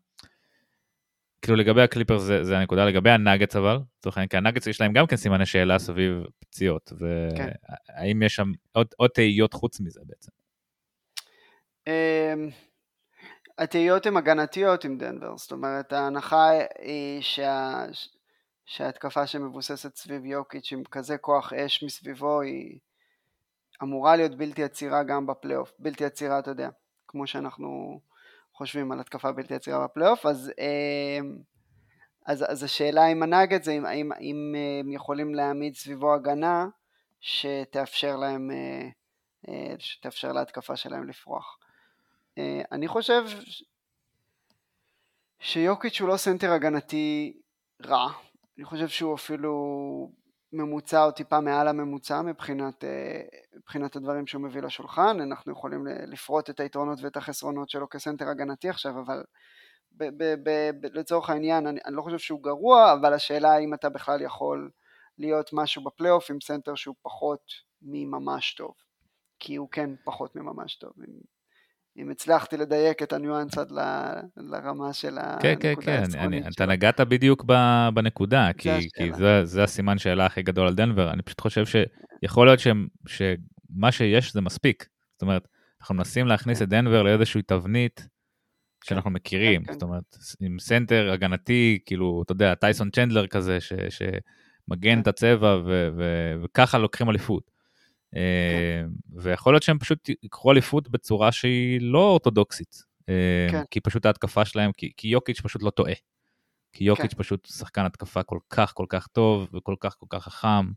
כאילו 1.41 1.57
לגבי 1.57 1.81
הקליפר 1.81 2.17
זה, 2.17 2.43
זה 2.43 2.57
הנקודה, 2.57 2.85
לגבי 2.85 3.09
הנאגץ 3.09 3.55
אבל, 3.55 3.79
לצורך 3.99 4.17
העניין, 4.17 4.27
כי 4.29 4.37
הנאגץ 4.37 4.67
יש 4.67 4.81
להם 4.81 4.93
גם 4.93 5.07
כן 5.07 5.15
סימני 5.15 5.45
שאלה 5.45 5.79
סביב 5.79 6.23
פציעות, 6.39 6.93
והאם 6.97 8.19
כן. 8.19 8.25
יש 8.25 8.35
שם 8.35 8.51
עוד, 8.71 8.87
עוד 8.97 9.09
תהיות 9.09 9.53
חוץ 9.53 9.79
מזה 9.79 10.01
בעצם? 10.05 10.31
אמ, 11.87 12.49
התהיות 13.57 14.05
הן 14.05 14.17
הגנתיות 14.17 14.85
עם 14.85 14.97
דנבר, 14.97 15.37
זאת 15.37 15.51
אומרת 15.51 15.93
ההנחה 15.93 16.49
היא 16.79 17.21
שה... 17.21 17.85
שההתקפה 18.71 19.27
שמבוססת 19.27 19.95
סביב 19.95 20.25
יוקיץ' 20.25 20.71
עם 20.71 20.83
כזה 20.83 21.17
כוח 21.17 21.53
אש 21.53 21.83
מסביבו 21.83 22.41
היא 22.41 22.79
אמורה 23.83 24.15
להיות 24.15 24.35
בלתי 24.35 24.63
עצירה 24.63 25.03
גם 25.03 25.27
בפלייאוף, 25.27 25.73
בלתי 25.79 26.05
עצירה 26.05 26.39
אתה 26.39 26.51
יודע, 26.51 26.69
כמו 27.07 27.27
שאנחנו 27.27 27.99
חושבים 28.53 28.91
על 28.91 28.99
התקפה 28.99 29.31
בלתי 29.31 29.55
עצירה 29.55 29.83
בפלייאוף, 29.83 30.25
אז, 30.25 30.51
אמ, 30.59 31.37
אז, 32.25 32.45
אז 32.51 32.63
השאלה 32.63 33.05
עם 33.05 33.23
הנאגטס 33.23 33.63
זה 33.63 33.71
אם, 33.71 33.85
אם, 33.85 34.11
אם 34.21 34.55
הם 34.81 34.91
יכולים 34.91 35.35
להעמיד 35.35 35.75
סביבו 35.75 36.13
הגנה 36.13 36.67
שתאפשר 37.19 38.15
להם, 38.15 38.51
אה, 38.51 38.89
אה, 39.47 39.75
שתאפשר 39.79 40.31
להתקפה 40.31 40.75
שלהם 40.75 41.09
לפרוח. 41.09 41.57
אה, 42.37 42.61
אני 42.71 42.87
חושב 42.87 43.23
שיוקיץ' 45.39 46.01
הוא 46.01 46.09
לא 46.09 46.17
סנטר 46.17 46.51
הגנתי 46.51 47.33
רע, 47.85 48.11
אני 48.57 48.65
חושב 48.65 48.87
שהוא 48.87 49.15
אפילו 49.15 50.11
ממוצע 50.53 51.05
או 51.05 51.11
טיפה 51.11 51.39
מעל 51.39 51.67
הממוצע 51.67 52.21
מבחינת, 52.21 52.83
אה, 52.83 53.21
מבחינת 53.57 53.95
הדברים 53.95 54.27
שהוא 54.27 54.41
מביא 54.41 54.61
לשולחן, 54.61 55.21
אנחנו 55.21 55.51
יכולים 55.51 55.87
לפרוט 55.87 56.49
את 56.49 56.59
היתרונות 56.59 56.99
ואת 57.01 57.17
החסרונות 57.17 57.69
שלו 57.69 57.89
כסנטר 57.89 58.29
הגנתי 58.29 58.69
עכשיו, 58.69 58.99
אבל 58.99 59.23
ב- 59.91 60.23
ב- 60.23 60.49
ב- 60.49 60.85
לצורך 60.97 61.29
העניין 61.29 61.67
אני, 61.67 61.79
אני 61.85 61.95
לא 61.95 62.01
חושב 62.01 62.17
שהוא 62.17 62.43
גרוע, 62.43 62.93
אבל 62.93 63.13
השאלה 63.13 63.51
האם 63.53 63.73
אתה 63.73 63.89
בכלל 63.89 64.21
יכול 64.21 64.71
להיות 65.17 65.49
משהו 65.53 65.83
בפלייאוף 65.83 66.31
עם 66.31 66.41
סנטר 66.41 66.75
שהוא 66.75 66.95
פחות 67.01 67.51
מממש 67.81 68.53
טוב, 68.53 68.73
כי 69.39 69.55
הוא 69.55 69.69
כן 69.71 69.89
פחות 70.03 70.35
מממש 70.35 70.75
טוב, 70.75 70.93
אם, 71.97 72.09
הצלחתי 72.11 72.57
לדייק 72.57 73.03
את 73.03 73.13
הניואנס 73.13 73.57
עד 73.57 73.71
ל, 73.71 73.79
לרמה 74.37 74.93
של 74.93 75.17
כן, 75.41 75.55
כן, 75.59 75.73
כן, 75.81 76.03
אני, 76.17 76.41
אתה 76.47 76.65
נגעת 76.65 77.01
בדיוק 77.01 77.45
בנקודה, 77.93 78.49
כי, 78.57 78.69
כי 78.93 79.13
זה, 79.13 79.45
זה 79.45 79.63
הסימן 79.63 79.97
שאלה 79.97 80.25
הכי 80.25 80.41
גדול 80.41 80.67
על 80.67 80.75
דנבר, 80.75 81.11
אני 81.11 81.21
פשוט 81.21 81.41
חושב 81.41 81.63
שיכול 81.65 82.47
להיות 82.47 82.59
ש, 82.59 82.67
שמה 83.07 83.91
שיש 83.91 84.33
זה 84.33 84.41
מספיק. 84.41 84.87
זאת 85.13 85.21
אומרת, 85.21 85.47
אנחנו 85.81 85.95
מנסים 85.95 86.27
להכניס 86.27 86.57
כן. 86.57 86.63
את 86.63 86.69
דנבר 86.69 87.03
לאיזושהי 87.03 87.41
תבנית 87.41 88.07
שאנחנו 88.83 89.09
כן, 89.09 89.13
מכירים, 89.13 89.63
כן, 89.63 89.73
זאת 89.73 89.83
אומרת, 89.83 90.17
עם 90.39 90.59
סנטר 90.59 91.11
הגנתי, 91.11 91.79
כאילו, 91.85 92.21
אתה 92.25 92.31
יודע, 92.31 92.55
טייסון 92.55 92.89
צ'נדלר 92.89 93.27
כזה, 93.27 93.61
ש, 93.61 93.73
שמגן 93.89 94.99
את 94.99 95.07
הצבע, 95.07 95.57
ו, 95.65 95.89
ו, 95.97 96.33
וככה 96.43 96.77
לוקחים 96.77 97.09
אליפות. 97.09 97.50
אה, 98.15 98.83
ויכול 99.15 99.53
להיות 99.53 99.63
שהם 99.63 99.79
פשוט 99.79 100.09
יקחו 100.23 100.51
אליפות 100.51 100.89
בצורה 100.89 101.31
שהיא 101.31 101.81
לא 101.81 101.99
אורתודוקסית. 101.99 102.83
אה, 103.09 103.47
כן. 103.51 103.63
כי 103.71 103.79
פשוט 103.79 104.05
ההתקפה 104.05 104.45
שלהם, 104.45 104.71
כי, 104.77 104.91
כי 104.97 105.07
יוקיץ' 105.07 105.41
פשוט 105.41 105.63
לא 105.63 105.69
טועה. 105.69 105.93
כי 106.73 106.83
יוקיץ' 106.83 107.13
כן. 107.13 107.17
פשוט 107.17 107.45
שחקן 107.45 107.85
התקפה 107.85 108.23
כל 108.23 108.39
כך 108.49 108.73
כל 108.75 108.85
כך 108.89 109.07
טוב 109.07 109.49
וכל 109.53 109.75
כך 109.79 109.95
כל 109.99 110.05
כך 110.09 110.23
חכם. 110.23 110.71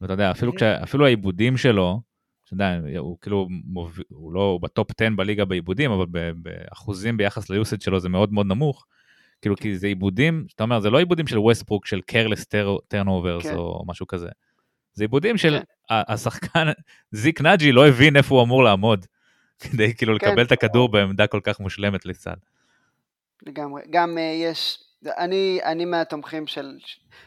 ואתה 0.00 0.12
יודע, 0.12 0.30
אפילו, 0.30 0.52
mm-hmm. 0.52 0.56
כשה, 0.56 0.82
אפילו 0.82 1.06
העיבודים 1.06 1.56
שלו, 1.56 2.00
אתה 2.44 2.54
יודע, 2.54 2.78
הוא 2.98 3.18
כאילו, 3.20 3.48
מוב... 3.50 3.98
הוא 4.08 4.32
לא, 4.32 4.40
הוא 4.40 4.60
ב 4.60 4.67
top 4.67 4.90
10 5.00 5.08
בליגה 5.16 5.44
בעיבודים, 5.44 5.90
אבל 5.90 6.06
באחוזים 6.36 7.16
ביחס 7.16 7.50
ליוסד 7.50 7.80
שלו 7.80 8.00
זה 8.00 8.08
מאוד 8.08 8.32
מאוד 8.32 8.46
נמוך. 8.46 8.86
כאילו, 9.40 9.56
כי 9.56 9.78
זה 9.78 9.86
עיבודים, 9.86 10.46
אתה 10.54 10.64
אומר, 10.64 10.80
זה 10.80 10.90
לא 10.90 10.98
עיבודים 10.98 11.26
של 11.26 11.38
ווסטברוק, 11.38 11.86
של 11.86 12.00
careless 12.00 12.46
turnovers 12.88 13.42
כן. 13.42 13.54
או 13.54 13.84
משהו 13.86 14.06
כזה. 14.06 14.28
זה 14.94 15.04
עיבודים 15.04 15.36
של 15.36 15.58
כן. 15.58 15.64
השחקן, 15.88 16.66
זיק 17.22 17.40
נאג'י 17.40 17.72
לא 17.72 17.88
הבין 17.88 18.16
איפה 18.16 18.34
הוא 18.34 18.42
אמור 18.42 18.64
לעמוד, 18.64 19.06
כדי 19.62 19.94
כאילו 19.94 20.18
כן. 20.18 20.26
לקבל 20.26 20.44
את 20.44 20.52
הכדור 20.52 20.88
בעמדה 20.88 21.26
כל 21.26 21.40
כך 21.44 21.60
מושלמת 21.60 22.06
לצד. 22.06 22.36
לגמרי, 23.46 23.82
גם 23.90 24.16
uh, 24.16 24.20
יש, 24.20 24.78
אני, 25.06 25.60
אני 25.64 25.84
מהתומכים 25.84 26.46
של, 26.46 26.78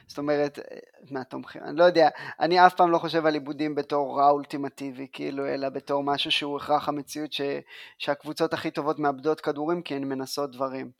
זאת 0.07 0.17
אומרת, 0.17 0.59
אה, 0.59 0.77
מהתומכים, 1.11 1.63
אני 1.63 1.77
לא 1.77 1.83
יודע, 1.83 2.09
אני 2.39 2.65
אף 2.65 2.73
פעם 2.73 2.91
לא 2.91 2.97
חושב 2.97 3.25
על 3.25 3.33
עיבודים 3.33 3.75
בתור 3.75 4.19
רע 4.19 4.29
אולטימטיבי, 4.29 5.07
כאילו, 5.13 5.47
אלא 5.47 5.69
בתור 5.69 6.03
משהו 6.03 6.31
שהוא 6.31 6.57
הכרח 6.57 6.89
המציאות 6.89 7.33
ש, 7.33 7.41
שהקבוצות 7.97 8.53
הכי 8.53 8.71
טובות 8.71 8.99
מאבדות 8.99 9.41
כדורים 9.41 9.81
כי 9.81 9.95
הן 9.95 10.03
מנסות 10.03 10.51
דברים. 10.51 10.91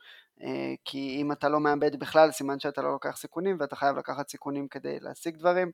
אה, 0.44 0.74
כי 0.86 1.18
אם 1.22 1.32
אתה 1.32 1.50
לא 1.50 1.60
מאבד 1.60 2.00
בכלל 2.00 2.32
סימן 2.32 2.60
שאתה 2.60 2.82
לא 2.82 2.92
לוקח 2.92 3.18
סיכונים 3.18 3.58
ואתה 3.60 3.76
חייב 3.76 3.98
לקחת 3.98 4.30
סיכונים 4.30 4.68
כדי 4.68 5.00
להשיג 5.00 5.38
דברים. 5.38 5.72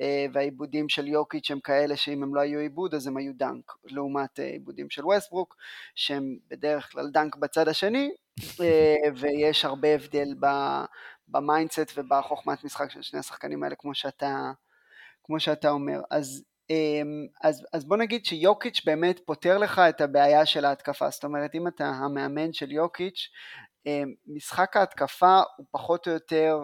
אה, 0.00 0.26
והעיבודים 0.32 0.88
של 0.88 1.08
יוקיץ' 1.08 1.50
הם 1.50 1.60
כאלה 1.60 1.96
שאם 1.96 2.22
הם 2.22 2.34
לא 2.34 2.40
היו 2.40 2.60
עיבוד 2.60 2.94
אז 2.94 3.06
הם 3.06 3.16
היו 3.16 3.32
דנק 3.34 3.72
לעומת 3.84 4.40
אה, 4.40 4.44
עיבודים 4.44 4.90
של 4.90 5.04
ווסטברוק 5.04 5.56
שהם 5.94 6.36
בדרך 6.48 6.92
כלל 6.92 7.10
דנק 7.10 7.36
בצד 7.36 7.68
השני 7.68 8.10
ויש 9.20 9.64
הרבה 9.64 9.88
הבדל 9.88 10.34
ב 11.28 11.36
mindset 11.36 11.92
ובחוכמת 11.96 12.64
משחק 12.64 12.90
של 12.90 13.02
שני 13.02 13.18
השחקנים 13.18 13.62
האלה 13.62 13.74
כמו 13.74 13.94
שאתה, 13.94 14.52
כמו 15.24 15.40
שאתה 15.40 15.70
אומר. 15.70 16.00
אז 16.10 16.44
אז, 17.42 17.66
אז 17.72 17.84
בוא 17.84 17.96
נגיד 17.96 18.24
שיוקיץ' 18.24 18.82
באמת 18.84 19.20
פותר 19.24 19.58
לך 19.58 19.78
את 19.78 20.00
הבעיה 20.00 20.46
של 20.46 20.64
ההתקפה, 20.64 21.10
זאת 21.10 21.24
אומרת 21.24 21.54
אם 21.54 21.68
אתה 21.68 21.86
המאמן 21.86 22.52
של 22.52 22.72
יוקיץ' 22.72 23.28
אמ, 23.28 23.61
משחק 24.26 24.76
ההתקפה 24.76 25.40
הוא 25.56 25.66
פחות 25.70 26.08
או 26.08 26.12
יותר 26.12 26.58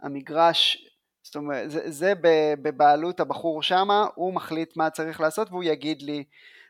המגרש, 0.00 0.86
זאת 1.22 1.36
אומרת, 1.36 1.70
זה, 1.70 1.90
זה 1.90 2.12
בבעלות 2.62 3.20
הבחור 3.20 3.62
שמה, 3.62 4.06
הוא 4.14 4.34
מחליט 4.34 4.76
מה 4.76 4.90
צריך 4.90 5.20
לעשות 5.20 5.50
והוא 5.50 5.64
יגיד 5.64 6.02
לי 6.02 6.24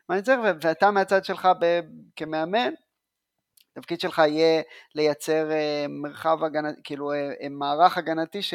מה 0.09 0.15
אני 0.15 0.23
צריך, 0.23 0.39
ואתה 0.61 0.91
מהצד 0.91 1.25
שלך 1.25 1.47
ב, 1.59 1.79
כמאמן, 2.15 2.73
התפקיד 3.77 3.99
שלך 3.99 4.17
יהיה 4.17 4.61
לייצר 4.95 5.51
אה, 5.51 5.85
מרחב 5.89 6.43
הגנתי, 6.43 6.81
כאילו 6.83 7.11
אה, 7.11 7.31
אה, 7.41 7.49
מערך 7.49 7.97
הגנתי 7.97 8.41
ש... 8.41 8.53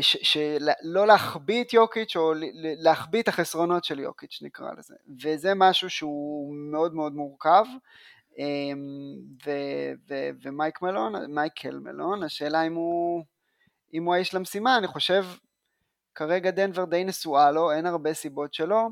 שלא 0.00 1.06
להחביא 1.06 1.64
את 1.64 1.72
יוקיץ' 1.72 2.16
או 2.16 2.32
להחביא 2.54 3.22
את 3.22 3.28
החסרונות 3.28 3.84
של 3.84 4.00
יוקיץ' 4.00 4.38
נקרא 4.42 4.70
לזה. 4.78 4.94
וזה 5.22 5.52
משהו 5.54 5.90
שהוא 5.90 6.54
מאוד 6.72 6.94
מאוד 6.94 7.14
מורכב 7.14 7.64
ו, 9.46 9.50
ו, 10.08 10.14
ומייק 10.42 10.82
מלון, 10.82 11.34
מייקל 11.34 11.78
מלון, 11.78 12.22
השאלה 12.22 12.66
אם 12.66 12.74
הוא, 12.74 13.24
אם 13.94 14.04
הוא 14.04 14.14
האיש 14.14 14.34
למשימה, 14.34 14.78
אני 14.78 14.86
חושב 14.86 15.24
כרגע 16.14 16.50
דנבר 16.50 16.84
די 16.84 17.04
נשואה 17.04 17.50
לו, 17.50 17.72
אין 17.72 17.86
הרבה 17.86 18.14
סיבות 18.14 18.54
שלא, 18.54 18.86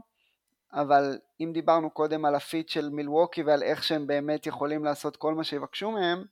אבל 0.72 1.18
אם 1.40 1.50
דיברנו 1.54 1.90
קודם 1.90 2.24
על 2.24 2.34
ה 2.34 2.43
fit 2.43 2.68
של 2.68 2.90
מילווקי 2.90 3.42
ועל 3.42 3.62
איך 3.62 3.84
שהם 3.84 4.06
באמת 4.06 4.46
יכולים 4.46 4.84
לעשות 4.84 5.16
כל 5.16 5.34
מה 5.34 5.44
שיבקשו 5.44 5.90
מהם, 5.90 6.24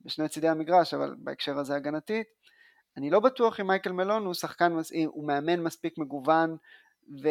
בשני 0.00 0.28
צידי 0.28 0.48
המגרש, 0.48 0.94
אבל 0.94 1.14
בהקשר 1.18 1.58
הזה 1.58 1.76
הגנתית, 1.76 2.26
אני 2.96 3.10
לא 3.10 3.20
בטוח 3.20 3.60
אם 3.60 3.66
מייקל 3.66 3.92
מלון 3.92 4.24
הוא 4.24 4.34
שחקן, 4.34 4.72
הוא 5.06 5.26
מאמן 5.26 5.60
מספיק 5.60 5.98
מגוון 5.98 6.56
ו, 7.22 7.28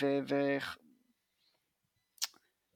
ו, 0.00 0.18
ו, 0.28 0.56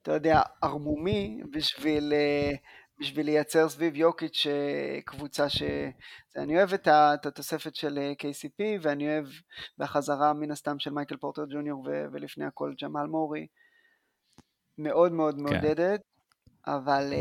אתה 0.07 0.15
יודע, 0.15 0.41
ערמומי 0.63 1.41
בשביל, 1.51 2.13
אה, 2.13 2.53
בשביל 3.01 3.27
לייצר 3.27 3.69
סביב 3.69 3.97
יוקיץ' 3.97 4.47
אה, 4.47 5.01
קבוצה 5.05 5.49
ש... 5.49 5.63
אני 6.37 6.57
אוהב 6.57 6.73
את 6.73 7.27
התוספת 7.27 7.75
של 7.75 7.99
אה, 7.99 8.13
KCP 8.13 8.65
ואני 8.83 9.09
אוהב 9.09 9.27
בחזרה 9.79 10.33
מן 10.33 10.51
הסתם 10.51 10.79
של 10.79 10.91
מייקל 10.91 11.17
פורטר 11.17 11.45
ג'וניור 11.51 11.81
ו... 11.87 12.05
ולפני 12.13 12.45
הכל 12.45 12.73
ג'מאל 12.83 13.07
מורי. 13.07 13.47
מאוד 14.79 15.13
מאוד 15.13 15.35
כן. 15.35 15.43
מעודדת. 15.43 16.01
אבל, 16.67 17.13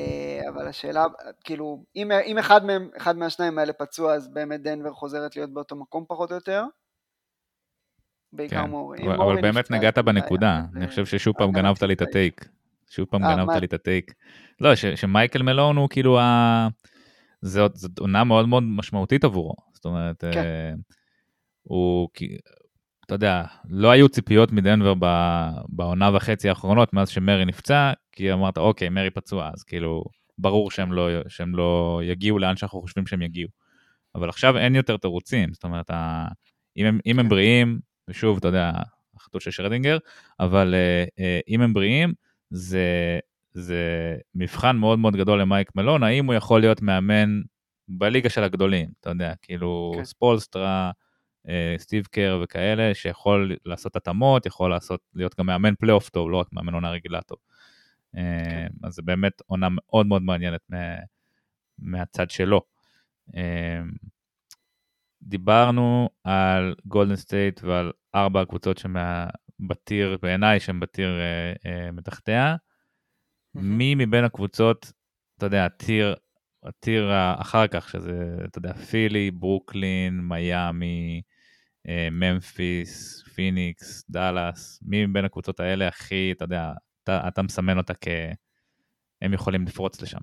אבל 0.50 0.68
השאלה, 0.68 1.06
כאילו, 1.44 1.84
אם, 1.96 2.12
אם 2.12 2.38
אחד 2.38 2.66
מהם, 2.66 2.90
אחד 2.98 3.18
מהשניים 3.18 3.60
האלה 3.60 3.74
פצוע, 3.74 4.14
אז 4.14 4.34
באמת 4.34 4.62
דנבר 4.62 4.94
חוזרת 4.94 5.36
להיות 5.36 5.54
באותו 5.54 5.76
מקום 5.76 6.06
פחות 6.08 6.32
או 6.32 6.36
יותר. 6.36 6.64
בעיקר 8.34 8.64
כן. 8.64 8.70
מורי. 8.70 9.08
אבל, 9.08 9.22
אבל 9.22 9.42
באמת 9.42 9.72
נגעת 9.72 9.98
בנקודה, 9.98 10.62
אני 10.76 10.88
חושב 10.88 11.06
ששוב 11.06 11.36
פעם 11.38 11.52
גנבת 11.52 11.84
לי 11.84 11.94
את 11.94 12.02
הטייק. 12.02 12.55
שוב 12.90 13.06
פעם 13.06 13.24
אה, 13.24 13.36
גנבת 13.36 13.56
לי 13.56 13.66
את 13.66 13.74
הטייק. 13.74 14.14
לא, 14.62 14.76
ש, 14.76 14.86
שמייקל 14.86 15.44
מלון 15.44 15.78
הוא 15.78 15.90
כאילו 15.90 16.20
ה... 16.20 16.68
זאת 17.42 18.00
עונה 18.00 18.24
מאוד 18.24 18.48
מאוד 18.48 18.64
משמעותית 18.64 19.24
עבורו. 19.24 19.56
זאת 19.74 19.86
אומרת, 19.86 20.24
כן. 20.32 20.44
אה, 20.44 20.72
הוא, 21.64 22.10
אתה 23.06 23.16
יודע, 23.16 23.44
לא 23.70 23.92
היו 23.92 24.10
ציפיות 24.10 24.52
מדנבר 24.52 24.94
בעונה 25.70 26.16
וחצי 26.16 26.50
האחרונות 26.50 26.94
מאז 26.94 27.10
שמרי 27.10 27.46
נפצע, 27.46 27.94
כי 28.12 28.34
אמרת, 28.34 28.58
אוקיי, 28.58 28.90
מרי 28.90 29.10
פצוע, 29.10 29.50
אז 29.54 29.64
כאילו, 29.64 30.04
ברור 30.38 30.72
שהם 30.72 30.94
לא, 30.94 31.10
שהם 31.28 31.56
לא 31.56 32.02
יגיעו 32.04 32.40
לאן 32.40 32.56
שאנחנו 32.56 32.82
חושבים 32.82 33.08
שהם 33.08 33.22
יגיעו. 33.22 33.50
אבל 34.16 34.30
עכשיו 34.30 34.58
אין 34.58 34.76
יותר 34.76 34.98
תירוצים, 34.98 35.54
זאת 35.54 35.64
אומרת, 35.64 35.90
אם 36.78 36.86
הם, 36.86 37.00
אם 37.06 37.20
הם 37.20 37.30
בריאים, 37.30 37.80
ושוב, 38.10 38.38
אתה 38.38 38.48
יודע, 38.48 38.72
החתול 39.16 39.42
של 39.42 39.52
שרדינגר, 39.52 39.98
אבל 40.40 40.74
uh, 40.74 41.10
uh, 41.20 41.44
אם 41.48 41.62
הם 41.62 41.74
בריאים, 41.74 42.14
זה, 42.50 43.20
זה 43.54 44.16
מבחן 44.36 44.76
מאוד 44.76 45.00
מאוד 45.00 45.16
גדול 45.16 45.42
למייק 45.42 45.76
מלון, 45.76 46.04
האם 46.04 46.26
הוא 46.26 46.34
יכול 46.34 46.62
להיות 46.62 46.82
מאמן 46.82 47.42
בליגה 47.88 48.30
של 48.30 48.44
הגדולים, 48.44 48.90
אתה 49.00 49.10
יודע, 49.10 49.34
כאילו 49.42 49.94
כן. 49.96 50.04
ספולסטרה, 50.04 50.92
uh, 51.48 51.50
סטיב 51.78 52.06
קר 52.06 52.40
וכאלה, 52.44 52.94
שיכול 52.94 53.56
לעשות 53.66 53.96
התאמות, 53.96 54.46
יכול 54.46 54.70
לעשות, 54.70 55.02
להיות 55.14 55.36
גם 55.40 55.46
מאמן 55.46 55.76
פלייאוף 55.76 56.10
טוב, 56.10 56.30
לא 56.30 56.38
רק 56.38 56.48
מאמן 56.54 56.74
עונה 56.74 56.92
רגילה 56.92 57.22
טוב. 57.22 57.38
כן. 58.14 58.68
אז 58.84 58.94
זה 58.94 59.02
באמת 59.02 59.42
עונה 59.46 59.68
מאוד 59.72 60.08
מאוד 60.08 60.22
מעניינת 60.22 60.62
מה, 60.70 60.96
מהצד 61.80 62.30
שלו. 62.30 62.62
דיברנו 65.22 66.10
על 66.24 66.76
גולדן 66.86 67.16
סטייט 67.16 67.64
ועל 67.64 67.92
ארבע 68.16 68.42
הקבוצות 68.42 68.78
שב 69.62 69.83
tier, 69.83 70.18
בעיניי, 70.22 70.60
שהן 70.60 70.80
ב 70.80 70.86
tier 70.86 71.10
אה, 71.20 71.54
אה, 71.66 71.92
מתחתיה. 71.92 72.56
Mm-hmm. 72.56 73.62
מי 73.62 73.96
מבין 73.96 74.24
הקבוצות, 74.24 74.92
אתה 75.38 75.46
יודע, 75.46 75.66
ה 75.66 75.74
tier, 75.74 76.16
ה 76.64 76.73
tier 76.73 77.12
אחר 77.38 77.68
כך, 77.68 77.90
שזה, 77.90 78.38
אתה 78.46 78.58
יודע, 78.58 78.74
פילי, 78.74 79.32
ברוקלין, 79.32 80.20
מיאמי, 80.20 81.22
אה, 81.88 82.08
ממפיס, 82.12 83.24
פיניקס, 83.36 84.06
דאלאס, 84.10 84.80
מי 84.82 85.06
מבין 85.06 85.26
הקבוצות 85.26 85.60
האלה 85.60 85.88
הכי, 85.88 86.32
אתה 86.32 86.44
יודע, 86.44 86.72
אתה, 87.04 87.28
אתה 87.28 87.42
מסמן 87.42 87.78
אותה 87.78 87.94
כ... 87.94 88.08
הם 89.22 89.34
יכולים 89.34 89.66
לפרוץ 89.66 90.02
לשם. 90.02 90.20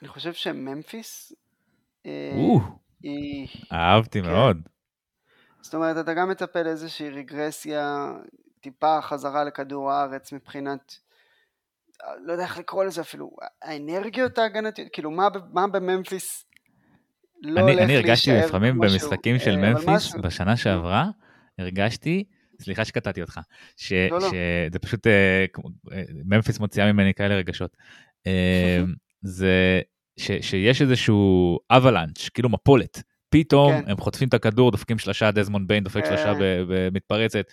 אני 0.00 0.08
חושב 0.08 0.32
שממפיס... 0.32 1.32
אה, 2.06 2.32
היא... 3.02 3.48
אהבתי 3.72 4.22
כן. 4.22 4.30
מאוד. 4.30 4.68
זאת 5.66 5.74
אומרת, 5.74 5.96
אתה 6.04 6.14
גם 6.14 6.28
מצפה 6.28 6.62
לאיזושהי 6.62 7.10
רגרסיה, 7.10 8.12
טיפה 8.60 9.02
חזרה 9.02 9.44
לכדור 9.44 9.92
הארץ 9.92 10.32
מבחינת, 10.32 10.94
לא 12.24 12.32
יודע 12.32 12.44
איך 12.44 12.58
לקרוא 12.58 12.84
לזה 12.84 13.00
אפילו, 13.00 13.30
האנרגיות 13.62 14.38
ההגנתיות, 14.38 14.88
כאילו 14.92 15.10
מה, 15.10 15.28
מה 15.52 15.66
בממפיס 15.66 16.44
לא 17.42 17.60
אני, 17.60 17.72
הולך 17.72 17.84
אני 17.84 17.96
הרגשתי 17.96 18.30
לפעמים 18.30 18.78
במשחקים 18.78 19.38
של 19.38 19.50
אה, 19.50 19.56
ממפיס 19.56 19.88
משהו... 19.88 20.22
בשנה 20.22 20.56
שעברה, 20.56 21.10
הרגשתי, 21.58 22.24
סליחה 22.62 22.84
שקטעתי 22.84 23.22
אותך, 23.22 23.40
שזה 23.76 24.08
לא, 24.10 24.18
לא. 24.20 24.78
פשוט, 24.82 25.06
אה, 25.06 25.44
אה, 25.92 26.02
ממפיס 26.24 26.58
מוציאה 26.58 26.92
ממני 26.92 27.14
כאלה 27.14 27.34
רגשות. 27.34 27.76
זה 29.22 29.80
ש, 30.16 30.30
שיש 30.40 30.82
איזשהו 30.82 31.58
avalanche, 31.70 32.28
כאילו 32.28 32.48
מפולת. 32.48 33.02
פתאום 33.28 33.72
כן. 33.72 33.90
הם 33.90 33.96
חוטפים 33.96 34.28
את 34.28 34.34
הכדור, 34.34 34.70
דופקים 34.70 34.98
שלושה, 34.98 35.30
דזמונד 35.30 35.68
ביין 35.68 35.84
דופק 35.84 36.04
שלושה 36.04 36.32
במתפרצת, 36.68 37.44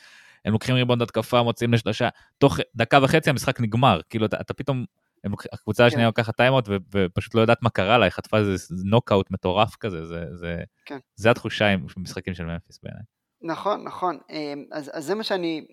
הם 0.45 0.53
לוקחים 0.53 0.75
ריבאונד 0.75 1.01
התקפה, 1.01 1.43
מוציאים 1.43 1.73
לשלושה, 1.73 2.09
תוך 2.37 2.59
דקה 2.75 2.99
וחצי 3.03 3.29
המשחק 3.29 3.59
נגמר, 3.59 3.99
כאילו 4.09 4.25
אתה, 4.25 4.37
אתה 4.41 4.53
פתאום, 4.53 4.85
הם, 5.23 5.33
הקבוצה 5.53 5.85
השנייה 5.85 6.03
כן. 6.03 6.07
לוקחת 6.07 6.37
טיימאוט 6.37 6.69
ופשוט 6.91 7.35
לא 7.35 7.41
יודעת 7.41 7.61
מה 7.61 7.69
קרה 7.69 7.97
לה, 7.97 8.05
היא 8.05 8.11
חטפה 8.11 8.37
איזה 8.37 8.75
נוקאוט 8.85 9.31
מטורף 9.31 9.75
כזה, 9.75 10.05
זה, 10.05 10.25
זה, 10.31 10.63
כן. 10.85 10.97
זה 11.15 11.31
התחושה 11.31 11.67
עם 11.67 11.85
משחקים 11.97 12.33
של 12.33 12.45
ממפיס 12.45 12.79
בעיניי. 12.83 13.03
נכון, 13.41 13.83
נכון, 13.83 14.19
אמ, 14.29 14.65
אז, 14.71 14.91
אז 14.93 15.05
זה 15.05 15.15
מה 15.15 15.23
שאני, 15.23 15.65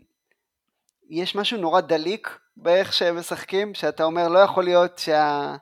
יש 1.11 1.37
משהו 1.37 1.59
נורא 1.59 1.81
דליק 1.81 2.39
באיך 2.57 2.93
שהם 2.93 3.19
משחקים, 3.19 3.75
שאתה 3.75 4.05
אומר 4.05 4.29
לא 4.29 4.39
יכול 4.39 4.65
להיות 4.65 4.99
שה... 4.99 5.55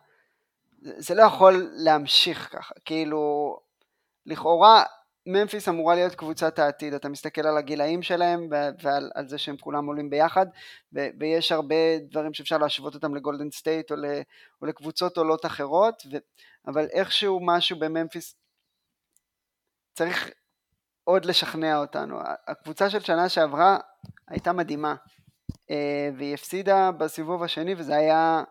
זה 0.80 1.14
לא 1.14 1.22
יכול 1.22 1.70
להמשיך 1.72 2.48
ככה, 2.52 2.74
כאילו, 2.84 3.56
לכאורה 4.28 4.82
ממפיס 5.26 5.68
אמורה 5.68 5.94
להיות 5.94 6.14
קבוצת 6.14 6.58
העתיד, 6.58 6.94
אתה 6.94 7.08
מסתכל 7.08 7.46
על 7.46 7.56
הגילאים 7.56 8.02
שלהם 8.02 8.48
ועל 8.82 9.10
על 9.14 9.28
זה 9.28 9.38
שהם 9.38 9.56
כולם 9.56 9.86
עולים 9.86 10.10
ביחד, 10.10 10.46
ו, 10.94 11.00
ויש 11.20 11.52
הרבה 11.52 11.98
דברים 12.10 12.34
שאפשר 12.34 12.58
להשוות 12.58 12.94
אותם 12.94 13.14
לגולדן 13.14 13.50
סטייט 13.50 13.90
או, 13.90 13.96
ל, 13.96 14.04
או 14.62 14.66
לקבוצות 14.66 15.16
עולות 15.16 15.46
אחרות, 15.46 16.02
ו, 16.12 16.16
אבל 16.66 16.86
איכשהו 16.92 17.40
משהו 17.46 17.78
בממפיס 17.78 18.34
צריך 19.94 20.30
עוד 21.04 21.24
לשכנע 21.24 21.78
אותנו. 21.78 22.18
הקבוצה 22.46 22.90
של 22.90 23.00
שנה 23.00 23.28
שעברה 23.28 23.78
הייתה 24.28 24.52
מדהימה, 24.52 24.94
אה, 25.70 26.10
והיא 26.16 26.34
הפסידה 26.34 26.90
בסיבוב 26.92 27.42
השני 27.42 27.74
וזה 27.78 27.96
היה 27.96 28.42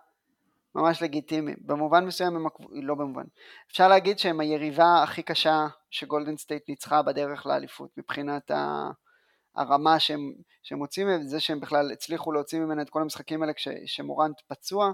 ממש 0.76 1.02
לגיטימי. 1.02 1.54
במובן 1.60 2.06
מסוים 2.06 2.36
הם, 2.36 2.46
לא 2.84 2.96
במובן, 2.96 3.24
אפשר 3.72 3.88
להגיד 3.88 4.20
שהם 4.20 4.40
היריבה 4.40 5.04
הכי 5.04 5.24
קשה 5.24 5.68
שגולדן 5.92 6.38
סטייט 6.38 6.70
ניצחה 6.70 7.02
בדרך 7.02 7.46
לאליפות 7.46 7.90
מבחינת 7.98 8.52
ה... 8.52 8.90
הרמה 9.58 10.00
שהם, 10.00 10.34
שהם 10.64 10.78
מוצאים, 10.78 11.08
זה 11.24 11.40
שהם 11.40 11.60
בכלל 11.60 11.92
הצליחו 11.92 12.32
להוציא 12.32 12.60
ממנה 12.60 12.82
את 12.82 12.90
כל 12.90 13.02
המשחקים 13.02 13.42
האלה 13.42 13.54
כשמורנט 13.86 14.36
פצוע, 14.48 14.92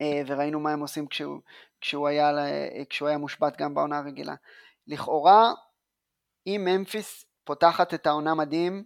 אה, 0.00 0.22
וראינו 0.26 0.60
מה 0.60 0.72
הם 0.72 0.80
עושים 0.80 1.06
כשהוא, 1.06 1.40
כשהוא, 1.80 2.08
היה, 2.08 2.30
כשהוא 2.90 3.08
היה 3.08 3.18
מושבת 3.18 3.56
גם 3.56 3.74
בעונה 3.74 3.98
הרגילה. 3.98 4.34
לכאורה, 4.86 5.52
אם 6.46 6.62
ממפיס 6.64 7.24
פותחת 7.44 7.94
את 7.94 8.06
העונה 8.06 8.34
מדהים, 8.34 8.84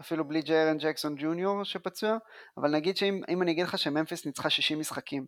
אפילו 0.00 0.28
בלי 0.28 0.42
ג'יירן 0.42 0.78
ג'קסון 0.78 1.14
ג'וניור 1.18 1.64
שפצוע, 1.64 2.16
אבל 2.56 2.70
נגיד 2.70 2.96
שאם 2.96 3.42
אני 3.42 3.50
אגיד 3.50 3.64
לך 3.64 3.78
שממפיס 3.78 4.26
ניצחה 4.26 4.50
60 4.50 4.78
משחקים 4.78 5.26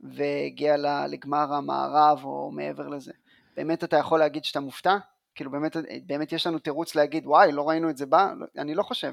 והגיעה 0.00 1.06
לגמר 1.06 1.52
המערב 1.52 2.24
או 2.24 2.50
מעבר 2.50 2.88
לזה, 2.88 3.12
באמת 3.56 3.84
אתה 3.84 3.96
יכול 3.96 4.18
להגיד 4.18 4.44
שאתה 4.44 4.60
מופתע? 4.60 4.96
כאילו 5.34 5.50
באמת, 5.50 5.76
באמת 6.06 6.32
יש 6.32 6.46
לנו 6.46 6.58
תירוץ 6.58 6.94
להגיד 6.94 7.26
וואי 7.26 7.52
לא 7.52 7.68
ראינו 7.68 7.90
את 7.90 7.96
זה 7.96 8.06
בא? 8.06 8.32
אני 8.58 8.74
לא 8.74 8.82
חושב. 8.82 9.12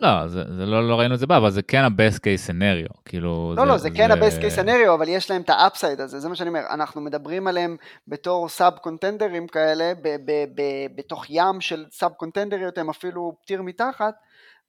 לא, 0.00 0.28
זה, 0.28 0.42
זה 0.56 0.66
לא, 0.66 0.88
לא 0.88 0.98
ראינו 0.98 1.14
את 1.14 1.18
זה 1.18 1.26
בא, 1.26 1.36
אבל 1.36 1.50
זה 1.50 1.62
כן 1.62 1.82
ה-best 1.84 2.16
case 2.16 2.50
scenario, 2.50 3.00
כאילו... 3.04 3.54
לא, 3.56 3.62
זה, 3.62 3.68
לא, 3.68 3.76
זה 3.76 3.90
כן 3.90 4.10
ה-best 4.10 4.42
case 4.42 4.58
scenario, 4.58 4.94
אבל 4.94 5.08
יש 5.08 5.30
להם 5.30 5.42
את 5.42 5.50
ה-upside 5.50 6.02
הזה, 6.02 6.20
זה 6.20 6.28
מה 6.28 6.34
שאני 6.34 6.48
אומר, 6.48 6.60
אנחנו 6.70 7.00
מדברים 7.00 7.46
עליהם 7.46 7.76
בתור 8.08 8.48
sub 8.48 8.72
קונטנדרים 8.72 9.48
כאלה, 9.48 9.92
ב- 10.02 10.16
ב- 10.24 10.44
ב- 10.54 10.96
בתוך 10.96 11.24
ים 11.30 11.60
של 11.60 11.84
sub 11.90 12.12
קונטנדריות, 12.12 12.78
הם 12.78 12.90
אפילו 12.90 13.32
tier 13.46 13.62
מתחת, 13.62 14.14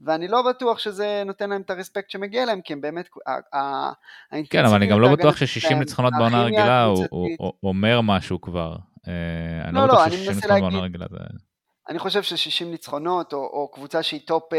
ואני 0.02 0.28
לא 0.28 0.42
בטוח 0.50 0.80
שזה 0.80 1.24
נותן 1.26 1.50
להם 1.50 1.62
את 1.62 1.70
ה 1.70 1.75
respect 1.75 2.10
שמגיע 2.10 2.46
להם, 2.46 2.62
כי 2.62 2.74
הם 2.74 2.82
באמת, 2.82 3.10
כן, 4.50 4.66
אבל 4.66 4.76
אני 4.76 4.88
גם 4.88 5.02
לא 5.02 5.12
בטוח 5.12 5.36
ש-60 5.36 5.74
ניצחונות 5.74 6.14
בעונה 6.18 6.44
רגילה 6.44 6.84
הוא, 6.84 7.06
הוא, 7.10 7.30
הוא 7.38 7.54
אומר 7.64 8.02
משהו 8.02 8.42
כבר. 8.42 8.76
אה, 9.08 9.14
אני 9.66 9.76
לא, 9.76 9.82
לא 9.82 9.88
בטוח 9.88 10.08
ש-60 10.10 10.36
ניצחונות 10.36 10.74
בעונה 10.74 11.06
זה... 11.12 11.18
אני 11.90 12.00
חושב 12.00 12.24
ש-60 12.24 12.66
ניצחונות, 12.66 13.34
או, 13.34 13.40
או 13.40 13.72
קבוצה 13.74 14.04
שהיא 14.04 14.22
top... 14.26 14.54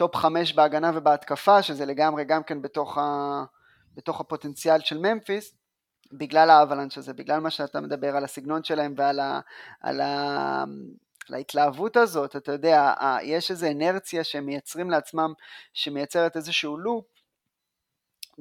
top 0.00 0.16
חמש 0.16 0.52
בהגנה 0.52 0.90
ובהתקפה, 0.94 1.62
שזה 1.62 1.86
לגמרי 1.86 2.24
גם 2.24 2.42
כן 2.42 2.62
בתוך, 2.62 2.98
ה, 2.98 3.44
בתוך 3.94 4.20
הפוטנציאל 4.20 4.80
של 4.80 4.98
ממפיס, 4.98 5.54
בגלל 6.12 6.50
ה 6.50 6.55
avalanche 6.55 6.98
הזה, 6.98 7.12
בגלל 7.12 7.40
מה 7.40 7.50
שאתה 7.50 7.80
מדבר 7.80 8.16
על 8.16 8.24
הסגנון 8.24 8.64
שלהם 8.64 8.94
ועל 8.96 9.20
ה, 9.20 9.40
על 9.80 10.00
ה, 10.00 10.64
על 11.28 11.34
ההתלהבות 11.34 11.96
הזאת, 11.96 12.36
אתה 12.36 12.52
יודע, 12.52 12.94
יש 13.22 13.50
איזו 13.50 13.66
אינרציה 13.66 14.24
שהם 14.24 14.46
מייצרים 14.46 14.90
לעצמם, 14.90 15.32
שמייצרת 15.72 16.36
איזשהו 16.36 16.78
loop, 16.78 17.04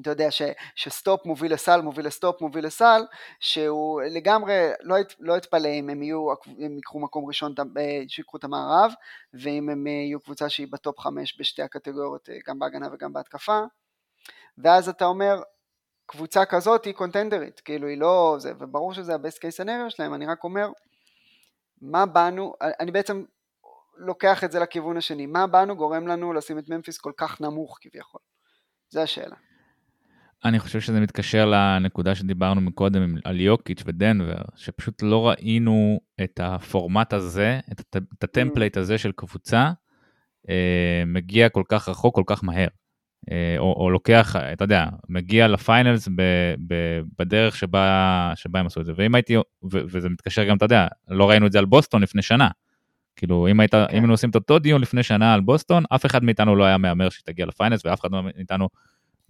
אתה 0.02 0.10
יודע 0.10 0.32
ש, 0.32 0.42
ש 0.76 0.92
stop 0.92 1.26
מוביל 1.26 1.54
לסל, 1.54 1.82
מוביל 1.82 2.06
ל 2.06 2.12
stop, 2.12 2.42
מוביל 2.42 2.66
לסל, 2.66 3.02
שהוא 3.40 4.02
לגמרי, 4.02 4.70
לא, 4.82 4.96
לא 5.20 5.38
אתפלא 5.38 5.70
אם 5.70 5.90
הם 5.90 6.04
יהיו, 6.04 6.32
הם 6.60 6.76
ייקחו 6.76 7.00
מקום 7.00 7.26
ראשון, 7.26 7.54
אה, 7.78 8.02
שיקחו 8.08 8.38
את 8.38 8.44
המערב, 8.44 8.92
ואם 9.34 9.70
הם 9.70 9.88
יהיו 9.88 10.20
קבוצה 10.20 10.50
שהיא 10.50 10.68
ב 10.72 10.79
top 10.79 11.00
חמש 11.00 11.40
בשתי 11.40 11.62
הקטגוריות, 11.62 12.30
אה, 12.30 12.38
גם 12.48 12.60
בהגנה 12.60 12.88
וגם 12.94 13.14
בהתקפה, 13.14 13.62
ואז 14.58 14.90
אתה 14.90 15.06
אומר, 15.06 15.42
קבוצה 16.06 16.46
כזאת 16.46 16.86
היא 16.86 16.94
קונטנדרית, 16.94 17.60
כאילו 17.60 17.88
היא 17.88 17.98
לא 17.98 18.36
זה, 18.40 18.54
וברור 18.60 18.94
שזה 18.94 19.14
ה-best 19.14 19.38
case 19.38 19.64
scenario 19.64 19.90
שלהם, 19.90 20.14
אני 20.14 20.26
רק 20.26 20.44
אומר, 20.44 20.70
מה 21.82 22.06
באנו, 22.06 22.54
אני 22.80 22.92
בעצם 22.92 23.24
לוקח 23.98 24.44
את 24.44 24.52
זה 24.52 24.60
לכיוון 24.60 24.98
השני, 24.98 25.26
מה 25.26 25.48
באנו 25.48 25.76
גורם 25.76 26.08
לנו 26.08 26.34
לשים 26.34 26.60
את 26.60 26.70
ממפיס 26.70 26.98
כל 26.98 27.12
כך 27.18 27.42
נמוך 27.42 27.78
כביכול, 27.82 28.22
זו 28.90 29.02
השאלה. 29.02 29.36
אני 30.46 30.60
חושב 30.60 30.80
שזה 30.80 31.00
מתקשר 31.00 31.46
לנקודה 31.46 32.16
שדיברנו 32.16 32.62
מקודם 32.62 33.16
על 33.24 33.40
יוקיץ' 33.40 33.84
ודנבר, 33.86 34.42
שפשוט 34.56 35.02
לא 35.02 35.30
ראינו 35.30 36.00
את 36.24 36.40
הפורמט 36.44 37.14
הזה, 37.14 37.60
את, 37.72 37.98
את 38.18 38.24
ה 38.24 38.30
template 38.30 38.78
הזה 38.78 38.98
של 38.98 39.12
קבוצה, 39.12 39.72
אה, 40.50 41.04
מגיע 41.06 41.50
כל 41.50 41.64
כך 41.70 41.90
רחוק, 41.90 42.16
כל 42.16 42.24
כך 42.26 42.44
מהר. 42.44 42.68
אה, 43.32 43.56
או, 43.58 43.74
או 43.78 43.90
לוקח, 43.90 44.36
אתה 44.36 44.64
יודע, 44.64 44.86
מגיע 45.10 45.48
ל 45.48 45.56
finals 45.56 46.08
ב, 46.08 46.22
ב, 46.68 47.00
בדרך 47.20 47.56
שבה, 47.56 48.32
שבה 48.36 48.60
הם 48.60 48.66
עשו 48.66 48.82
את 48.82 48.86
זה. 48.86 48.94
ואם 48.96 49.16
הייתי, 49.16 49.38
ו, 49.38 49.42
וזה 49.72 50.10
מתקשר 50.10 50.44
גם, 50.44 50.58
אתה 50.58 50.66
יודע, 50.66 50.88
לא 51.08 51.30
ראינו 51.30 51.48
את 51.48 51.52
זה 51.52 51.60
על 51.60 51.66
בוסטון 51.66 52.02
לפני 52.02 52.22
שנה. 52.22 52.50
כאילו, 53.16 53.48
אם, 53.52 53.60
היית, 53.60 53.72
כן. 53.72 53.82
אם 53.82 53.88
היינו 53.92 54.14
עושים 54.14 54.30
את 54.30 54.36
אותו 54.36 54.60
דיון 54.60 54.82
לפני 54.82 55.04
שנה 55.04 55.34
על 55.34 55.42
בוסטון, 55.42 55.84
אף 55.96 56.06
אחד 56.06 56.24
מאיתנו 56.24 56.56
לא 56.56 56.64
היה 56.64 56.78
מהמר 56.78 57.10
שהיא 57.10 57.24
תגיע 57.26 57.46
ל 57.46 57.51
finals, 57.51 57.86
ואף 57.86 58.02
אחד 58.02 58.10
מאיתנו 58.12 58.70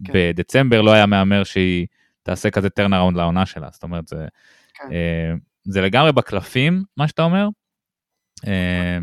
כן. 0.04 0.12
בדצמבר 0.14 0.80
לא 0.80 0.92
היה 0.92 1.06
מהמר 1.06 1.44
שהיא 1.44 1.86
תעשה 2.22 2.50
כזה 2.50 2.70
turnaround 2.70 3.16
לעונה 3.16 3.46
שלה. 3.46 3.68
זאת 3.72 3.82
אומרת, 3.82 4.08
זה, 4.08 4.26
כן. 4.74 4.92
אה, 4.92 5.34
זה 5.64 5.80
לגמרי 5.80 6.12
בקלפים, 6.12 6.84
מה 6.96 7.08
שאתה 7.08 7.22
אומר. 7.22 7.48
אה, 8.46 8.98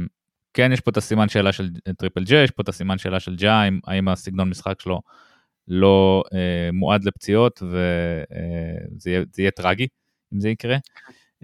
כן, 0.54 0.72
יש 0.72 0.82
פה 0.82 0.92
את 0.92 0.98
הסימן 0.98 1.30
שאלה 1.30 1.52
של 1.52 1.70
טריפל 1.98 2.24
ג'יי, 2.24 2.44
יש 2.44 2.52
פה 2.52 2.62
את 2.64 2.70
הסימן 2.70 2.98
שאלה 2.98 3.20
של 3.20 3.36
ג'ה, 3.36 3.64
האם 3.88 4.08
הסגנון 4.08 4.50
משחק 4.50 4.82
שלו 4.82 5.02
לא 5.68 6.24
אה, 6.34 6.70
מועד 6.74 7.04
לפציעות, 7.04 7.64
וזה 7.64 9.10
אה, 9.10 9.24
יהיה 9.38 9.52
טרגי 9.52 9.88
אם 10.34 10.40
זה 10.40 10.50
יקרה. 10.50 10.78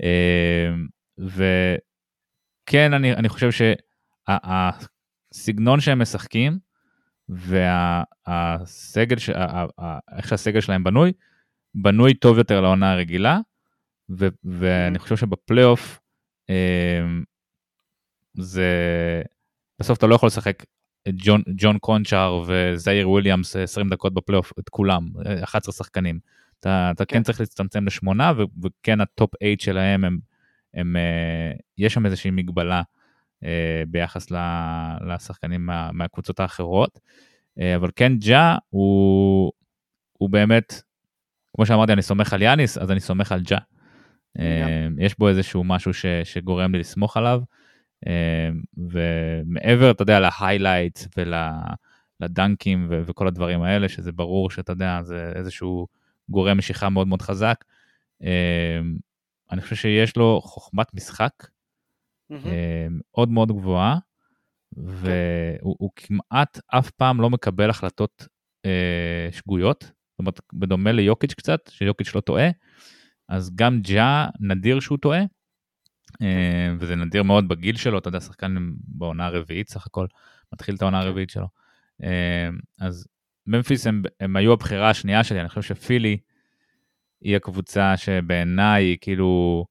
אה, 0.03 0.69
וכן, 1.17 2.93
אני, 2.93 3.13
אני 3.13 3.29
חושב 3.29 3.49
שהסגנון 5.33 5.79
שהם 5.79 6.01
משחקים, 6.01 6.59
והסגל, 7.29 9.15
וה, 9.27 9.99
איך 10.17 10.27
שהסגל 10.27 10.61
שלהם 10.61 10.83
בנוי, 10.83 11.11
בנוי 11.75 12.13
טוב 12.13 12.37
יותר 12.37 12.61
לעונה 12.61 12.91
הרגילה, 12.91 13.39
ו, 14.09 14.27
ואני 14.43 14.99
חושב 14.99 15.17
שבפלייאוף, 15.17 15.99
אה, 16.49 17.01
זה... 18.33 18.71
בסוף 19.79 19.97
אתה 19.97 20.07
לא 20.07 20.15
יכול 20.15 20.27
לשחק 20.27 20.63
את 21.07 21.13
ג'ון, 21.17 21.41
ג'ון 21.57 21.77
קונצ'אר 21.77 22.43
וזייר 22.47 23.09
וויליאמס 23.09 23.55
20 23.55 23.89
דקות 23.89 24.13
בפלייאוף, 24.13 24.53
את 24.59 24.69
כולם, 24.69 25.09
11 25.43 25.73
שחקנים. 25.73 26.19
אתה, 26.59 26.91
אתה 26.95 27.05
כן. 27.05 27.17
כן 27.17 27.23
צריך 27.23 27.39
להצטמצם 27.39 27.85
לשמונה, 27.85 28.33
ו, 28.37 28.43
וכן 28.63 29.01
ה 29.01 29.09
top 29.09 29.31
8 29.43 29.55
שלהם, 29.59 30.05
הם, 30.05 30.19
הם, 30.73 30.95
אה, 30.95 31.51
יש 31.77 31.93
שם 31.93 32.05
איזושהי 32.05 32.31
מגבלה 32.31 32.81
ביחס 33.87 34.31
לשחקנים 35.07 35.65
מה, 35.65 35.89
מהקבוצות 35.93 36.39
האחרות. 36.39 36.99
אה, 37.59 37.75
אבל 37.75 37.89
כן 37.95 38.17
ג'ה 38.17 38.57
הוא, 38.69 39.51
הוא 40.13 40.29
באמת, 40.29 40.81
כמו 41.55 41.65
שאמרתי, 41.65 41.93
אני 41.93 42.01
סומך 42.01 42.33
על 42.33 42.41
יאניס, 42.41 42.77
אז 42.77 42.91
אני 42.91 42.99
סומך 42.99 43.31
על 43.31 43.41
ג'ה. 43.41 43.57
יש 44.97 45.17
בו 45.19 45.29
איזשהו 45.29 45.63
משהו 45.63 45.93
ש, 45.93 46.05
שגורם 46.23 46.73
לי 46.73 46.79
לסמוך 46.79 47.17
עליו. 47.17 47.41
ומעבר, 48.77 49.91
אתה 49.91 50.01
יודע, 50.01 50.19
להיילייט 50.19 50.99
ולדנקים 52.21 52.87
וכל 52.89 53.27
הדברים 53.27 53.61
האלה, 53.61 53.89
שזה 53.89 54.11
ברור 54.11 54.49
שאתה 54.49 54.71
יודע, 54.71 54.99
זה 55.03 55.31
איזשהו 55.35 55.87
גורם 56.29 56.57
משיכה 56.57 56.89
מאוד 56.89 57.07
מאוד 57.07 57.21
חזק. 57.21 57.63
אני 59.51 59.61
חושב 59.61 59.75
שיש 59.75 60.17
לו 60.17 60.41
חוכמת 60.43 60.93
משחק 60.93 61.33
מאוד 62.89 63.29
מאוד 63.29 63.51
גבוהה, 63.51 63.97
והוא 64.77 65.89
כמעט 65.95 66.59
אף 66.67 66.91
פעם 66.91 67.21
לא 67.21 67.29
מקבל 67.29 67.69
החלטות 67.69 68.27
אה, 68.65 69.29
שגויות, 69.31 69.83
זאת 69.83 70.19
אומרת, 70.19 70.39
בדומה 70.53 70.91
ליוקיץ' 70.91 71.33
קצת, 71.33 71.59
שיוקיץ' 71.69 72.15
לא 72.15 72.21
טועה, 72.21 72.49
אז 73.29 73.55
גם 73.55 73.81
ג'ה 73.81 74.27
נדיר 74.39 74.79
שהוא 74.79 74.97
טועה, 74.97 75.21
אה, 76.21 76.73
וזה 76.79 76.95
נדיר 76.95 77.23
מאוד 77.23 77.47
בגיל 77.47 77.77
שלו, 77.77 77.97
אתה 77.97 78.07
יודע, 78.07 78.19
שחקן 78.19 78.55
בעונה 78.87 79.25
הרביעית 79.25 79.69
סך 79.69 79.87
הכל, 79.87 80.05
מתחיל 80.53 80.75
את 80.75 80.81
העונה 80.81 81.01
כן. 81.01 81.07
הרביעית 81.07 81.29
שלו. 81.29 81.47
אה, 82.03 82.49
אז 82.79 83.07
ממפיס 83.47 83.87
הם, 83.87 84.01
הם 84.19 84.35
היו 84.35 84.53
הבחירה 84.53 84.89
השנייה 84.89 85.23
שלי, 85.23 85.39
אני 85.39 85.49
חושב 85.49 85.61
שפילי 85.61 86.17
היא 87.21 87.35
הקבוצה 87.35 87.97
שבעיניי 87.97 88.97
כאילו, 89.01 89.65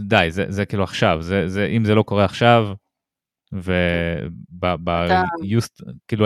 די, 0.00 0.26
זה, 0.30 0.44
זה 0.48 0.66
כאילו 0.66 0.84
עכשיו, 0.84 1.22
זה, 1.22 1.48
זה, 1.48 1.66
אם 1.66 1.84
זה 1.84 1.94
לא 1.94 2.02
קורה 2.02 2.24
עכשיו, 2.24 2.68
וכאילו 3.52 4.76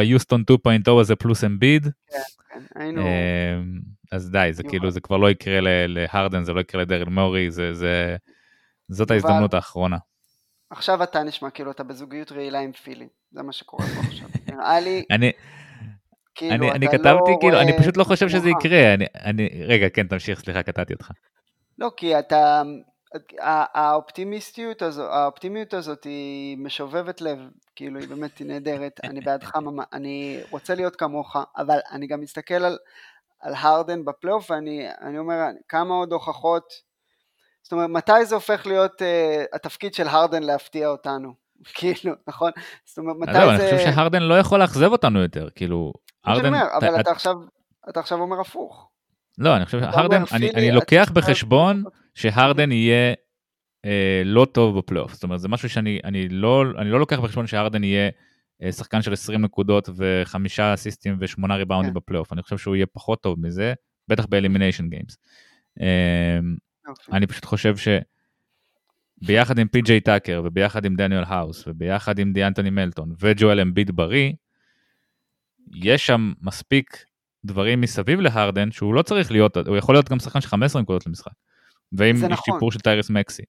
היוסטון 0.01 0.45
2.0 0.51 0.91
הזה 1.01 1.17
פלוס 1.17 1.45
אמביד, 1.45 1.85
כן, 1.85 1.91
כן. 2.75 2.99
אה, 2.99 3.61
אז 4.13 4.31
די, 4.31 4.49
זה 4.53 4.63
כאילו, 4.63 4.91
זה 4.91 5.01
כבר 5.01 5.17
לא 5.17 5.31
יקרה 5.31 5.59
להרדן, 5.87 6.45
זה 6.45 6.53
לא 6.53 6.61
יקרה 6.61 6.83
לדרל 6.83 7.09
מורי, 7.09 7.51
זה, 7.51 7.75
זה, 7.75 8.17
זאת 8.89 9.11
ההזדמנות 9.11 9.55
האחרונה. 9.55 9.97
עכשיו 10.71 11.03
אתה 11.03 11.23
נשמע 11.23 11.51
כאילו 11.51 11.71
אתה 11.71 11.83
בזוגיות 11.83 12.33
רעילה 12.33 12.61
עם 12.61 12.73
פילי, 12.73 13.09
זה 13.31 13.43
מה 13.43 13.53
שקורה 13.53 13.87
פה 13.87 14.01
עכשיו. 14.01 14.29
נראה 14.55 14.81
לי... 14.81 15.05
אני... 15.11 15.33
כאילו, 16.35 16.55
אני, 16.55 16.71
אני 16.71 16.89
כתבתי, 16.89 17.31
לא 17.31 17.37
כאילו, 17.41 17.61
אני 17.61 17.79
פשוט 17.79 17.97
לא 17.97 18.05
חושב 18.05 18.29
שזה 18.29 18.51
יקרה, 18.51 18.95
אני, 18.95 19.05
אני, 19.15 19.49
רגע, 19.67 19.89
כן, 19.89 20.07
תמשיך, 20.07 20.41
סליחה, 20.41 20.63
קטעתי 20.63 20.93
אותך. 20.93 21.11
לא, 21.79 21.91
כי 21.97 22.19
אתה, 22.19 22.63
האופטימיסטיות 23.75 24.83
הזו, 24.83 25.03
האופטימיות 25.03 25.75
הזאת 25.75 26.05
היא 26.05 26.59
משובבת 26.59 27.21
לב, 27.21 27.39
כאילו 27.77 28.01
היא 28.01 28.09
באמת 28.09 28.41
נהדרת, 28.41 29.01
אני 29.05 29.21
בעדך, 29.21 29.53
אני 29.93 30.41
רוצה 30.51 30.75
להיות 30.75 30.97
כמוך, 30.97 31.37
אבל 31.57 31.79
אני 31.91 32.07
גם 32.07 32.21
מסתכל 32.21 32.55
על, 32.55 32.79
על 33.41 33.55
הרדן 33.55 34.05
בפלייאוף 34.05 34.51
ואני 34.51 35.19
אומר, 35.19 35.35
כמה 35.69 35.95
עוד 35.95 36.13
הוכחות 36.13 36.65
זאת 37.63 37.73
אומרת, 37.73 37.91
מתי 37.91 38.25
זה 38.25 38.35
הופך 38.35 38.67
להיות 38.67 39.03
uh, 39.03 39.05
התפקיד 39.57 39.95
של 39.95 40.09
הרדן 40.09 40.43
להפתיע 40.43 40.89
אותנו? 40.89 41.35
כאילו, 41.75 42.15
נכון? 42.29 42.51
זאת 42.85 42.99
אומרת, 42.99 43.17
מתי 43.21 43.33
לא, 43.33 43.57
זה... 43.57 43.69
אני 43.69 43.79
חושב 43.79 43.93
שהרדן 43.93 44.23
לא 44.23 44.39
יכול 44.39 44.61
לאכזב 44.61 44.93
אותנו 44.93 45.23
יותר, 45.23 45.49
כאילו, 45.55 45.93
הרדן... 46.25 46.47
אומר, 46.47 46.67
אבל 46.77 47.01
אתה 47.01 47.11
עכשיו, 47.11 47.35
אתה 47.89 48.01
עכשיו 48.01 48.19
אומר 48.21 48.41
הפוך. 48.41 48.89
לא, 49.39 49.57
אני 49.57 49.65
חושב 49.65 49.81
שהרדן, 49.81 50.23
אני, 50.33 50.51
אני 50.51 50.73
לוקח 50.73 51.11
בחשבון 51.15 51.85
שהרדן 52.15 52.73
יהיה 52.73 53.15
אה, 53.85 54.23
לא 54.25 54.45
טוב 54.45 54.79
בפלייאוף. 54.79 55.13
זאת 55.13 55.23
אומרת, 55.23 55.41
זה 55.41 55.49
משהו 55.49 55.69
שאני 55.69 56.01
אני 56.05 56.29
לא, 56.29 56.65
אני 56.79 56.91
לא 56.91 57.01
לוקח 57.01 57.21
בחשבון 57.21 57.47
שהרדן 57.47 57.85
יהיה 57.85 58.11
אה, 58.63 58.73
שחקן 58.73 59.03
של 59.03 59.13
20 59.13 59.43
נקודות 59.43 59.89
וחמישה 59.97 60.75
אסיסטים 60.75 61.17
ושמונה 61.21 61.57
ריבאונדים 61.57 61.93
כן. 61.93 61.95
בפלייאוף. 61.95 62.33
אני 62.33 62.43
חושב 62.43 62.59
שהוא 62.59 62.77
יהיה 62.77 62.87
פחות 62.87 63.23
טוב 63.23 63.41
מזה, 63.41 63.75
בטח 64.09 64.27
ב 64.27 64.32
elimination 64.32 64.89
games. 64.89 65.19
אה, 65.81 66.39
אוקיי. 66.89 67.15
אני 67.15 67.27
פשוט 67.27 67.45
חושב 67.45 67.75
שביחד 69.23 69.59
עם 69.59 69.69
פי.ג'יי 69.69 70.01
טאקר 70.01 70.43
וביחד 70.45 70.85
עם 70.85 70.97
דניאל 70.97 71.25
האוס 71.27 71.65
וביחד 71.67 72.19
עם 72.19 72.33
דיאנטוני 72.33 72.71
מלטון 72.71 73.15
וג'ואל 73.21 73.61
אמביד 73.61 73.91
בריא, 73.91 74.33
יש 75.75 76.07
שם 76.07 76.33
מספיק 76.41 77.05
דברים 77.45 77.81
מסביב 77.81 78.21
להרדן 78.21 78.71
שהוא 78.71 78.95
לא 78.95 79.03
צריך 79.03 79.31
להיות, 79.31 79.57
הוא 79.57 79.77
יכול 79.77 79.95
להיות 79.95 80.09
גם 80.09 80.19
שחקן 80.19 80.41
של 80.41 80.49
15 80.49 80.83
נקודות 80.83 81.07
למשחק. 81.07 81.33
ואם 81.99 82.17
יש 82.17 82.23
נכון. 82.23 82.55
שיפור 82.55 82.73
של 82.73 82.81
טיירס 82.81 83.11
מקסי. 83.11 83.43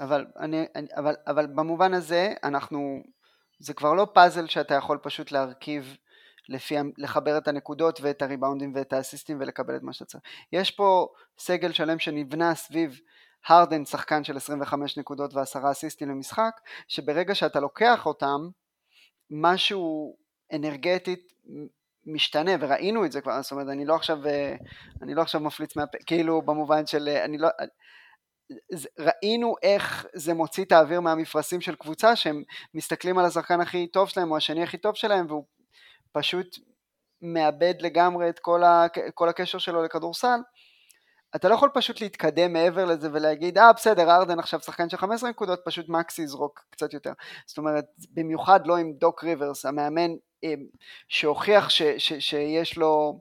אבל, 0.00 0.26
אני, 0.38 0.64
אני, 0.74 0.86
אבל, 0.96 1.14
אבל 1.26 1.46
במובן 1.46 1.94
הזה 1.94 2.34
אנחנו, 2.44 3.02
זה 3.58 3.74
כבר 3.74 3.94
לא 3.94 4.06
פאזל 4.14 4.46
שאתה 4.46 4.74
יכול 4.74 4.98
פשוט 5.02 5.32
להרכיב 5.32 5.96
לפי, 6.48 6.74
לחבר 6.98 7.38
את 7.38 7.48
הנקודות 7.48 8.00
ואת 8.02 8.22
הריבאונדים 8.22 8.72
ואת 8.74 8.92
האסיסטים 8.92 9.36
ולקבל 9.40 9.76
את 9.76 9.82
מה 9.82 9.92
שאתה 9.92 10.04
צריך. 10.04 10.24
יש 10.52 10.70
פה 10.70 11.08
סגל 11.38 11.72
שלם 11.72 11.98
שנבנה 11.98 12.54
סביב 12.54 13.00
הרדן 13.46 13.84
שחקן 13.84 14.24
של 14.24 14.36
25 14.36 14.98
נקודות 14.98 15.34
ועשרה 15.34 15.70
אסיסטים 15.70 16.08
למשחק, 16.08 16.52
שברגע 16.88 17.34
שאתה 17.34 17.60
לוקח 17.60 18.06
אותם, 18.06 18.48
משהו 19.30 20.16
אנרגטית 20.52 21.32
משתנה 22.06 22.50
וראינו 22.60 23.04
את 23.04 23.12
זה 23.12 23.20
כבר, 23.20 23.42
זאת 23.42 23.52
אומרת 23.52 23.68
אני 23.68 23.84
לא 23.84 23.94
עכשיו, 23.94 24.18
אני 25.02 25.14
לא 25.14 25.22
עכשיו 25.22 25.40
מפליץ 25.40 25.76
מהפה, 25.76 25.98
כאילו 26.06 26.42
במובן 26.42 26.86
של, 26.86 27.08
אני 27.24 27.38
לא, 27.38 27.48
ראינו 28.98 29.54
איך 29.62 30.06
זה 30.14 30.34
מוציא 30.34 30.64
את 30.64 30.72
האוויר 30.72 31.00
מהמפרשים 31.00 31.60
של 31.60 31.74
קבוצה 31.74 32.16
שהם 32.16 32.42
מסתכלים 32.74 33.18
על 33.18 33.24
השחקן 33.24 33.60
הכי 33.60 33.86
טוב 33.86 34.08
שלהם 34.08 34.30
או 34.30 34.36
השני 34.36 34.62
הכי 34.62 34.78
טוב 34.78 34.94
שלהם 34.94 35.26
והוא 35.28 35.44
פשוט 36.12 36.58
מאבד 37.22 37.74
לגמרי 37.80 38.28
את 38.28 38.38
כל, 38.38 38.64
ה, 38.64 38.86
כל 39.14 39.28
הקשר 39.28 39.58
שלו 39.58 39.82
לכדורסל, 39.82 40.40
אתה 41.36 41.48
לא 41.48 41.54
יכול 41.54 41.70
פשוט 41.74 42.00
להתקדם 42.00 42.52
מעבר 42.52 42.84
לזה 42.84 43.08
ולהגיד, 43.12 43.58
אה 43.58 43.72
בסדר, 43.72 44.10
ארדן 44.10 44.38
עכשיו 44.38 44.60
שחקן 44.60 44.88
של 44.88 44.96
15 44.96 45.30
נקודות, 45.30 45.60
פשוט 45.64 45.88
מקסי 45.88 46.22
יזרוק 46.22 46.64
קצת 46.70 46.94
יותר. 46.94 47.12
זאת 47.46 47.58
אומרת, 47.58 47.84
במיוחד 48.14 48.66
לא 48.66 48.76
עם 48.76 48.92
דוק 48.92 49.24
ריברס, 49.24 49.66
המאמן 49.66 50.10
אה, 50.44 50.54
שהוכיח 51.08 51.70
ש, 51.70 51.82
ש, 51.82 52.12
שיש 52.12 52.76
לו, 52.76 53.20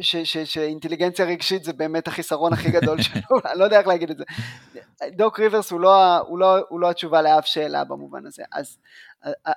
ש, 0.00 0.16
ש, 0.16 0.36
שאינטליגנציה 0.38 1.24
רגשית 1.24 1.64
זה 1.64 1.72
באמת 1.72 2.08
החיסרון 2.08 2.52
הכי 2.52 2.70
גדול 2.70 3.02
שלו, 3.06 3.38
אני 3.44 3.58
לא 3.58 3.64
יודע 3.64 3.78
איך 3.78 3.86
להגיד 3.86 4.10
את 4.10 4.16
זה. 4.16 4.24
דוק 5.10 5.40
ריברס 5.40 5.70
הוא 5.70 5.80
לא, 5.80 6.18
הוא, 6.18 6.38
לא, 6.38 6.58
הוא 6.68 6.80
לא 6.80 6.90
התשובה 6.90 7.22
לאף 7.22 7.46
שאלה 7.46 7.84
במובן 7.84 8.26
הזה. 8.26 8.42
אז 8.52 8.78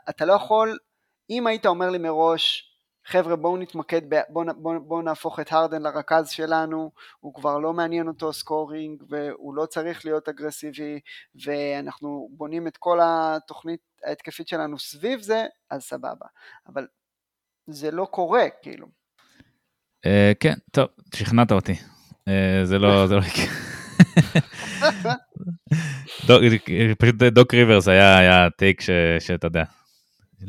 אתה 0.09 0.25
לא 0.25 0.33
יכול 0.33 0.77
אם 1.29 1.47
היית 1.47 1.65
אומר 1.65 1.89
לי 1.89 1.97
מראש, 1.97 2.68
חבר'ה 3.09 3.35
בואו 3.35 3.57
נתמקד, 3.57 4.01
בואו 4.29 4.45
בוא, 4.57 4.77
בוא 4.77 5.03
נהפוך 5.03 5.39
את 5.39 5.51
הרדן 5.51 5.81
לרכז 5.81 6.29
שלנו, 6.29 6.91
הוא 7.19 7.33
כבר 7.33 7.57
לא 7.57 7.73
מעניין 7.73 8.07
אותו 8.07 8.33
scoring 8.33 9.03
והוא 9.09 9.55
לא 9.55 9.65
צריך 9.65 10.05
להיות 10.05 10.29
אגרסיבי 10.29 10.99
ואנחנו 11.45 12.29
בונים 12.31 12.67
את 12.67 12.77
כל 12.77 12.99
התוכנית 13.03 13.79
ההתקפית 14.05 14.47
שלנו 14.47 14.79
סביב 14.79 15.21
זה, 15.21 15.45
אז 15.69 15.83
סבבה. 15.83 16.25
אבל 16.67 16.87
זה 17.67 17.91
לא 17.91 18.05
קורה, 18.05 18.43
כאילו. 18.61 18.87
Uh, 20.05 20.09
כן, 20.39 20.53
טוב, 20.71 20.87
שכנעת 21.15 21.51
אותי. 21.51 21.73
Uh, 21.73 22.31
זה 22.63 22.79
לא, 22.79 23.07
זה 23.07 23.15
לא 23.15 23.21
יקרה. 23.21 23.45
פשוט 26.99 27.15
דוק 27.15 27.53
ריברס 27.53 27.87
היה, 27.87 28.17
היה 28.17 28.49
טייק 28.49 28.81
שאתה 29.19 29.47
יודע, 29.47 29.63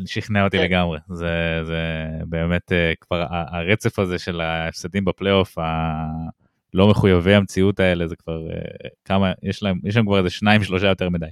שכנע 0.07 0.45
אותי 0.45 0.57
כן. 0.57 0.64
לגמרי. 0.64 0.99
זה, 1.09 1.61
זה 1.64 2.07
באמת 2.26 2.72
uh, 2.72 2.97
כבר 3.01 3.26
הרצף 3.30 3.99
הזה 3.99 4.18
של 4.18 4.41
ההפסדים 4.41 5.05
בפלייאוף, 5.05 5.59
הלא 5.59 6.88
מחויבי 6.88 7.34
המציאות 7.34 7.80
האלה, 7.80 8.09
זה 8.09 8.16
כבר 8.16 8.41
uh, 8.49 8.88
כמה, 9.05 9.32
יש 9.43 9.62
להם, 9.62 9.80
יש 9.84 9.97
להם 9.97 10.07
כבר 10.07 10.18
איזה 10.18 10.30
שניים, 10.30 10.62
שלושה 10.62 10.86
יותר 10.86 11.09
מדי. 11.09 11.26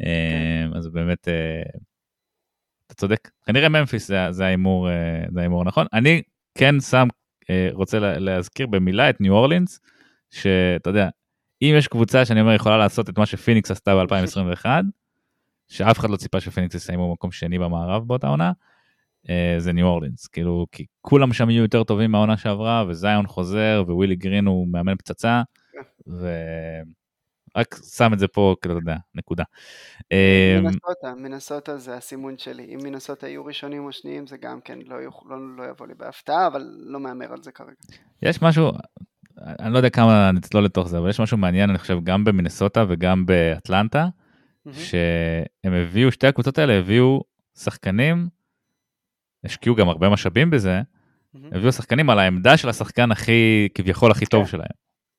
אה, 0.00 0.76
אז 0.78 0.88
באמת, 0.88 1.28
אתה 2.86 2.94
צודק. 2.94 3.30
כנראה 3.46 3.68
ממפיס 3.68 4.10
זה 4.30 4.44
ההימור, 4.44 4.88
זה 5.32 5.40
ההימור 5.40 5.62
הנכון. 5.62 5.86
אני 5.92 6.22
כן 6.58 6.80
שם, 6.80 7.08
רוצה 7.72 7.98
להזכיר 7.98 8.66
במילה 8.66 9.10
את 9.10 9.20
ניו 9.20 9.32
אורלינס, 9.32 9.80
שאתה 10.30 10.90
יודע, 10.90 11.08
אם 11.62 11.74
יש 11.78 11.88
קבוצה 11.88 12.24
שאני 12.24 12.40
אומר 12.40 12.54
יכולה 12.54 12.78
לעשות 12.78 13.08
את 13.10 13.18
מה 13.18 13.26
שפיניקס 13.26 13.70
עשתה 13.70 13.94
ב-2021, 13.94 14.66
שאף 15.68 15.98
אחד 15.98 16.10
לא 16.10 16.16
ציפה 16.16 16.40
שפיניקס 16.40 16.74
יסיימו 16.74 17.08
במקום 17.08 17.32
שני 17.32 17.58
במערב 17.58 18.08
באותה 18.08 18.26
עונה, 18.26 18.52
אה, 19.30 19.54
זה 19.58 19.72
ניו 19.72 19.86
אורלינס, 19.86 20.26
כאילו, 20.26 20.66
כי 20.72 20.84
כולם 21.00 21.32
שם 21.32 21.50
יהיו 21.50 21.62
יותר 21.62 21.84
טובים 21.84 22.10
מהעונה 22.10 22.36
שעברה, 22.36 22.84
וזיון 22.88 23.26
חוזר, 23.26 23.84
ווילי 23.88 24.16
גרין 24.16 24.46
הוא 24.46 24.68
מאמן 24.68 24.96
פצצה, 24.96 25.42
ורק 26.06 27.74
שם 27.96 28.12
את 28.12 28.18
זה 28.18 28.28
פה, 28.28 28.54
כאילו, 28.62 28.78
אתה 28.78 28.82
יודע, 28.82 28.96
נקודה. 29.14 29.44
אה, 30.12 30.58
מנסוטה, 30.62 31.14
מנסוטה 31.16 31.76
זה 31.76 31.96
הסימון 31.96 32.38
שלי. 32.38 32.74
אם 32.74 32.78
מנסוטה 32.82 33.28
יהיו 33.28 33.44
ראשונים 33.44 33.84
או 33.84 33.92
שניים, 33.92 34.26
זה 34.26 34.36
גם 34.36 34.60
כן 34.60 34.78
לא, 34.86 34.96
לא, 35.00 35.56
לא 35.56 35.64
יבוא 35.70 35.86
לי 35.86 35.94
בהפתעה, 35.94 36.46
אבל 36.46 36.62
לא 36.76 37.00
מהמר 37.00 37.32
על 37.32 37.42
זה 37.42 37.52
כרגע. 37.52 37.72
יש 38.22 38.42
משהו, 38.42 38.70
אני 39.38 39.72
לא 39.72 39.78
יודע 39.78 39.90
כמה 39.90 40.32
נצלול 40.32 40.64
לתוך 40.64 40.88
זה, 40.88 40.98
אבל 40.98 41.10
יש 41.10 41.20
משהו 41.20 41.36
מעניין, 41.36 41.70
אני 41.70 41.78
חושב, 41.78 41.98
גם 42.04 42.24
במינסוטה 42.24 42.84
וגם 42.88 43.26
באטלנטה, 43.26 44.08
שהם 44.72 45.72
הביאו, 45.72 46.12
שתי 46.12 46.26
הקבוצות 46.26 46.58
האלה 46.58 46.72
הביאו 46.72 47.22
שחקנים, 47.58 48.28
השקיעו 49.44 49.76
גם 49.76 49.88
הרבה 49.88 50.08
משאבים 50.08 50.50
בזה, 50.50 50.82
הביאו 51.52 51.72
שחקנים 51.72 52.10
על 52.10 52.18
העמדה 52.18 52.56
של 52.56 52.68
השחקן 52.68 53.12
הכי, 53.12 53.68
כביכול 53.74 54.10
הכי 54.10 54.26
טוב 54.26 54.44
כן. 54.44 54.50
שלהם. 54.50 54.66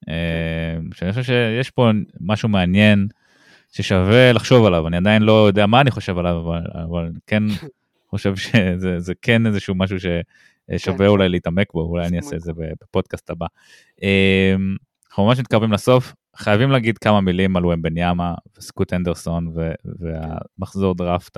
כן. 0.05 0.11
אה, 0.11 0.77
שאני 0.93 1.11
חושב 1.11 1.23
שיש 1.23 1.71
פה 1.71 1.89
משהו 2.21 2.49
מעניין 2.49 3.07
ששווה 3.71 4.33
לחשוב 4.33 4.65
עליו, 4.65 4.87
אני 4.87 4.97
עדיין 4.97 5.21
לא 5.21 5.47
יודע 5.47 5.65
מה 5.65 5.81
אני 5.81 5.91
חושב 5.91 6.17
עליו, 6.17 6.39
אבל, 6.39 6.61
אבל 6.83 7.11
כן 7.27 7.43
חושב 8.11 8.35
שזה 8.35 9.13
כן 9.21 9.45
איזשהו 9.45 9.75
משהו 9.75 9.99
ש... 9.99 10.05
כן, 10.67 10.77
שווה 10.77 10.97
כן. 10.97 11.05
אולי 11.05 11.29
להתעמק 11.29 11.73
בו, 11.73 11.81
אולי 11.81 12.07
אני 12.07 12.17
אעשה 12.17 12.35
את 12.35 12.41
זה 12.41 12.51
בפודקאסט 12.81 13.29
הבא. 13.29 13.45
אמ, 14.01 14.75
אנחנו 15.09 15.25
ממש 15.25 15.39
מתקרבים 15.39 15.71
לסוף, 15.71 16.13
חייבים 16.37 16.71
להגיד 16.71 16.97
כמה 16.97 17.21
מילים 17.21 17.57
על 17.57 17.65
ומבן 17.65 17.97
יאמה 17.97 18.33
וסקוט 18.57 18.93
אנדרסון 18.93 19.53
והמחזור 19.85 20.95
דראפט 20.95 21.37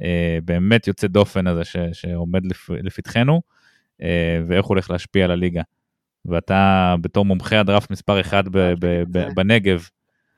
הבאמת 0.00 0.88
אה, 0.88 0.90
יוצא 0.90 1.06
דופן 1.06 1.46
הזה 1.46 1.64
ש, 1.64 1.76
שעומד 1.92 2.42
לפתחנו, 2.68 3.42
אה, 4.02 4.40
ואיך 4.46 4.64
הוא 4.64 4.68
הולך 4.68 4.90
להשפיע 4.90 5.24
על 5.24 5.30
הליגה. 5.30 5.62
ואתה 6.24 6.94
בתור 7.00 7.24
מומחה 7.24 7.60
הדראפט 7.60 7.90
מספר 7.90 8.20
אחד 8.20 8.44
בנגב. 9.34 9.88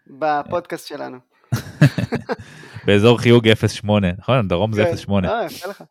בפודקאסט 0.06 0.88
שלנו. 0.88 1.18
באזור 2.86 3.18
חיוג 3.18 3.48
0.8, 3.48 3.88
נכון? 4.18 4.48
דרום 4.48 4.72
זה 4.72 4.92
0.8. 4.92 5.12
אה, 5.24 5.44
יפה 5.44 5.68
לך. 5.68 5.84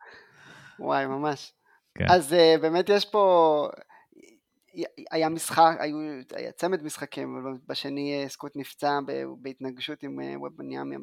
וואי, 0.79 1.05
ממש. 1.05 1.53
כן. 1.95 2.05
אז 2.09 2.36
באמת 2.61 2.89
יש 2.89 3.05
פה, 3.05 3.67
היה 5.11 5.30
משחק, 5.30 5.76
היו, 5.80 5.97
היה 6.36 6.51
צמד 6.51 6.84
משחקים, 6.84 7.57
בשני 7.67 8.26
uh, 8.26 8.30
סקוט 8.30 8.51
נפצע 8.55 8.99
בהתנגשות 9.38 10.03
עם 10.03 10.19
אה, 10.20 10.38
וומבניאמה 10.38 10.99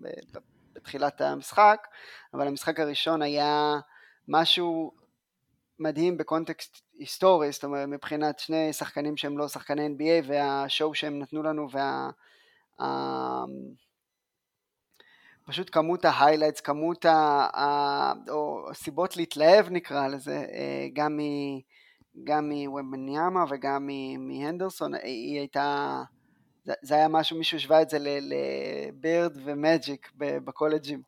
בתחילת 0.72 1.20
המשחק, 1.20 1.86
אבל 2.34 2.46
המשחק 2.46 2.80
הראשון 2.80 3.22
היה 3.22 3.76
משהו 4.28 4.92
מדהים 5.78 6.16
ב 6.16 6.24
context 6.24 6.80
היסטורי, 6.98 7.52
זאת 7.52 7.64
אומרת 7.64 7.88
מבחינת 7.88 8.38
שני 8.38 8.72
שחקנים 8.72 9.16
שהם 9.16 9.38
לא 9.38 9.48
שחקני 9.48 9.86
NBA 9.86 10.26
וה 10.26 10.49
show 10.49 10.94
שהם 10.94 11.18
נתנו 11.18 11.42
לנו 11.42 11.68
וה... 11.70 12.10
פשוט 15.46 15.68
כמות 15.72 16.04
ה 16.04 16.09
highlights, 16.09 16.60
כמות. 16.60 17.04
ה... 17.04 18.12
או 18.28 18.68
סיבות 18.72 19.16
להתלהב 19.16 19.66
נקרא 19.70 20.08
לזה, 20.08 20.36
אה, 20.36 20.88
גם, 20.92 21.16
מ... 21.16 21.20
גם 22.24 22.50
מוומבניאמה 22.50 23.44
וגם 23.50 23.88
מהנדרסון, 24.18 24.94
היא 24.94 25.38
הייתה, 25.38 26.02
זה 26.64 26.94
היה 26.94 27.08
משהו, 27.08 27.38
מישהו 27.38 27.56
השווה 27.56 27.82
את 27.82 27.90
זה 27.90 27.98
לבירד 28.00 29.36
ומג'יק 29.44 30.12
בקולג'ים. 30.16 31.02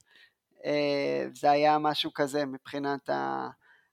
אה, 0.65 1.27
זה 1.33 1.51
היה 1.51 1.79
משהו 1.79 2.13
כזה 2.15 2.45
מבחינת 2.45 3.11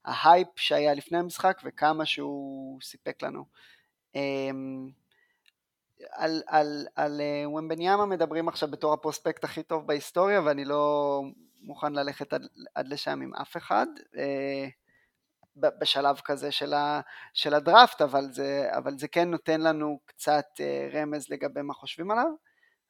ההייפ 0.05 0.47
שהיה 0.55 0.93
לפני 0.93 1.18
המשחק 1.18 1.62
וכמה 1.64 2.05
שהוא 2.05 2.82
סיפק 2.82 3.24
לנו. 3.24 3.45
אה, 4.16 4.49
על, 6.12 6.41
על, 6.47 6.88
על 6.95 7.22
אה, 7.22 7.47
וומבניאמה 7.47 8.05
מדברים 8.05 8.47
עכשיו 8.47 8.72
בתור 8.72 8.93
ה 8.93 8.99
prospect 8.99 9.43
הכי 9.43 9.64
טוב 9.64 9.88
בהיסטוריה 9.88 10.41
ואני 10.45 10.66
לא 10.66 11.22
מוכן 11.62 11.93
ללכת 11.93 12.34
עד, 12.34 12.47
עד 12.76 12.88
לשם 12.88 13.22
עם 13.22 13.34
אף 13.34 13.57
אחד 13.57 13.88
אה, 14.14 14.18
בשלב 15.56 16.20
כזה 16.24 16.52
של, 16.52 16.74
ה, 16.74 17.02
של 17.34 17.54
הדראפט 17.54 18.02
אבל 18.02 18.32
זה, 18.32 18.70
אבל 18.78 18.97
זה 18.97 19.08
כן 19.08 19.32
נותן 19.32 19.62
לנו 19.62 19.99
קצת 20.06 20.45
uh, 20.58 20.95
רמז 20.95 21.30
לגבי 21.30 21.62
מה 21.62 21.74
חושבים 21.74 22.12
עליו 22.12 22.32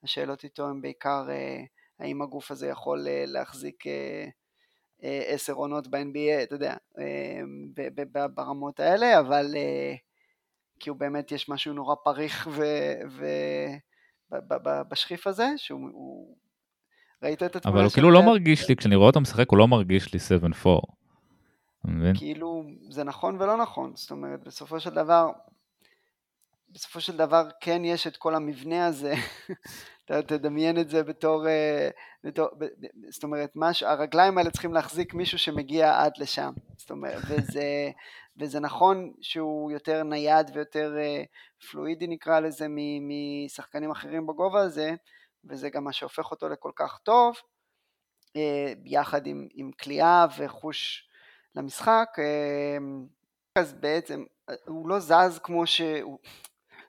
השאלות 0.04 0.44
איתו 0.44 0.70
הן 0.70 0.82
בעיקר 0.82 1.28
uh, 1.28 1.68
האם 2.00 2.22
הגוף 2.22 2.52
הזה 2.52 2.68
יכול 2.68 3.08
uh, 3.08 3.32
להחזיק 3.32 3.84
עשר 5.28 5.54
עונות 5.54 5.88
ב-NBA, 5.88 6.44
אתה 6.44 6.56
יודע, 6.56 6.76
ברמות 8.34 8.80
האלה, 8.80 9.20
אבל 9.20 9.56
כי 10.80 10.90
הוא 10.90 10.98
באמת 10.98 11.32
יש 11.32 11.50
משהו 11.50 11.74
נורא 11.74 11.96
פריך 12.04 12.50
ו... 12.52 12.64
ו... 13.10 13.26
בשכיף 14.90 15.28
הזה, 15.28 15.48
שהוא... 15.58 15.90
הוא... 15.94 16.38
ראית 17.24 17.44
את 17.44 17.56
התמונה 17.56 17.78
אבל 17.78 17.86
הוא 17.86 17.94
כאילו 17.94 18.12
לא 18.12 18.24
מרגיש 18.24 18.70
לי, 18.70 18.76
כשאני 18.76 18.96
רואה 18.96 19.08
אותו 19.08 19.22
משחק 19.22 19.50
הוא 19.50 19.58
לא 19.58 19.68
מרגיש 19.68 20.14
לי 20.14 20.20
7-4. 20.20 21.01
כאילו 22.18 22.64
זה 22.90 23.04
נכון 23.04 23.42
ולא 23.42 23.58
נכון, 23.58 23.92
זאת 23.96 24.12
אומרת 24.12 24.44
בסופו 24.44 24.80
של 24.80 24.90
דבר, 24.90 25.32
בסופו 26.70 27.02
של 27.02 27.18
דבר 27.18 27.48
כן 27.62 27.86
יש 27.86 28.08
את 28.08 28.18
כל 28.18 28.36
המבנה 28.36 28.86
הזה, 28.88 29.14
אתה 30.06 30.22
תדמיין 30.22 30.80
את 30.80 30.90
זה 30.90 31.04
בתור, 31.04 31.48
אה, 31.48 31.90
בתור 32.24 32.48
זאת 33.10 33.24
אומרת, 33.24 33.52
מש, 33.56 33.84
הרגליים 33.84 34.38
האלה 34.38 34.52
צריכים 34.52 34.74
להחזיק 34.74 35.14
מישהו 35.14 35.40
שמגיע 35.40 36.02
עד 36.02 36.12
לשם, 36.18 36.54
זאת 36.78 36.92
אומרת, 36.92 37.24
וזה, 37.30 37.92
וזה 38.38 38.60
נכון 38.60 39.14
שהוא 39.22 39.72
יותר 39.72 40.04
נייד 40.04 40.52
ויותר 40.54 40.98
אה, 40.98 41.24
פלואידי 41.72 42.08
נקרא 42.08 42.40
לזה 42.40 42.68
משחקנים 43.02 43.92
אחרים 43.92 44.28
בגובה 44.28 44.62
הזה, 44.62 44.92
וזה 45.44 45.70
גם 45.70 45.84
מה 45.84 45.94
שהופך 45.94 46.32
אותו 46.32 46.50
לכל 46.50 46.72
כך 46.76 47.00
טוב, 47.04 47.36
אה, 48.36 48.74
יחד 48.86 49.28
עם, 49.28 49.48
עם 49.54 49.72
כליאה 49.72 50.26
וחוש 50.38 51.08
למשחק, 51.56 52.08
אה, 52.20 52.78
אז 53.56 53.74
בעצם 53.74 54.24
הוא 54.68 54.90
לא 54.90 55.00
זז 55.00 55.40
כמו 55.44 55.68
שהוא, 55.68 56.20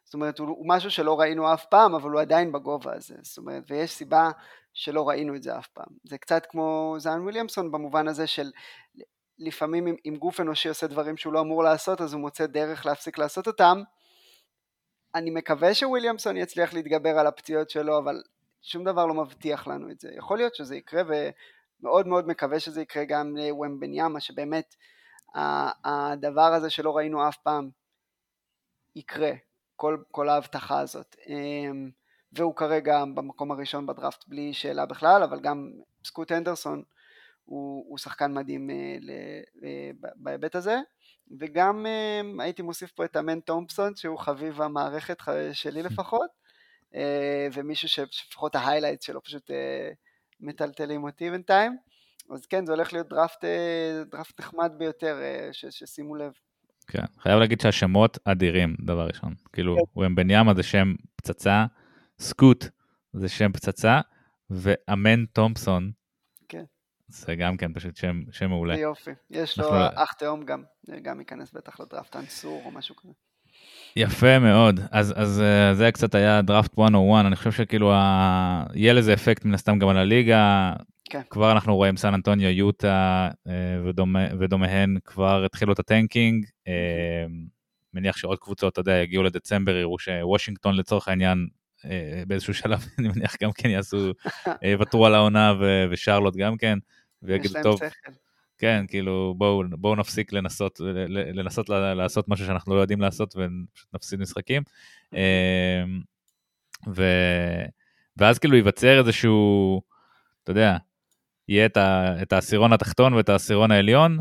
זאת 0.04 0.14
אומרת 0.14 0.38
הוא, 0.38 0.68
משהו 0.68 0.90
שלא 0.90 1.20
ראינו 1.20 1.54
אף 1.54 1.64
פעם, 1.64 1.94
אבל 1.94 2.10
הוא 2.10 2.20
עדיין 2.20 2.52
בגובה 2.52 2.94
הזה, 2.94 3.14
זאת 3.22 3.38
אומרת, 3.38 3.62
ויש 3.70 3.90
סיבה 3.90 4.30
שלא 4.74 5.08
ראינו 5.08 5.36
את 5.36 5.42
זה 5.42 5.58
אף 5.58 5.66
פעם. 5.66 5.86
זה 6.04 6.18
קצת 6.18 6.46
כמו 6.46 6.94
זן 6.98 7.20
וויליאמסון 7.20 7.72
במובן 7.72 8.08
הזה 8.08 8.26
של 8.26 8.50
לפעמים 9.38 9.86
אם, 9.86 9.96
אם 10.06 10.16
גוף 10.16 10.40
אנושי 10.40 10.68
עושה 10.68 10.86
דברים 10.86 11.16
שהוא 11.16 11.32
לא 11.32 11.40
אמור 11.40 11.62
לעשות 11.64 12.00
אז 12.00 12.12
הוא 12.12 12.20
מוצא 12.20 12.46
דרך 12.46 12.86
להפסיק 12.86 13.18
לעשות 13.18 13.46
אותם. 13.46 13.82
אני 15.14 15.30
מקווה 15.30 15.74
שוויליאמסון 15.74 16.36
יצליח 16.36 16.74
להתגבר 16.74 17.18
על 17.18 17.26
הפציעות 17.26 17.70
שלו 17.70 17.98
אבל 17.98 18.22
שום 18.62 18.84
דבר 18.84 19.06
לא 19.06 19.14
מבטיח 19.14 19.66
לנו 19.66 19.90
את 19.90 20.00
זה. 20.00 20.10
יכול 20.16 20.38
להיות 20.38 20.54
שזה 20.54 20.76
יקרה 20.76 21.02
ומאוד 21.82 22.06
מאוד 22.06 22.26
מקווה 22.28 22.60
שזה 22.60 22.82
יקרה 22.82 23.04
גם 23.04 23.36
לוומבן 23.36 23.94
יאמה 23.94 24.20
שבאמת 24.20 24.74
הדבר 25.84 26.54
הזה 26.54 26.70
שלא 26.70 26.96
ראינו 26.96 27.28
אף 27.28 27.36
פעם 27.36 27.70
יקרה, 28.96 29.32
כל, 29.76 30.02
כל 30.10 30.28
ההבטחה 30.28 30.80
הזאת. 30.80 31.16
אמ, 31.28 31.90
והוא 32.32 32.56
כרגע 32.56 33.04
במקום 33.14 33.50
הראשון 33.50 33.86
בדראפט 33.86 34.24
בלי 34.28 34.54
שאלה 34.54 34.86
בכלל, 34.86 35.22
אבל 35.22 35.40
גם 35.40 35.70
סקוט 36.04 36.32
אנדרסון 36.32 36.82
הוא, 37.44 37.84
הוא 37.88 37.98
שחקן 37.98 38.32
מדהים 38.32 38.70
אה, 38.70 38.96
אה, 39.64 39.90
בהיבט 40.16 40.54
הזה, 40.54 40.80
וגם 41.40 41.86
אה, 41.86 42.44
הייתי 42.44 42.62
מוסיף 42.62 42.92
פה 42.92 43.04
את 43.04 43.16
אמן 43.16 43.40
תומפסון 43.40 43.96
שהוא 43.96 44.18
חביב 44.18 44.62
המערכת 44.62 45.18
שלי 45.52 45.82
לפחות, 45.82 46.30
ומישהו 47.52 47.88
שלפחות 47.88 48.54
ה 48.54 48.59
highlights 48.59 49.02
שלו 49.02 49.22
פשוט 49.22 49.50
מטלטלים 50.42 51.04
אותי 51.04 51.30
בינתיים. 51.30 51.76
אז 52.30 52.46
כן, 52.46 52.66
זה 52.66 52.72
הולך 52.72 52.92
להיות 52.92 53.08
דראפט, 53.08 53.44
אה, 53.44 54.02
דראפט 54.10 54.40
נחמד 54.40 54.72
ביותר, 54.78 55.18
אה, 55.22 55.48
ש, 55.52 55.64
ששימו 55.70 56.16
לב. 56.16 56.32
כן, 56.86 57.04
חייב 57.18 57.38
להגיד 57.38 57.60
שהשמות 57.60 58.18
אדירים, 58.24 58.76
דבר 58.84 59.06
ראשון. 59.06 59.34
כאילו, 59.52 59.76
כן. 59.76 60.00
וומבניאמה 60.00 60.54
זה 60.54 60.62
שם 60.62 60.94
פצצה, 61.16 61.66
סקוט 62.18 62.64
זה 63.12 63.28
שם 63.28 63.52
פצצה, 63.52 64.00
ואמן 64.50 65.24
תומפסון, 65.26 65.90
כן. 66.48 66.64
זה 67.08 67.34
גם 67.34 67.56
כן 67.56 67.72
פשוט 67.74 67.96
שם, 67.96 68.20
שם 68.30 68.48
מעולה. 68.48 68.78
יופי. 68.78 69.10
יש 69.30 69.58
לו 69.58 69.64
אנחנו- 69.64 70.02
אח 70.02 70.12
תאום 70.12 70.44
גם, 70.44 70.62
גם 71.02 71.20
ייכנס 71.20 71.52
בטח 71.52 71.80
לדראפט 71.80 72.16
אנסור 72.16 72.62
או 72.64 72.70
משהו 72.70 72.96
כזה. 72.96 73.12
יפה 73.96 74.38
מאוד, 74.38 74.80
אז, 74.90 75.14
אז 75.16 75.40
אה, 75.40 75.74
זה 75.74 75.92
קצת 75.92 76.14
היה 76.14 76.42
דראפט 76.42 76.78
101, 76.78 77.26
אני 77.26 77.36
חושב 77.36 77.52
שכאילו 77.52 77.92
ה... 77.94 78.64
יהיה 78.74 78.92
לזה 78.92 79.14
אפקט 79.14 79.44
מן 79.44 79.54
הסתם 79.54 79.78
גם 79.78 79.88
על 79.88 79.96
הליגה, 79.96 80.72
כן. 81.10 81.20
כבר 81.30 81.52
אנחנו 81.52 81.76
רואים 81.76 81.96
סן 81.96 82.14
אנטוניו, 82.14 82.48
יוטה 82.48 83.28
אה, 83.48 83.52
ודומה, 83.84 84.26
ודומיהן 84.38 84.96
כבר 85.04 85.44
התחילו 85.44 85.72
את 85.72 85.78
ה 85.78 85.86
tanking, 85.86 86.46
אה, 86.68 87.26
מניח 87.94 88.16
שעוד 88.16 88.38
קבוצות, 88.38 88.72
אתה 88.72 88.80
יודע, 88.80 88.92
יגיעו 88.92 89.22
לדצמבר, 89.22 89.76
יראו 89.76 89.98
שוושינגטון 89.98 90.76
לצורך 90.76 91.08
העניין 91.08 91.46
באיזשהו 92.26 92.54
שלב, 92.54 92.86
אני 92.98 93.08
מניח 93.08 93.36
גם 93.42 93.52
כן 93.52 93.68
יעשו, 93.68 94.12
יוותרו 94.62 95.06
על 95.06 95.14
העונה 95.14 95.54
ושרלוט 95.90 96.36
גם 96.36 96.56
כן, 96.56 96.78
ויגידו, 97.22 97.62
טוב, 97.62 97.78
שכל. 97.78 98.12
כן, 98.58 98.84
כאילו, 98.88 99.34
בואו 99.38 99.62
בוא 99.70 99.96
נפסיק 99.96 100.32
לנסות, 100.32 100.80
לנסות 101.08 101.68
לעשות 101.68 102.28
משהו 102.28 102.46
שאנחנו 102.46 102.74
לא 102.76 102.80
יודעים 102.80 103.00
לעשות 103.00 103.34
ופשוט 103.36 103.94
נפסיד 103.94 104.20
משחקים. 104.20 104.62
אמ, 105.12 105.18
ו... 106.94 107.04
ואז 108.16 108.38
כאילו 108.38 108.56
ייווצר 108.56 108.98
איזשהו, 108.98 109.82
אתה 110.42 110.50
יודע, 110.50 110.76
יהיה 111.48 111.66
את, 111.66 111.76
ה... 111.76 112.14
את 112.22 112.32
העשירון 112.32 112.72
התחתון 112.72 113.14
ואת 113.14 113.28
העשירון 113.28 113.70
העליון, 113.70 114.18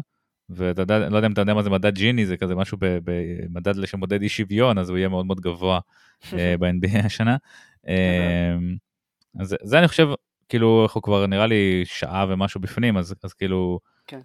ואתה 0.49 0.81
יודע, 0.81 0.99
לא 1.09 1.15
יודע 1.15 1.27
אם 1.27 1.31
אתה 1.33 1.41
יודע 1.41 1.53
מה 1.53 1.63
זה 1.63 1.69
מדד 1.69 1.95
ג'יני, 1.95 2.25
זה 2.25 2.37
כזה 2.37 2.55
משהו 2.55 2.77
במדד 2.81 3.85
שמודד 3.85 4.21
אי 4.21 4.29
שוויון, 4.29 4.77
אז 4.77 4.89
הוא 4.89 4.97
יהיה 4.97 5.07
מאוד 5.09 5.25
מאוד 5.25 5.39
גבוה 5.41 5.79
אה, 6.33 6.55
ב-NBA 6.59 7.05
השנה. 7.05 7.37
אמ, 7.87 7.93
אז 9.39 9.47
זה- 9.47 9.55
זה 9.63 9.79
אני 9.79 9.87
חושב, 9.87 10.07
כאילו, 10.49 10.83
אנחנו 10.83 11.01
כבר 11.01 11.25
נראה 11.27 11.47
לי 11.47 11.81
שעה 11.85 12.25
ומשהו 12.29 12.61
בפנים, 12.61 12.97
אז, 12.97 13.15
אז 13.23 13.33
כאילו, 13.33 13.79
כן. 14.07 14.19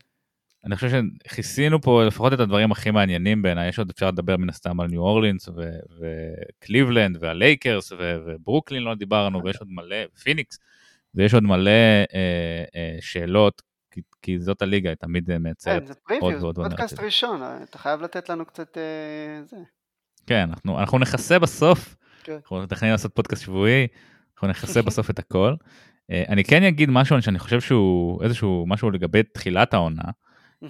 אני 0.64 0.77
חושב 0.77 1.03
שכיסינו 1.27 1.81
פה 1.81 2.05
לפחות 2.05 2.33
את 2.33 2.41
הדברים 2.41 2.72
הכי 2.72 2.91
מעניינים 2.91 3.43
בעיניי, 3.43 3.68
יש 3.68 3.79
עוד 3.79 3.91
אפשר 3.91 4.09
לדבר 4.09 4.37
מן 4.37 4.49
הסתם 4.49 4.81
על 4.81 4.89
ניו 4.89 5.01
אורלינס 5.01 5.49
וקליבלנד 5.99 7.16
והלייקרס 7.20 7.93
ו- 7.93 8.16
וברוקלין 8.27 8.83
לא 8.83 8.95
דיברנו, 8.95 9.45
ויש 9.45 9.57
עוד 9.57 9.68
מלא, 9.70 9.97
פיניקס, 10.22 10.59
ויש 11.14 11.35
עוד 11.35 11.43
מלא 11.43 11.70
אה, 11.70 12.64
אה, 12.74 12.97
שאלות, 13.01 13.62
כי, 13.91 14.01
כי 14.22 14.39
זאת 14.39 14.62
הליגה, 14.62 14.91
היא 14.91 14.97
תמיד 14.97 15.31
אה, 15.31 15.39
מייצרת. 15.39 15.83
כן, 15.83 15.87
זה 15.87 15.95
עוד 16.09 16.33
זה 16.33 16.39
ועוד 16.39 16.57
ועוד 16.57 16.68
פודקאסט 16.68 16.93
נרטיב. 16.93 17.05
ראשון, 17.05 17.41
אתה 17.62 17.79
חייב 17.79 18.03
לתת 18.03 18.29
לנו 18.29 18.47
קצת 18.47 18.79
אה, 18.79 19.43
זה. 19.45 19.57
כן, 20.27 20.49
אנחנו, 20.49 20.81
אנחנו 20.81 20.99
נכסה 20.99 21.39
בסוף, 21.39 21.97
כן. 22.22 22.33
אנחנו 22.33 22.62
מתכננים 22.62 22.93
לעשות 22.93 23.14
פודקאסט 23.14 23.43
שבועי, 23.43 23.87
אנחנו 24.35 24.49
נכסה 24.49 24.83
בסוף 24.83 25.11
את 25.11 25.18
הכל. 25.18 25.55
אה, 26.11 26.24
אני 26.28 26.44
כן 26.44 26.62
אגיד 26.62 26.90
משהו 26.90 27.22
שאני 27.22 27.38
חושב 27.38 27.61
שהוא 27.61 28.24
איזשהו 28.24 28.64
משהו 28.68 28.90
לגבי 28.90 29.22
תחילת 29.22 29.74
העונה, 29.74 30.02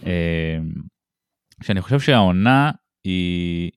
אה, 0.06 0.58
שאני 1.62 1.80
חושב 1.80 2.00
שהעונה 2.00 2.70
היא, 3.04 3.70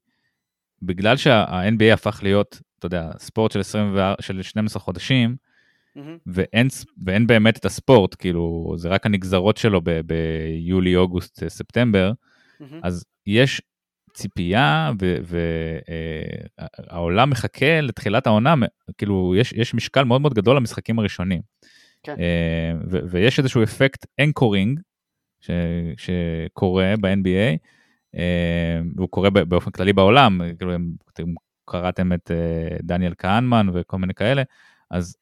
בגלל 0.81 1.17
שה-NBA 1.17 1.93
הפך 1.93 2.19
להיות, 2.23 2.61
אתה 2.79 2.85
יודע, 2.85 3.11
ספורט 3.17 3.51
של, 3.51 3.59
24, 3.59 4.15
של 4.21 4.41
12 4.41 4.81
חודשים. 4.81 5.35
ואין, 6.25 6.67
ואין 7.05 7.27
באמת 7.27 7.57
את 7.57 7.65
הספורט, 7.65 8.15
כאילו, 8.19 8.73
זה 8.77 8.89
רק 8.89 9.05
הנגזרות 9.05 9.57
שלו 9.57 9.81
ביולי, 10.05 10.95
אוגוסט, 10.95 11.43
אה, 11.43 11.49
ספטמבר. 11.49 12.11
אז 12.83 13.05
יש 13.27 13.61
ציפייה 14.19 14.91
והעולם 16.89 17.29
מחכה 17.29 17.81
לתחילת 17.81 18.27
העונה, 18.27 18.55
כאילו 18.97 19.33
יש, 19.37 19.53
יש 19.53 19.73
משקל 19.73 20.03
מאוד 20.03 20.21
מאוד 20.21 20.33
גדול 20.33 20.55
למשחקים 20.55 20.99
הראשונים. 20.99 21.41
כן. 22.03 22.15
אה, 22.19 22.73
ויש 23.09 23.39
איזשהו 23.39 23.63
אפקט 23.63 24.05
anchoring 24.19 24.79
ש- 25.41 25.49
שקורה 25.97 26.93
ב-NBA, 27.01 27.57
אה, 28.15 28.79
והוא 28.95 29.09
קורה 29.09 29.29
באופן 29.29 29.71
כללי 29.71 29.93
בעולם, 29.93 30.41
כאילו 30.57 30.75
אם 30.75 30.91
אתם 31.13 31.23
קראתם 31.65 32.13
את 32.13 32.31
אה, 32.31 32.77
דניאל 32.83 33.13
כהנמן 33.17 33.67
וכל 33.73 33.97
מיני 33.97 34.13
כאלה, 34.13 34.43
אז 34.91 35.15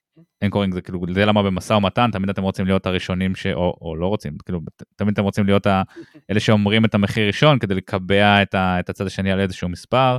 anchoring 0.43 0.73
זה 0.73 0.81
כאילו, 0.81 1.01
זה 1.13 1.25
למה 1.25 1.43
במשא 1.43 1.73
ומתן 1.73 2.11
תמיד 2.11 2.29
אתם 2.29 2.43
רוצים 2.43 2.65
להיות 2.65 2.85
הראשונים 2.85 3.35
ש... 3.35 3.47
או, 3.47 3.77
או 3.81 3.95
לא 3.95 4.07
רוצים, 4.07 4.37
כאילו 4.45 4.61
תמיד 4.95 5.13
אתם 5.13 5.23
רוצים 5.23 5.45
להיות 5.45 5.67
ה... 5.67 5.81
אלה 6.31 6.39
שאומרים 6.39 6.85
את 6.85 6.95
המחיר 6.95 7.27
ראשון 7.27 7.59
כדי 7.59 7.75
לקבע 7.75 8.41
את, 8.41 8.55
ה, 8.55 8.79
את 8.79 8.89
הצד 8.89 9.05
השני 9.05 9.31
על 9.31 9.39
איזשהו 9.39 9.69
מספר, 9.69 10.17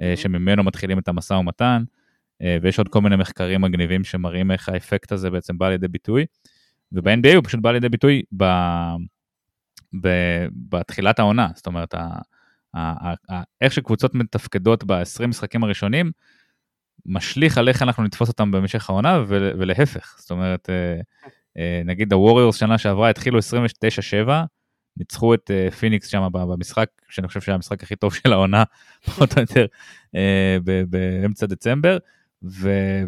אה. 0.00 0.16
שממנו 0.16 0.64
מתחילים 0.64 0.98
את 0.98 1.08
המשא 1.08 1.34
ומתן, 1.34 1.84
אה, 2.42 2.58
ויש 2.62 2.78
עוד 2.78 2.88
כל 2.88 3.00
מיני 3.00 3.16
מחקרים 3.16 3.60
מגניבים 3.60 4.04
שמראים 4.04 4.50
איך 4.50 4.68
האפקט 4.68 5.12
הזה 5.12 5.30
בעצם 5.30 5.58
בא 5.58 5.68
לידי 5.68 5.88
ביטוי, 5.88 6.26
וב-NBA 6.92 7.34
הוא 7.34 7.44
פשוט 7.44 7.60
בא 7.60 7.72
לידי 7.72 7.88
ביטוי 7.88 8.22
ב, 8.36 8.44
ב, 10.00 10.08
בתחילת 10.68 11.18
העונה, 11.18 11.48
זאת 11.54 11.66
אומרת, 11.66 11.94
ה, 11.94 12.08
ה, 12.74 13.08
ה, 13.08 13.14
ה, 13.30 13.42
איך 13.60 13.72
שקבוצות 13.72 14.14
מתפקדות 14.14 14.84
ב-20 14.84 15.26
משחקים 15.26 15.64
הראשונים, 15.64 16.10
משליך 17.08 17.58
על 17.58 17.68
איך 17.68 17.82
אנחנו 17.82 18.02
נתפוס 18.02 18.28
אותם 18.28 18.50
במשך 18.50 18.90
העונה 18.90 19.22
ול, 19.26 19.52
ולהפך, 19.58 20.16
זאת 20.18 20.30
אומרת, 20.30 20.70
אה, 20.70 21.00
אה, 21.58 21.82
נגיד 21.84 22.12
הווריורס 22.12 22.56
שנה 22.56 22.78
שעברה 22.78 23.10
התחילו 23.10 23.38
29-7, 23.38 23.42
ניצחו 24.96 25.34
את 25.34 25.50
אה, 25.50 25.70
פיניקס 25.70 26.08
שם 26.08 26.28
ב- 26.32 26.52
במשחק, 26.52 26.88
שאני 27.08 27.28
חושב 27.28 27.40
שהיה 27.40 27.54
המשחק 27.54 27.82
הכי 27.82 27.96
טוב 27.96 28.14
של 28.14 28.32
העונה, 28.32 28.64
פחות 29.06 29.36
או 29.36 29.40
יותר, 29.40 29.66
אה, 30.14 30.58
באמצע 30.88 31.46
דצמבר, 31.46 31.98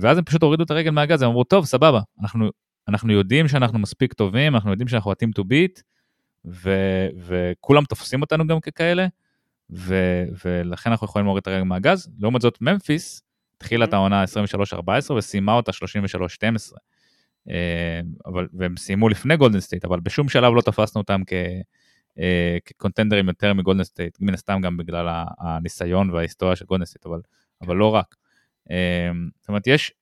ואז 0.01 0.19
הם 0.19 0.25
פשוט 0.25 0.43
הורידו 0.43 0.65
את 0.65 0.71
הרגל 0.71 0.91
מהגז, 0.91 1.23
הם 1.23 1.29
אמרו, 1.29 1.45
טוב, 1.45 1.65
סבבה, 1.65 2.01
אנחנו, 2.23 2.51
אנחנו 2.89 3.13
יודעים 3.13 3.49
שאנחנו 3.49 3.79
מספיק 3.79 4.13
טובים, 4.13 4.55
אנחנו 4.55 4.71
יודעים 4.71 4.89
שאנחנו 4.89 5.11
ה-team 5.11 5.41
to 5.41 5.45
beat, 5.45 5.83
וכולם 7.27 7.85
תופסים 7.85 8.23
אותנו 8.23 8.47
גם 8.47 8.61
ככאלה, 8.61 9.07
ו- 9.71 10.25
ולכן 10.45 10.91
אנחנו 10.91 11.05
יכולים 11.05 11.27
להוריד 11.27 11.43
את 11.43 11.47
הרגל 11.47 11.63
מהגז. 11.63 12.11
לעומת 12.19 12.41
זאת, 12.41 12.59
ממפיס 12.61 13.23
התחילה 13.63 13.85
את. 13.85 13.93
העונה 13.93 14.25
23-14 15.09 15.13
וסיימה 15.13 15.53
אותה 15.53 15.73
33-12. 15.73 15.75
אה, 17.51 18.01
אבל, 18.27 18.49
והם 18.53 18.77
סיימו 18.77 19.09
לפני 19.09 19.37
גולדן 19.37 19.61
סטייט, 19.61 19.85
אבל 19.85 20.01
בשום 20.01 20.29
שלב 20.29 20.55
לא 20.55 20.61
תפסנו 20.61 21.01
אותם 21.01 21.21
כ, 21.27 21.33
אה, 22.19 22.59
כ-contenders 22.65 23.29
יותר 23.29 23.55
מגולדן 23.55 23.85
סטייט, 23.85 24.19
מן 24.21 24.35
הסתם 24.35 24.61
גם 24.63 24.77
בגלל 24.77 25.25
הניסיון 25.39 26.11
וההיסטוריה 26.11 26.57
של 26.57 26.65
גולדן 26.65 26.85
סטייט, 26.85 27.07
אבל, 27.07 27.21
אבל 27.63 27.77
לא 27.77 27.95
רק. 27.95 28.15
אה, 28.71 29.11
זאת 29.41 29.49
אומרת, 29.49 29.67
יש, 29.67 29.93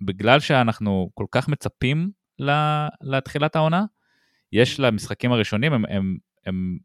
בגלל 0.00 0.40
שאנחנו 0.40 1.10
כל 1.14 1.26
כך 1.30 1.48
מצפים 1.48 2.10
לתחילת 3.02 3.56
העונה, 3.56 3.84
יש 4.52 4.80
למשחקים 4.80 5.32
הראשונים, 5.32 5.72
הם, 5.72 5.84
הם, 5.88 6.16
הם, 6.46 6.78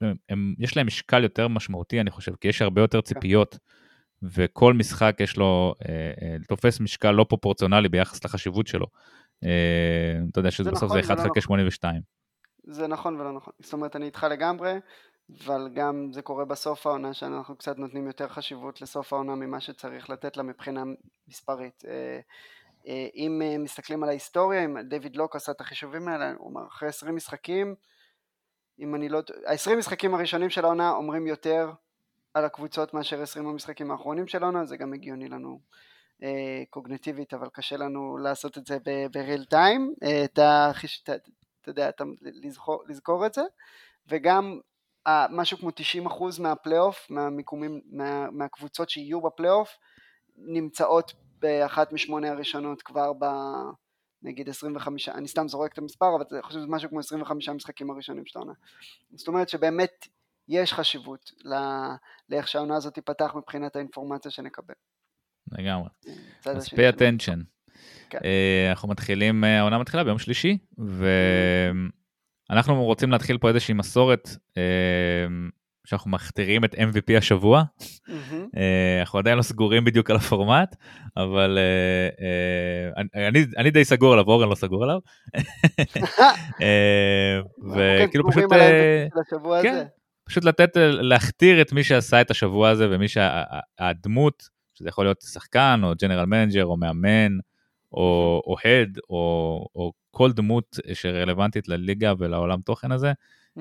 הם, 0.00 0.14
הם, 0.28 0.54
יש 0.58 0.76
להם 0.76 0.86
משקל 0.86 1.22
יותר 1.22 1.48
משמעותי, 1.48 2.00
אני 2.00 2.10
חושב, 2.10 2.32
כי 2.40 2.48
יש 2.48 2.62
הרבה 2.62 2.80
יותר 2.80 3.00
ציפיות. 3.00 3.58
וכל 4.22 4.74
משחק 4.74 5.16
יש 5.20 5.36
לו, 5.36 5.74
אה, 5.88 6.12
אה, 6.22 6.36
תופס 6.48 6.80
משקל 6.80 7.10
לא 7.10 7.24
פרופורציונלי 7.28 7.88
ביחס 7.88 8.24
לחשיבות 8.24 8.66
שלו. 8.66 8.86
אה, 9.44 10.14
אתה 10.30 10.38
יודע 10.38 10.50
שזה 10.50 10.64
זה 10.64 10.70
בסוף 10.70 10.82
נכון 10.84 11.02
זה 11.02 11.06
1 11.06 11.10
ולא 11.10 11.16
חלקי 11.16 11.38
נכון. 11.38 11.42
82. 11.42 12.02
זה 12.62 12.86
נכון 12.86 13.20
ולא 13.20 13.32
נכון. 13.32 13.52
זאת 13.60 13.72
אומרת, 13.72 13.96
אני 13.96 14.06
איתך 14.06 14.26
לגמרי, 14.30 14.74
אבל 15.44 15.68
גם 15.74 16.08
זה 16.12 16.22
קורה 16.22 16.44
בסוף 16.44 16.86
העונה, 16.86 17.14
שאנחנו 17.14 17.56
קצת 17.56 17.78
נותנים 17.78 18.06
יותר 18.06 18.28
חשיבות 18.28 18.82
לסוף 18.82 19.12
העונה 19.12 19.34
ממה 19.34 19.60
שצריך 19.60 20.10
לתת 20.10 20.36
לה 20.36 20.42
מבחינה 20.42 20.82
מספרית. 21.28 21.84
אם 23.14 23.42
מסתכלים 23.58 24.02
על 24.02 24.08
ההיסטוריה, 24.08 24.64
אם 24.64 24.78
דיוויד 24.80 25.16
לוק 25.16 25.36
עשה 25.36 25.52
את 25.52 25.60
החישובים 25.60 26.08
האלה, 26.08 26.32
הוא 26.38 26.50
אמר, 26.50 26.66
אחרי 26.66 26.88
20 26.88 27.16
משחקים, 27.16 27.74
אם 28.80 28.94
אני 28.94 29.08
לא... 29.08 29.22
ה-20 29.46 29.76
משחקים 29.76 30.14
הראשונים 30.14 30.50
של 30.50 30.64
העונה 30.64 30.90
אומרים 30.90 31.26
יותר 31.26 31.70
על 32.34 32.44
הקבוצות 32.44 32.94
מאשר 32.94 33.22
20 33.22 33.46
המשחקים 33.46 33.90
האחרונים 33.90 34.28
של 34.28 34.42
העונה, 34.42 34.64
זה 34.64 34.76
גם 34.76 34.92
הגיוני 34.92 35.28
לנו 35.28 35.60
אה, 36.22 36.62
קוגנטיבית, 36.70 37.34
אבל 37.34 37.48
קשה 37.52 37.76
לנו 37.76 38.18
לעשות 38.18 38.58
את 38.58 38.66
זה 38.66 38.78
בריל 39.12 39.44
טיים, 39.44 39.94
את 40.24 40.38
החיש... 40.42 41.02
את 41.02 41.08
ה- 41.08 41.28
אתה 41.62 41.70
יודע, 41.70 41.88
אתה, 41.88 42.04
לזכור, 42.22 42.84
לזכור 42.88 43.26
את 43.26 43.34
זה, 43.34 43.42
וגם 44.08 44.60
אה, 45.06 45.26
משהו 45.30 45.58
כמו 45.58 45.70
90% 46.06 46.42
מהפלייאוף, 46.42 47.06
מהמיקומים, 47.10 47.80
מה, 47.92 48.30
מהקבוצות 48.30 48.90
שיהיו 48.90 49.20
בפלייאוף, 49.20 49.76
נמצאות 50.36 51.12
באחת 51.38 51.92
משמונה 51.92 52.30
הראשונות 52.30 52.82
כבר 52.82 53.12
ב... 53.12 53.24
נגיד 54.22 54.48
25, 54.48 55.08
אני 55.08 55.28
סתם 55.28 55.48
זורק 55.48 55.72
את 55.72 55.78
המספר, 55.78 56.06
אבל 56.16 56.24
אני 56.32 56.42
חושב 56.42 56.58
שזה 56.58 56.66
משהו 56.68 56.90
כמו 56.90 56.98
25 56.98 57.48
המשחקים 57.48 57.90
הראשונים 57.90 58.26
של 58.26 58.38
העונה. 58.38 58.52
זאת 59.14 59.28
אומרת 59.28 59.48
שבאמת 59.48 60.06
יש 60.48 60.72
חשיבות 60.72 61.30
ל- 61.44 61.94
לאיך 62.28 62.48
שהעונה 62.48 62.76
הזאת 62.76 62.94
תיפתח 62.94 63.32
מבחינת 63.36 63.76
האינפורמציה 63.76 64.30
שנקבל. 64.30 64.74
לגמרי. 65.52 65.88
צד 66.40 66.56
אז 66.56 66.66
pay 66.66 66.70
של- 66.70 66.88
attention. 66.90 67.38
כן. 68.10 68.18
אה, 68.24 68.66
אנחנו 68.70 68.88
מתחילים, 68.88 69.44
אה, 69.44 69.58
העונה 69.58 69.78
מתחילה 69.78 70.04
ביום 70.04 70.18
שלישי, 70.18 70.58
אנחנו 72.50 72.84
רוצים 72.84 73.10
להתחיל 73.10 73.38
פה 73.38 73.48
איזושהי 73.48 73.74
מסורת 73.74 74.28
אה, 74.56 74.62
שאנחנו 75.86 76.10
מכתירים 76.10 76.64
את 76.64 76.74
MVP 76.74 77.18
השבוע. 77.18 77.62
אה, 78.56 79.00
אנחנו 79.00 79.18
עדיין 79.18 79.36
לא 79.36 79.42
סגורים 79.42 79.84
בדיוק 79.84 80.10
על 80.10 80.16
הפורמט, 80.16 80.76
אבל 81.16 81.58
אה, 81.58 82.26
אה, 83.16 83.28
אני, 83.28 83.44
אני 83.56 83.70
די 83.70 83.84
סגור 83.84 84.12
עליו, 84.12 84.24
אורן 84.26 84.48
לא 84.48 84.54
סגור 84.54 84.84
עליו. 84.84 84.98
אה, 86.62 87.40
וכאילו 87.74 88.30
פשוט, 88.30 88.44
כן 89.62 89.86
אה. 90.28 90.30
פשוט 90.30 90.44
לתת, 90.44 90.70
להכתיר 90.76 91.60
את 91.62 91.72
מי 91.72 91.84
שעשה 91.84 92.20
את 92.20 92.30
השבוע 92.30 92.68
הזה 92.68 92.88
ומי 92.90 93.06
שהדמות, 93.08 94.48
שזה 94.74 94.88
יכול 94.88 95.04
להיות 95.04 95.20
שחקן 95.20 95.80
או 95.84 95.92
general 96.02 96.24
manager 96.26 96.64
או 96.64 96.76
מאמן 96.76 97.38
או 97.92 98.42
אוהד 98.46 98.98
או, 99.10 99.66
או 99.74 99.92
כל 100.10 100.32
דמות 100.32 100.78
שרלוונטית 100.94 101.68
לליגה 101.68 102.12
ולעולם 102.18 102.60
תוכן 102.60 102.92
הזה. 102.92 103.12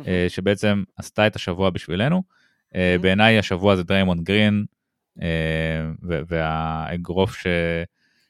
אה, 0.07 0.25
שבעצם 0.29 0.83
עשתה 0.97 1.27
את 1.27 1.35
השבוע 1.35 1.69
בשבילנו. 1.69 2.23
אה. 2.75 2.95
בעיניי 3.01 3.39
השבוע 3.39 3.75
זה 3.75 3.83
דריימונד 3.83 4.23
גרין, 4.23 4.65
אה, 5.21 5.87
והאגרוף 6.27 7.35
ש- 7.37 7.47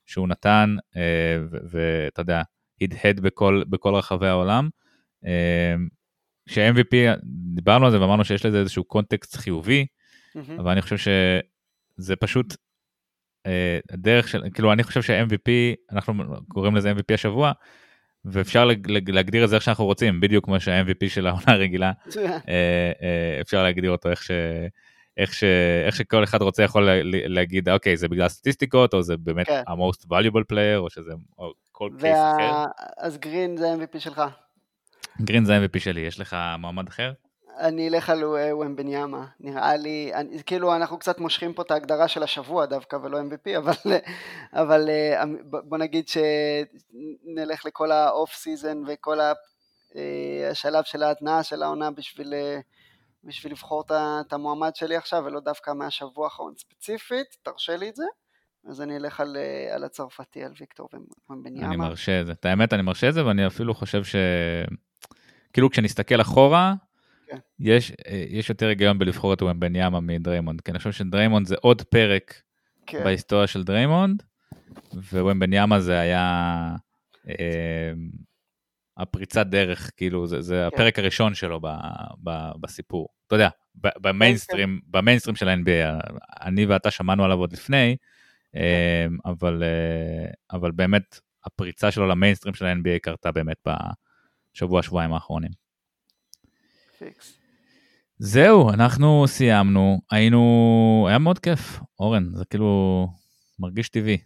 שהוא 0.05 0.27
נתן, 0.27 0.75
אה, 0.97 1.38
ואתה 1.69 2.21
יודע, 2.21 2.41
הדהד 2.81 3.19
בכל, 3.19 3.63
בכל 3.69 3.95
רחבי 3.95 4.27
העולם. 4.27 4.69
ש-MVP, 6.47 6.95
דיברנו 7.55 7.85
על 7.85 7.91
זה 7.91 8.01
ואמרנו 8.01 8.25
שיש 8.25 8.45
לזה 8.45 8.59
איזשהו 8.59 8.83
קונטקסט 8.83 9.35
חיובי, 9.35 9.85
מהמם. 10.35 10.59
אבל 10.59 10.71
אני 10.71 10.81
חושב 10.81 10.97
שזה 10.97 12.15
פשוט 12.15 12.55
אה, 13.45 13.79
הדרך 13.91 14.27
של, 14.27 14.43
כאילו 14.53 14.73
אני 14.73 14.83
חושב 14.83 15.01
שה-MVP, 15.01 15.49
אנחנו 15.91 16.13
קוראים 16.47 16.75
לזה 16.75 16.91
MVP 16.91 17.13
השבוע, 17.13 17.51
ואפשר 18.25 18.65
לג- 18.65 19.09
להגדיר 19.11 19.43
את 19.43 19.49
זה 19.49 19.55
איך 19.55 19.63
שאנחנו 19.63 19.85
רוצים, 19.85 20.19
בדיוק 20.21 20.45
כמו 20.45 20.59
שה-MVP 20.59 21.09
של 21.09 21.27
העונה 21.27 21.43
הרגילה. 21.47 21.91
אה, 22.17 22.31
אה, 23.01 23.37
אפשר 23.41 23.63
להגדיר 23.63 23.91
אותו 23.91 24.09
איך, 24.09 24.23
ש, 24.23 24.31
איך, 25.17 25.33
ש, 25.33 25.43
איך 25.85 25.95
שכל 25.95 26.23
אחד 26.23 26.41
רוצה 26.41 26.63
יכול 26.63 26.85
לה, 26.85 26.99
להגיד, 27.03 27.69
אוקיי, 27.69 27.97
זה 27.97 28.07
בגלל 28.07 28.27
סטטיסטיקות, 28.27 28.93
או 28.93 29.01
זה 29.01 29.17
באמת 29.17 29.47
כן. 29.47 29.63
ה-most 29.67 30.05
valuable 30.05 30.43
player, 30.53 30.77
או 30.77 30.89
שזה 30.89 31.11
או 31.37 31.51
כל 31.71 31.89
case 31.99 32.17
אחר. 32.17 32.43
וה... 32.53 32.65
אז 32.97 33.17
גרין 33.17 33.57
זה 33.57 33.65
MVP 33.73 33.99
שלך. 33.99 34.21
גרין 35.22 35.45
זה 35.45 35.55
ה-MVP 35.55 35.80
שלי, 35.80 36.01
יש 36.01 36.20
לך 36.20 36.38
מועמד 36.59 36.88
אחר? 36.88 37.11
אני 37.59 37.88
אלך 37.88 38.09
על 38.09 38.24
אה, 38.24 38.57
וומבניאמה, 38.57 39.25
נראה 39.39 39.76
לי, 39.76 40.11
אני, 40.13 40.43
כאילו 40.45 40.76
אנחנו 40.76 40.99
קצת 40.99 41.20
מושכים 41.20 41.53
פה 41.53 41.61
את 41.61 41.72
ההגדרה 41.72 42.07
של 42.07 42.24
השבוע 42.24 42.65
דווקא 42.65 42.95
ולא 42.95 43.20
MVP, 43.20 43.49
אבל, 43.59 43.74
אבל 44.53 44.89
אה, 44.89 45.26
ב- 45.26 45.70
בוא 45.70 45.78
נגיד 45.78 46.05
שנלך 46.07 47.65
לכל 47.65 47.91
ה 47.91 48.02
off 48.02 48.33
season 48.33 48.77
וכל 48.88 49.20
אה, 49.22 50.49
השלב 50.51 50.84
של 50.84 51.03
ההתנעה 51.03 51.43
של 51.43 51.63
העונה 51.63 51.91
בשביל, 51.91 52.34
בשביל 53.24 53.51
לבחור 53.51 53.84
את 54.22 54.34
המועמד 54.34 54.76
שלי 54.76 54.95
עכשיו 54.95 55.24
ולא 55.26 55.39
דווקא 55.39 55.72
מהשבוע 55.72 56.26
האחרון 56.26 56.53
ספציפית, 56.57 57.28
תרשה 57.43 57.78
לי 57.78 57.89
את 57.89 57.95
זה, 57.95 58.05
אז 58.70 58.82
אני 58.82 58.97
אלך 58.97 59.20
על, 59.20 59.38
על 59.76 59.84
הצרפתי, 59.84 60.43
על 60.43 60.51
ויקטור 60.59 60.89
ומבניאמה. 61.30 61.68
אני 61.68 61.78
מרשה 61.78 62.22
את 62.22 62.26
זה. 62.26 62.32
את 62.32 62.45
האמת, 62.45 62.74
אני 62.74 62.82
מרשה 62.82 63.09
את 63.09 63.13
זה, 63.13 63.26
ואני 63.26 63.47
אפילו 63.47 63.74
חושב 63.74 64.03
ש... 64.03 64.15
כאילו, 65.57 65.69
כשנסתכל 65.69 66.21
אחורה, 66.21 66.73
כן. 67.27 67.37
יש, 67.59 67.91
אה, 68.07 68.23
יש 68.29 68.49
יותר 68.49 68.67
היגיון 68.67 68.99
בלבחור 68.99 69.33
את 69.33 69.41
וומבניאמה 69.41 69.99
מדריימונד, 69.99 70.61
כי 70.61 70.71
אני 70.71 70.77
חושב 70.77 70.91
שדריימונד 70.91 71.47
זה 71.47 71.55
עוד 71.61 71.81
פרק 71.81 72.41
כן, 72.85 73.03
בהיסטוריה 73.03 73.47
של 73.47 73.63
דריימונד, 73.63 74.23
ווומבניאמה 74.93 75.79
זה 75.79 75.99
היה 75.99 76.75
אה, 77.29 77.91
הפריצת 78.97 79.47
דרך, 79.47 79.91
כאילו, 79.97 80.27
זה, 80.27 80.41
זה 80.41 80.67
הפרק 80.67 80.99
הראשון 80.99 81.33
שלו 81.33 81.59
ב, 81.61 81.67
ב, 82.23 82.31
בסיפור. 82.61 83.07
אתה 83.27 83.35
יודע, 83.35 83.49
ב- 83.75 83.97
במיינסטרים, 84.01 84.79
במיינסטרים 84.87 85.35
של 85.35 85.49
ה-NBA, 85.49 86.07
אני 86.41 86.65
ואתה 86.65 86.91
שמענו 86.91 87.25
עליו 87.25 87.37
עוד 87.37 87.53
לפני, 87.53 87.95
אה, 88.55 89.05
אבל, 89.25 89.63
אה, 89.63 90.31
אבל 90.57 90.71
באמת 90.71 91.19
הפריצה 91.45 91.91
שלו 91.91 92.07
למיינסטרים 92.07 92.53
של 92.53 92.65
ה-NBA 92.65 92.99
קרתה 93.01 93.31
באמת 93.31 93.57
בשבוע, 94.57 94.83
שבועיים 94.83 95.13
האחרונים. 95.13 95.51
פיקס. 96.99 97.37
זהו, 98.19 98.69
אנחנו 98.69 99.23
סיימנו, 99.27 99.99
היינו, 100.11 101.05
היה 101.09 101.19
מאוד 101.19 101.39
כיף, 101.39 101.79
אורן, 101.99 102.23
זה 102.35 102.45
כאילו 102.45 103.07
מרגיש 103.59 103.89
טבעי. 103.89 104.17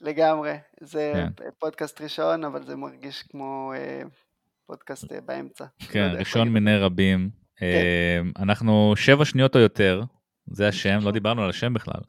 לגמרי, 0.00 0.56
זה 0.80 1.12
כן. 1.14 1.50
פודקאסט 1.58 2.00
ראשון, 2.00 2.44
אבל 2.44 2.66
זה 2.66 2.76
מרגיש 2.76 3.22
כמו 3.22 3.72
אה, 3.76 4.02
פודקאסט 4.66 5.12
אה, 5.12 5.20
באמצע. 5.20 5.64
לא 5.64 5.86
כן, 5.86 6.10
איך 6.10 6.28
ראשון. 6.28 6.48
מיני 6.48 6.78
רבים. 6.78 7.30
אה, 7.62 8.20
אנחנו 8.38 8.92
שבע 8.96 9.24
שניות 9.24 9.56
או 9.56 9.60
יותר, 9.60 10.02
זה 10.46 10.68
השם, 10.68 10.98
לא 11.02 11.10
דיברנו 11.10 11.42
על 11.42 11.50
השם 11.50 11.74
בכלל. 11.74 12.00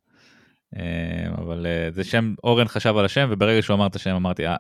אה, 0.78 1.32
אבל 1.38 1.66
אה, 1.66 1.92
זה 1.92 2.04
שם, 2.04 2.34
אורן 2.44 2.68
חשב 2.68 2.98
על 2.98 3.06
השם, 3.06 3.28
וברגע 3.32 3.62
שהוא 3.62 3.76
אמר 3.76 3.88
את 3.88 3.96
השם 3.96 4.16
אמרתי, 4.16 4.48
אה, 4.48 4.56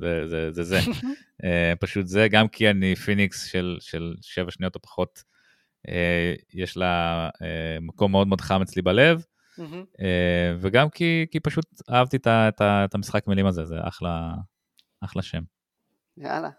זה 0.00 0.28
זה. 0.28 0.52
זה, 0.52 0.62
זה. 0.62 0.78
אה, 1.44 1.72
פשוט 1.80 2.06
זה, 2.06 2.28
גם 2.30 2.48
כי 2.48 2.70
אני 2.70 2.96
פיניקס 2.96 3.46
של, 3.46 3.76
של 3.80 4.14
שבע 4.20 4.50
שניות 4.50 4.74
או 4.74 4.82
פחות, 4.82 5.22
אה, 5.88 6.34
יש 6.54 6.76
לה 6.76 7.28
אה, 7.42 7.78
מקום 7.80 8.12
מאוד 8.12 8.28
מאוד 8.28 8.40
חם 8.40 8.62
אצלי 8.62 8.82
בלב. 8.82 9.24
אה, 10.00 10.54
וגם 10.58 10.90
כי, 10.90 11.26
כי 11.30 11.40
פשוט 11.40 11.64
אהבתי 11.90 12.16
את, 12.16 12.26
את, 12.26 12.60
את 12.60 12.94
המשחק 12.94 13.26
מילים 13.26 13.46
הזה, 13.46 13.64
זה 13.64 13.76
אחלה, 13.82 14.34
אחלה 15.00 15.22
שם. 15.22 15.42
יאללה, 16.16 16.50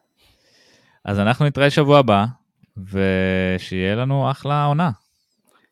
אז 1.05 1.19
אנחנו 1.19 1.45
נתראה 1.45 1.69
שבוע 1.69 1.99
הבא, 1.99 2.25
ושיהיה 2.77 3.95
לנו 3.95 4.31
אחלה 4.31 4.65
עונה. 4.65 4.91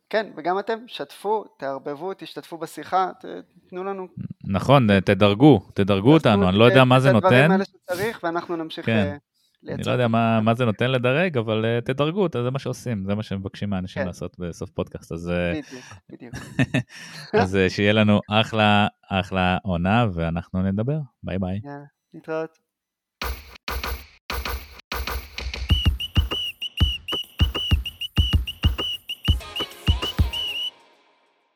כן, 0.09 0.31
וגם 0.37 0.59
אתם, 0.59 0.79
שתפו, 0.87 1.43
תערבבו, 1.57 2.13
תשתתפו 2.13 2.57
בשיחה, 2.57 3.11
ת- 3.19 3.25
תנו 3.69 3.83
לנו... 3.83 4.07
נכון, 4.43 4.99
תדרגו, 4.99 5.59
תדרגו 5.73 6.19
תעשו 6.19 6.29
אותנו, 6.29 6.49
אני 6.49 6.57
לא 6.57 6.63
יודע 6.63 6.83
מה 6.83 6.99
זה 6.99 7.09
את 7.11 7.15
הדברים 7.15 7.33
נותן, 7.41 7.51
האלה 7.51 7.65
שצריך, 7.65 8.19
ואנחנו 8.23 8.55
נמשיך 8.55 8.85
כן. 8.85 8.91
אה, 8.91 9.03
אני 9.11 9.19
לייצר. 9.63 9.89
לא 9.89 9.95
יודע 9.95 10.07
מה, 10.07 10.41
מה 10.41 10.53
זה 10.53 10.65
נותן 10.65 10.91
לדרג, 10.91 11.37
אבל 11.37 11.65
אה, 11.65 11.81
תדרגו, 11.81 12.27
זה 12.43 12.51
מה 12.51 12.59
שעושים, 12.59 13.05
זה 13.05 13.15
מה 13.15 13.23
שמבקשים 13.23 13.69
מהאנשים 13.69 14.01
כן. 14.01 14.07
לעשות 14.07 14.35
בסוף 14.39 14.69
פודקאסט, 14.69 15.11
אז, 15.11 15.29
אה, 15.29 15.51
בדיוק, 15.51 15.85
בדיוק. 16.09 16.35
אז 17.41 17.55
אה, 17.55 17.69
שיהיה 17.69 17.93
לנו 17.93 18.19
אחלה, 18.29 18.87
אחלה 19.09 19.57
עונה, 19.63 20.05
ואנחנו 20.13 20.63
נדבר, 20.63 20.97
ביי 21.23 21.39
ביי. 21.39 21.59
יאללה, 21.63 21.83
להתראות. 22.13 22.68